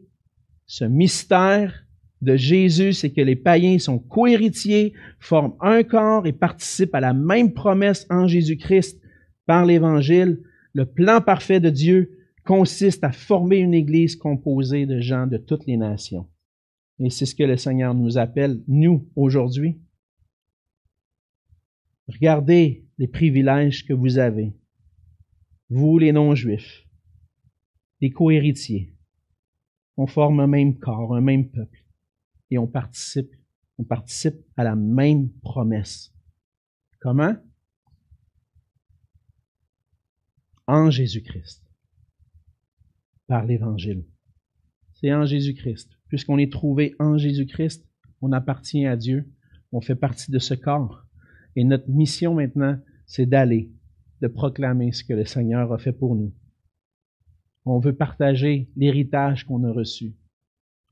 ce 0.66 0.86
mystère 0.86 1.86
de 2.22 2.36
Jésus, 2.36 2.94
c'est 2.94 3.12
que 3.12 3.22
les 3.22 3.36
païens 3.36 3.78
sont 3.80 4.00
cohéritiers, 4.00 4.94
forment 5.20 5.56
un 5.60 5.84
corps 5.84 6.26
et 6.26 6.34
participent 6.34 6.96
à 6.96 7.02
la 7.02 7.14
même 7.14 7.54
promesse 7.54 8.08
en 8.10 8.28
Jésus-Christ 8.28 9.00
par 9.46 9.66
l'Évangile. 9.66 10.41
Le 10.74 10.86
plan 10.86 11.22
parfait 11.22 11.60
de 11.60 11.70
Dieu 11.70 12.18
consiste 12.46 13.04
à 13.04 13.12
former 13.12 13.58
une 13.58 13.74
Église 13.74 14.16
composée 14.16 14.86
de 14.86 15.00
gens 15.00 15.28
de 15.28 15.38
toutes 15.38 15.66
les 15.66 15.78
nations. 15.78 16.28
Et 17.00 17.10
c'est 17.10 17.26
ce 17.26 17.36
que 17.36 17.44
le 17.44 17.58
Seigneur 17.58 17.94
nous 17.94 18.18
appelle, 18.18 18.64
nous, 18.68 19.10
aujourd'hui. 19.16 19.82
Regardez 22.08 22.86
les 22.98 23.08
privilèges 23.08 23.86
que 23.86 23.94
vous 23.94 24.18
avez, 24.18 24.54
vous 25.70 25.98
les 25.98 26.12
non-juifs, 26.12 26.88
les 28.02 28.12
cohéritiers. 28.12 28.94
On 29.98 30.08
forme 30.08 30.39
un 30.39 30.48
même 30.48 30.78
corps, 30.78 31.16
un 31.16 31.22
même 31.22 31.50
peuple 31.50 31.84
et 32.52 32.58
on 32.58 32.68
participe, 32.68 33.34
on 33.78 33.84
participe 33.84 34.36
à 34.58 34.64
la 34.64 34.76
même 34.76 35.32
promesse. 35.41 36.14
Comment? 37.00 37.36
En 40.68 40.89
Jésus-Christ. 40.89 41.64
Par 43.28 43.46
l'Évangile. 43.46 44.06
C'est 44.94 45.14
en 45.14 45.26
Jésus-Christ. 45.26 45.98
Puisqu'on 46.14 46.38
est 46.38 46.51
trouvé 46.51 46.93
en 46.99 47.18
Jésus-Christ, 47.18 47.89
on 48.22 48.34
appartient 48.34 48.86
à 48.86 48.95
Dieu, 48.95 49.34
on 49.72 49.82
fait 49.82 49.95
partie 49.95 50.30
de 50.30 50.38
ce 50.38 50.53
corps. 50.53 51.07
Et 51.55 51.64
notre 51.64 51.89
mission 51.89 52.36
maintenant, 52.36 52.78
c'est 53.07 53.26
d'aller, 53.26 53.72
de 54.22 54.28
proclamer 54.28 54.91
ce 54.91 55.03
que 55.03 55.14
le 55.14 55.26
Seigneur 55.26 55.74
a 55.74 55.80
fait 55.80 55.91
pour 55.91 56.16
nous. 56.16 56.32
On 57.66 57.80
veut 57.80 57.95
partager 57.95 58.70
l'héritage 58.76 59.43
qu'on 59.45 59.64
a 59.64 59.72
reçu. 59.72 60.14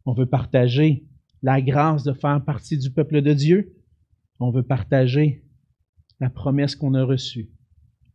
On 0.06 0.14
veut 0.14 0.26
partager 0.26 1.06
la 1.44 1.62
grâce 1.62 2.04
de 2.04 2.14
faire 2.14 2.44
partie 2.44 2.80
du 2.80 2.90
peuple 2.90 3.22
de 3.22 3.34
Dieu, 3.34 3.76
on 4.40 4.50
veut 4.50 4.64
partager 4.64 5.46
la 6.20 6.32
promesse 6.32 6.76
qu'on 6.76 6.96
a 6.96 7.04
reçue, 7.04 7.52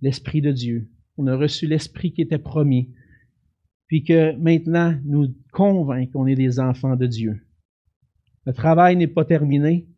l'Esprit 0.00 0.40
de 0.40 0.50
Dieu. 0.50 0.90
On 1.18 1.28
a 1.28 1.36
reçu 1.36 1.68
l'Esprit 1.68 2.12
qui 2.12 2.22
était 2.22 2.40
promis, 2.40 2.92
puis 3.87 4.05
que 4.05 4.34
maintenant 4.37 4.99
nous 5.05 5.34
convainc 5.53 6.11
qu'on 6.12 6.26
est 6.26 6.34
des 6.34 6.59
enfants 6.59 6.97
de 6.97 7.07
Dieu. 7.07 7.41
Le 8.45 8.53
travail 8.53 8.97
n'est 8.97 9.07
pas 9.07 9.24
terminé, 9.24 9.89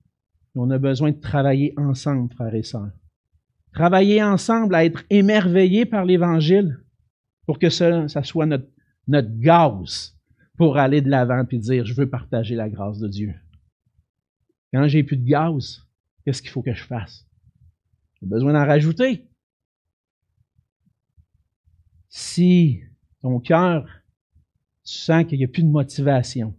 on 0.55 0.70
a 0.70 0.78
besoin 0.78 1.12
de 1.12 1.20
travailler 1.20 1.72
ensemble, 1.76 2.32
frères 2.34 2.55
et 2.55 2.62
sœurs. 2.62 2.91
Travailler 3.72 4.22
ensemble 4.22 4.74
à 4.74 4.84
être 4.84 5.05
émerveillés 5.11 5.86
par 5.86 6.05
l'Évangile 6.05 6.80
pour 7.47 7.59
que 7.59 7.70
ça, 7.70 8.09
ça 8.09 8.22
soit 8.22 8.47
notre, 8.47 8.68
notre 9.07 9.39
gaz 9.39 10.18
pour 10.57 10.76
aller 10.78 11.01
de 11.01 11.09
l'avant 11.09 11.45
et 11.49 11.59
dire, 11.59 11.86
je 11.86 11.95
veux 11.95 12.11
partager 12.11 12.57
la 12.57 12.68
grâce 12.68 12.99
de 12.99 13.09
Dieu. 13.09 13.34
Quand 14.72 14.86
j'ai 14.89 15.05
plus 15.05 15.16
de 15.16 15.24
gaz, 15.24 15.86
qu'est-ce 16.24 16.43
qu'il 16.43 16.51
faut 16.51 16.62
que 16.62 16.74
je 16.74 16.82
fasse? 16.82 17.26
J'ai 18.20 18.26
besoin 18.26 18.53
d'en 18.53 18.66
rajouter. 18.66 19.28
Si 22.09 22.82
ton 23.28 23.40
cœur, 23.40 23.86
tu 24.84 24.94
sens 24.94 25.24
qu'il 25.26 25.38
n'y 25.38 25.44
a 25.44 25.48
plus 25.48 25.62
de 25.62 25.68
motivation, 25.68 26.54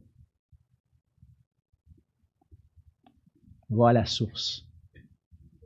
va 3.70 3.90
à 3.90 3.94
la 3.94 4.06
source. 4.06 4.66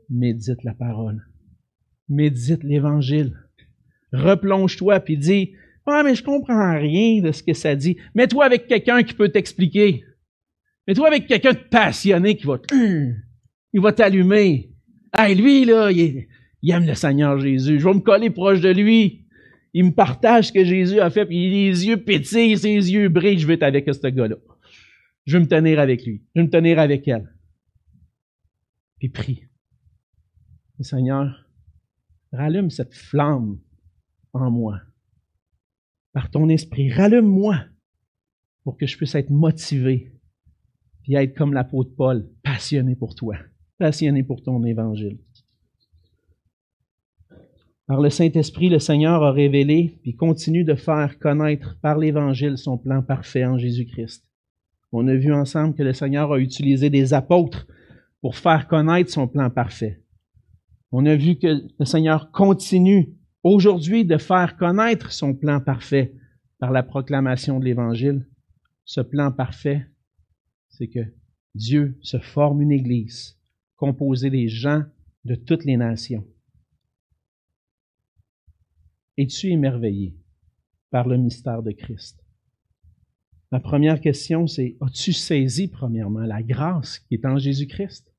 Médite 0.09 0.63
la 0.63 0.73
parole. 0.73 1.25
Médite 2.09 2.63
l'Évangile. 2.63 3.37
Replonge-toi 4.11 4.99
puis 4.99 5.17
dis, 5.17 5.53
ah, 5.85 6.03
mais 6.03 6.15
je 6.15 6.23
comprends 6.23 6.77
rien 6.77 7.21
de 7.21 7.31
ce 7.31 7.43
que 7.43 7.53
ça 7.53 7.75
dit. 7.75 7.97
Mets-toi 8.15 8.45
avec 8.45 8.67
quelqu'un 8.67 9.03
qui 9.03 9.13
peut 9.13 9.29
t'expliquer. 9.29 10.03
Mets-toi 10.87 11.07
avec 11.07 11.27
quelqu'un 11.27 11.53
de 11.53 11.69
passionné 11.69 12.35
qui 12.35 12.45
va, 12.45 12.59
il 12.71 13.81
va 13.81 13.91
t'allumer. 13.91 14.71
Hey, 15.15 15.35
lui, 15.35 15.65
là, 15.65 15.91
il, 15.91 16.27
aime 16.69 16.85
le 16.85 16.95
Seigneur 16.95 17.39
Jésus. 17.39 17.79
Je 17.79 17.85
vais 17.85 17.93
me 17.93 17.99
coller 17.99 18.29
proche 18.29 18.61
de 18.61 18.69
lui. 18.69 19.22
Il 19.73 19.85
me 19.85 19.91
partage 19.91 20.47
ce 20.47 20.53
que 20.53 20.63
Jésus 20.63 20.99
a 20.99 21.09
fait, 21.09 21.25
puis 21.25 21.49
les 21.49 21.87
yeux 21.87 22.03
pétillent, 22.03 22.57
ses 22.57 22.91
yeux 22.91 23.09
brillent. 23.09 23.39
Je 23.39 23.47
vais 23.47 23.55
être 23.55 23.63
avec 23.63 23.91
ce 23.91 24.07
gars-là. 24.07 24.35
Je 25.25 25.37
vais 25.37 25.43
me 25.43 25.47
tenir 25.47 25.79
avec 25.79 26.05
lui. 26.05 26.23
Je 26.35 26.41
vais 26.41 26.45
me 26.45 26.51
tenir 26.51 26.79
avec 26.79 27.07
elle. 27.07 27.33
Puis 28.99 29.09
prie. 29.09 29.43
Seigneur, 30.79 31.49
rallume 32.33 32.69
cette 32.69 32.93
flamme 32.93 33.59
en 34.33 34.51
moi. 34.51 34.81
Par 36.11 36.29
ton 36.29 36.49
esprit, 36.49 36.91
rallume-moi 36.91 37.65
pour 38.63 38.77
que 38.77 38.85
je 38.85 38.97
puisse 38.97 39.15
être 39.15 39.29
motivé 39.29 40.13
puis 41.03 41.15
être 41.15 41.35
comme 41.35 41.53
l'apôtre 41.53 41.91
Paul, 41.95 42.29
passionné 42.43 42.95
pour 42.95 43.13
toi, 43.13 43.35
passionné 43.77 44.23
pour 44.23 44.41
ton 44.41 44.63
évangile. 44.63 45.19
Par 47.93 48.01
le 48.01 48.09
Saint-Esprit, 48.09 48.69
le 48.69 48.79
Seigneur 48.79 49.21
a 49.21 49.31
révélé 49.31 49.99
puis 50.01 50.15
continue 50.15 50.63
de 50.63 50.73
faire 50.73 51.19
connaître 51.19 51.77
par 51.79 51.99
l'Évangile 51.99 52.57
son 52.57 52.75
plan 52.75 53.03
parfait 53.03 53.45
en 53.45 53.59
Jésus-Christ. 53.59 54.27
On 54.91 55.07
a 55.07 55.13
vu 55.13 55.31
ensemble 55.31 55.75
que 55.75 55.83
le 55.83 55.93
Seigneur 55.93 56.33
a 56.33 56.39
utilisé 56.39 56.89
des 56.89 57.13
apôtres 57.13 57.67
pour 58.19 58.35
faire 58.35 58.67
connaître 58.67 59.11
son 59.11 59.27
plan 59.27 59.51
parfait. 59.51 60.01
On 60.91 61.05
a 61.05 61.15
vu 61.15 61.35
que 61.35 61.61
le 61.77 61.85
Seigneur 61.85 62.31
continue 62.31 63.13
aujourd'hui 63.43 64.05
de 64.05 64.17
faire 64.17 64.57
connaître 64.57 65.11
son 65.11 65.35
plan 65.35 65.59
parfait 65.59 66.15
par 66.57 66.71
la 66.71 66.81
proclamation 66.81 67.59
de 67.59 67.65
l'Évangile. 67.65 68.25
Ce 68.85 69.01
plan 69.01 69.31
parfait, 69.31 69.85
c'est 70.69 70.87
que 70.87 71.05
Dieu 71.53 71.95
se 72.01 72.17
forme 72.17 72.63
une 72.63 72.71
Église 72.71 73.37
composée 73.75 74.31
des 74.31 74.47
gens 74.47 74.81
de 75.25 75.35
toutes 75.35 75.65
les 75.65 75.77
nations. 75.77 76.25
Es-tu 79.17 79.51
émerveillé 79.51 80.15
par 80.89 81.07
le 81.07 81.17
mystère 81.17 81.61
de 81.61 81.71
Christ? 81.71 82.19
Ma 83.51 83.59
première 83.59 84.01
question, 84.01 84.47
c'est 84.47 84.75
as-tu 84.81 85.13
saisi, 85.13 85.67
premièrement, 85.67 86.21
la 86.21 86.41
grâce 86.41 86.97
qui 86.97 87.13
est 87.13 87.25
en 87.25 87.37
Jésus-Christ? 87.37 88.11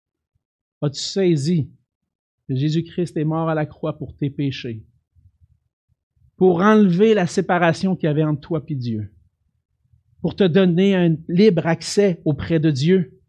As-tu 0.80 1.00
saisi 1.00 1.72
que 2.48 2.54
Jésus-Christ 2.54 3.16
est 3.16 3.24
mort 3.24 3.48
à 3.48 3.54
la 3.54 3.66
croix 3.66 3.98
pour 3.98 4.16
tes 4.16 4.30
péchés, 4.30 4.84
pour 6.36 6.60
enlever 6.60 7.14
la 7.14 7.26
séparation 7.26 7.96
qu'il 7.96 8.06
y 8.06 8.10
avait 8.10 8.22
entre 8.22 8.42
toi 8.42 8.62
et 8.68 8.74
Dieu, 8.76 9.12
pour 10.20 10.36
te 10.36 10.44
donner 10.44 10.94
un 10.94 11.16
libre 11.28 11.66
accès 11.66 12.22
auprès 12.24 12.60
de 12.60 12.70
Dieu? 12.70 13.20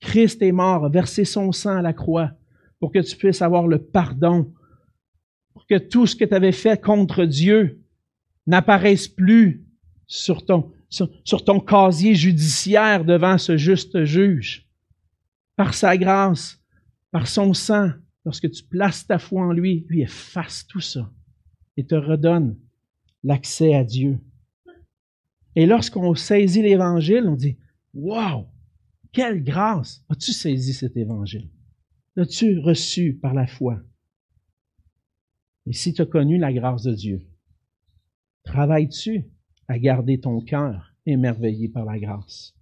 Christ 0.00 0.42
est 0.42 0.52
mort, 0.52 0.84
a 0.84 0.88
versé 0.88 1.24
son 1.24 1.52
sang 1.52 1.76
à 1.76 1.82
la 1.82 1.92
croix 1.92 2.32
pour 2.80 2.90
que 2.90 2.98
tu 2.98 3.16
puisses 3.16 3.42
avoir 3.42 3.68
le 3.68 3.78
pardon 3.78 4.52
pour 5.56 5.66
que 5.66 5.78
tout 5.78 6.06
ce 6.06 6.14
que 6.14 6.26
tu 6.26 6.34
avais 6.34 6.52
fait 6.52 6.78
contre 6.78 7.24
Dieu 7.24 7.82
n'apparaisse 8.46 9.08
plus 9.08 9.64
sur 10.06 10.44
ton, 10.44 10.70
sur, 10.90 11.44
ton 11.46 11.60
casier 11.60 12.14
judiciaire 12.14 13.06
devant 13.06 13.38
ce 13.38 13.56
juste 13.56 14.04
juge. 14.04 14.68
Par 15.56 15.72
sa 15.72 15.96
grâce, 15.96 16.60
par 17.10 17.26
son 17.26 17.54
sang, 17.54 17.88
lorsque 18.26 18.50
tu 18.50 18.64
places 18.64 19.06
ta 19.06 19.18
foi 19.18 19.46
en 19.46 19.52
lui, 19.54 19.86
lui 19.88 20.02
efface 20.02 20.66
tout 20.66 20.82
ça 20.82 21.10
et 21.78 21.86
te 21.86 21.94
redonne 21.94 22.58
l'accès 23.24 23.74
à 23.74 23.82
Dieu. 23.82 24.18
Et 25.54 25.64
lorsqu'on 25.64 26.14
saisit 26.14 26.60
l'Évangile, 26.60 27.24
on 27.26 27.34
dit, 27.34 27.56
Wow, 27.94 28.46
quelle 29.10 29.42
grâce! 29.42 30.04
As-tu 30.10 30.32
saisi 30.34 30.74
cet 30.74 30.98
Évangile? 30.98 31.48
L'as-tu 32.14 32.58
reçu 32.58 33.14
par 33.14 33.32
la 33.32 33.46
foi? 33.46 33.80
Et 35.66 35.72
si 35.72 35.92
tu 35.92 36.02
as 36.02 36.06
connu 36.06 36.38
la 36.38 36.52
grâce 36.52 36.84
de 36.84 36.94
Dieu, 36.94 37.26
travailles-tu 38.44 39.24
à 39.68 39.78
garder 39.78 40.20
ton 40.20 40.40
cœur 40.40 40.94
émerveillé 41.04 41.68
par 41.68 41.84
la 41.84 41.98
grâce? 41.98 42.54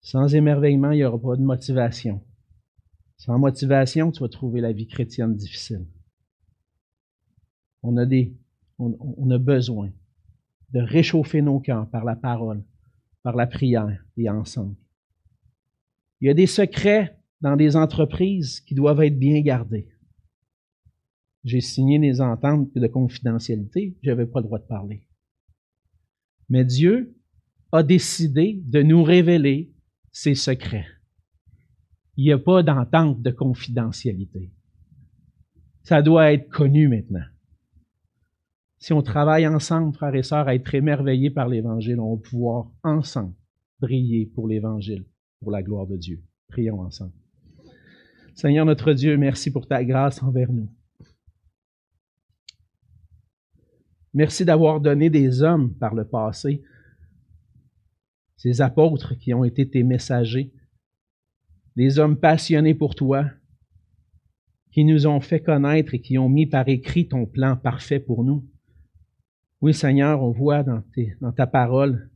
Sans 0.00 0.34
émerveillement, 0.34 0.92
il 0.92 0.96
n'y 0.96 1.04
aura 1.04 1.20
pas 1.20 1.36
de 1.36 1.42
motivation. 1.42 2.22
Sans 3.16 3.38
motivation, 3.38 4.10
tu 4.12 4.20
vas 4.20 4.28
trouver 4.28 4.60
la 4.60 4.72
vie 4.72 4.86
chrétienne 4.86 5.36
difficile. 5.36 5.86
On 7.82 7.96
a, 7.96 8.06
on, 8.78 9.30
a 9.30 9.38
besoin 9.38 9.90
de 10.70 10.80
réchauffer 10.80 11.42
nos 11.42 11.60
cœurs 11.60 11.88
par 11.90 12.04
la 12.04 12.16
parole, 12.16 12.64
par 13.22 13.36
la 13.36 13.46
prière 13.46 14.04
et 14.16 14.30
ensemble. 14.30 14.76
Il 16.20 16.28
y 16.28 16.30
a 16.30 16.34
des 16.34 16.46
secrets 16.46 17.18
dans 17.40 17.56
des 17.56 17.76
entreprises 17.76 18.60
qui 18.60 18.74
doivent 18.74 19.02
être 19.02 19.18
bien 19.18 19.40
gardés. 19.40 19.88
J'ai 21.44 21.60
signé 21.60 21.98
des 21.98 22.20
ententes 22.20 22.76
de 22.76 22.86
confidentialité, 22.86 23.96
je 24.02 24.10
n'avais 24.10 24.26
pas 24.26 24.40
le 24.40 24.46
droit 24.46 24.58
de 24.58 24.66
parler. 24.66 25.06
Mais 26.48 26.64
Dieu 26.64 27.16
a 27.72 27.82
décidé 27.82 28.60
de 28.64 28.82
nous 28.82 29.02
révéler 29.02 29.72
ses 30.12 30.34
secrets. 30.34 30.86
Il 32.16 32.24
n'y 32.24 32.32
a 32.32 32.38
pas 32.38 32.62
d'entente 32.62 33.22
de 33.22 33.30
confidentialité. 33.30 34.52
Ça 35.82 36.02
doit 36.02 36.32
être 36.32 36.50
connu 36.50 36.88
maintenant. 36.88 37.24
Si 38.78 38.92
on 38.92 39.02
travaille 39.02 39.46
ensemble, 39.46 39.94
frères 39.94 40.14
et 40.14 40.22
sœurs, 40.22 40.48
à 40.48 40.54
être 40.54 40.74
émerveillés 40.74 41.30
par 41.30 41.48
l'Évangile, 41.48 42.00
on 42.00 42.16
va 42.16 42.22
pouvoir 42.22 42.70
ensemble 42.82 43.34
briller 43.80 44.26
pour 44.26 44.48
l'Évangile, 44.48 45.06
pour 45.40 45.50
la 45.50 45.62
gloire 45.62 45.86
de 45.86 45.96
Dieu. 45.96 46.22
Prions 46.48 46.80
ensemble. 46.80 47.12
Seigneur 48.34 48.66
notre 48.66 48.92
Dieu, 48.92 49.16
merci 49.16 49.50
pour 49.50 49.66
ta 49.66 49.84
grâce 49.84 50.22
envers 50.22 50.52
nous. 50.52 50.68
Merci 54.12 54.44
d'avoir 54.44 54.80
donné 54.80 55.08
des 55.08 55.42
hommes 55.42 55.74
par 55.74 55.94
le 55.94 56.04
passé, 56.04 56.62
ces 58.36 58.60
apôtres 58.60 59.14
qui 59.14 59.34
ont 59.34 59.44
été 59.44 59.68
tes 59.68 59.82
messagers, 59.82 60.52
des 61.76 61.98
hommes 61.98 62.18
passionnés 62.18 62.74
pour 62.74 62.94
toi, 62.94 63.30
qui 64.72 64.84
nous 64.84 65.06
ont 65.06 65.20
fait 65.20 65.40
connaître 65.40 65.94
et 65.94 66.00
qui 66.00 66.18
ont 66.18 66.28
mis 66.28 66.46
par 66.46 66.68
écrit 66.68 67.08
ton 67.08 67.26
plan 67.26 67.56
parfait 67.56 68.00
pour 68.00 68.24
nous. 68.24 68.48
Oui, 69.60 69.74
Seigneur, 69.74 70.22
on 70.22 70.30
voit 70.30 70.62
dans, 70.62 70.82
ta 71.36 71.46
parole 71.46 72.10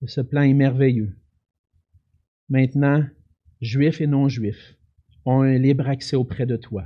que 0.00 0.06
ce 0.06 0.20
plan 0.20 0.42
est 0.42 0.54
merveilleux. 0.54 1.16
Maintenant, 2.48 3.04
juifs 3.60 4.00
et 4.00 4.06
non-juifs 4.06 4.76
ont 5.24 5.42
un 5.42 5.58
libre 5.58 5.88
accès 5.88 6.16
auprès 6.16 6.46
de 6.46 6.56
toi. 6.56 6.84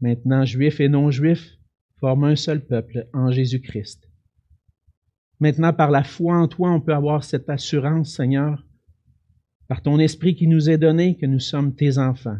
Maintenant, 0.00 0.44
juifs 0.44 0.80
et 0.80 0.88
non-juifs 0.88 1.57
forment 2.00 2.24
un 2.24 2.36
seul 2.36 2.64
peuple 2.64 3.08
en 3.12 3.30
Jésus-Christ. 3.30 4.08
Maintenant, 5.40 5.72
par 5.72 5.90
la 5.90 6.04
foi 6.04 6.36
en 6.36 6.48
toi, 6.48 6.72
on 6.72 6.80
peut 6.80 6.94
avoir 6.94 7.24
cette 7.24 7.48
assurance, 7.48 8.14
Seigneur, 8.14 8.66
par 9.68 9.82
ton 9.82 9.98
esprit 9.98 10.34
qui 10.34 10.46
nous 10.46 10.70
est 10.70 10.78
donné, 10.78 11.16
que 11.16 11.26
nous 11.26 11.38
sommes 11.38 11.74
tes 11.74 11.98
enfants, 11.98 12.38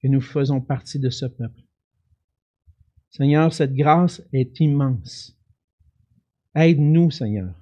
que 0.00 0.08
nous 0.08 0.20
faisons 0.20 0.60
partie 0.60 0.98
de 0.98 1.10
ce 1.10 1.26
peuple. 1.26 1.60
Seigneur, 3.10 3.52
cette 3.52 3.74
grâce 3.74 4.22
est 4.32 4.58
immense. 4.60 5.38
Aide-nous, 6.54 7.10
Seigneur, 7.10 7.54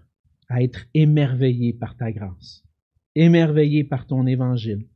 à 0.49 0.62
être 0.62 0.87
émerveillés 0.95 1.72
par 1.72 1.97
ta 1.97 2.12
grâce, 2.12 2.64
émerveillés 3.14 3.85
par 3.85 4.07
ton 4.07 4.26
évangile, 4.26 4.87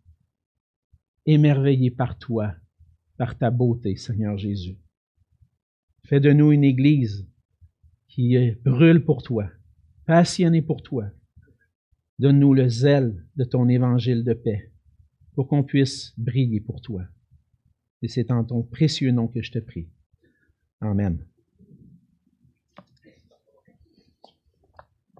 émerveillés 1.26 1.90
par 1.90 2.18
toi, 2.18 2.54
par 3.16 3.36
ta 3.36 3.50
beauté, 3.50 3.96
Seigneur 3.96 4.36
Jésus. 4.36 4.78
Fais 6.06 6.20
de 6.20 6.32
nous 6.32 6.52
une 6.52 6.64
Église 6.64 7.26
qui 8.08 8.36
brûle 8.64 9.04
pour 9.04 9.22
toi, 9.22 9.50
passionnée 10.06 10.62
pour 10.62 10.82
toi. 10.82 11.06
Donne-nous 12.18 12.54
le 12.54 12.68
zèle 12.68 13.24
de 13.36 13.44
ton 13.44 13.68
évangile 13.68 14.22
de 14.22 14.34
paix 14.34 14.70
pour 15.34 15.48
qu'on 15.48 15.64
puisse 15.64 16.12
briller 16.18 16.60
pour 16.60 16.80
toi. 16.80 17.04
Et 18.02 18.08
c'est 18.08 18.30
en 18.30 18.44
ton 18.44 18.62
précieux 18.62 19.10
nom 19.10 19.28
que 19.28 19.42
je 19.42 19.50
te 19.50 19.58
prie. 19.58 19.88
Amen. 20.80 21.24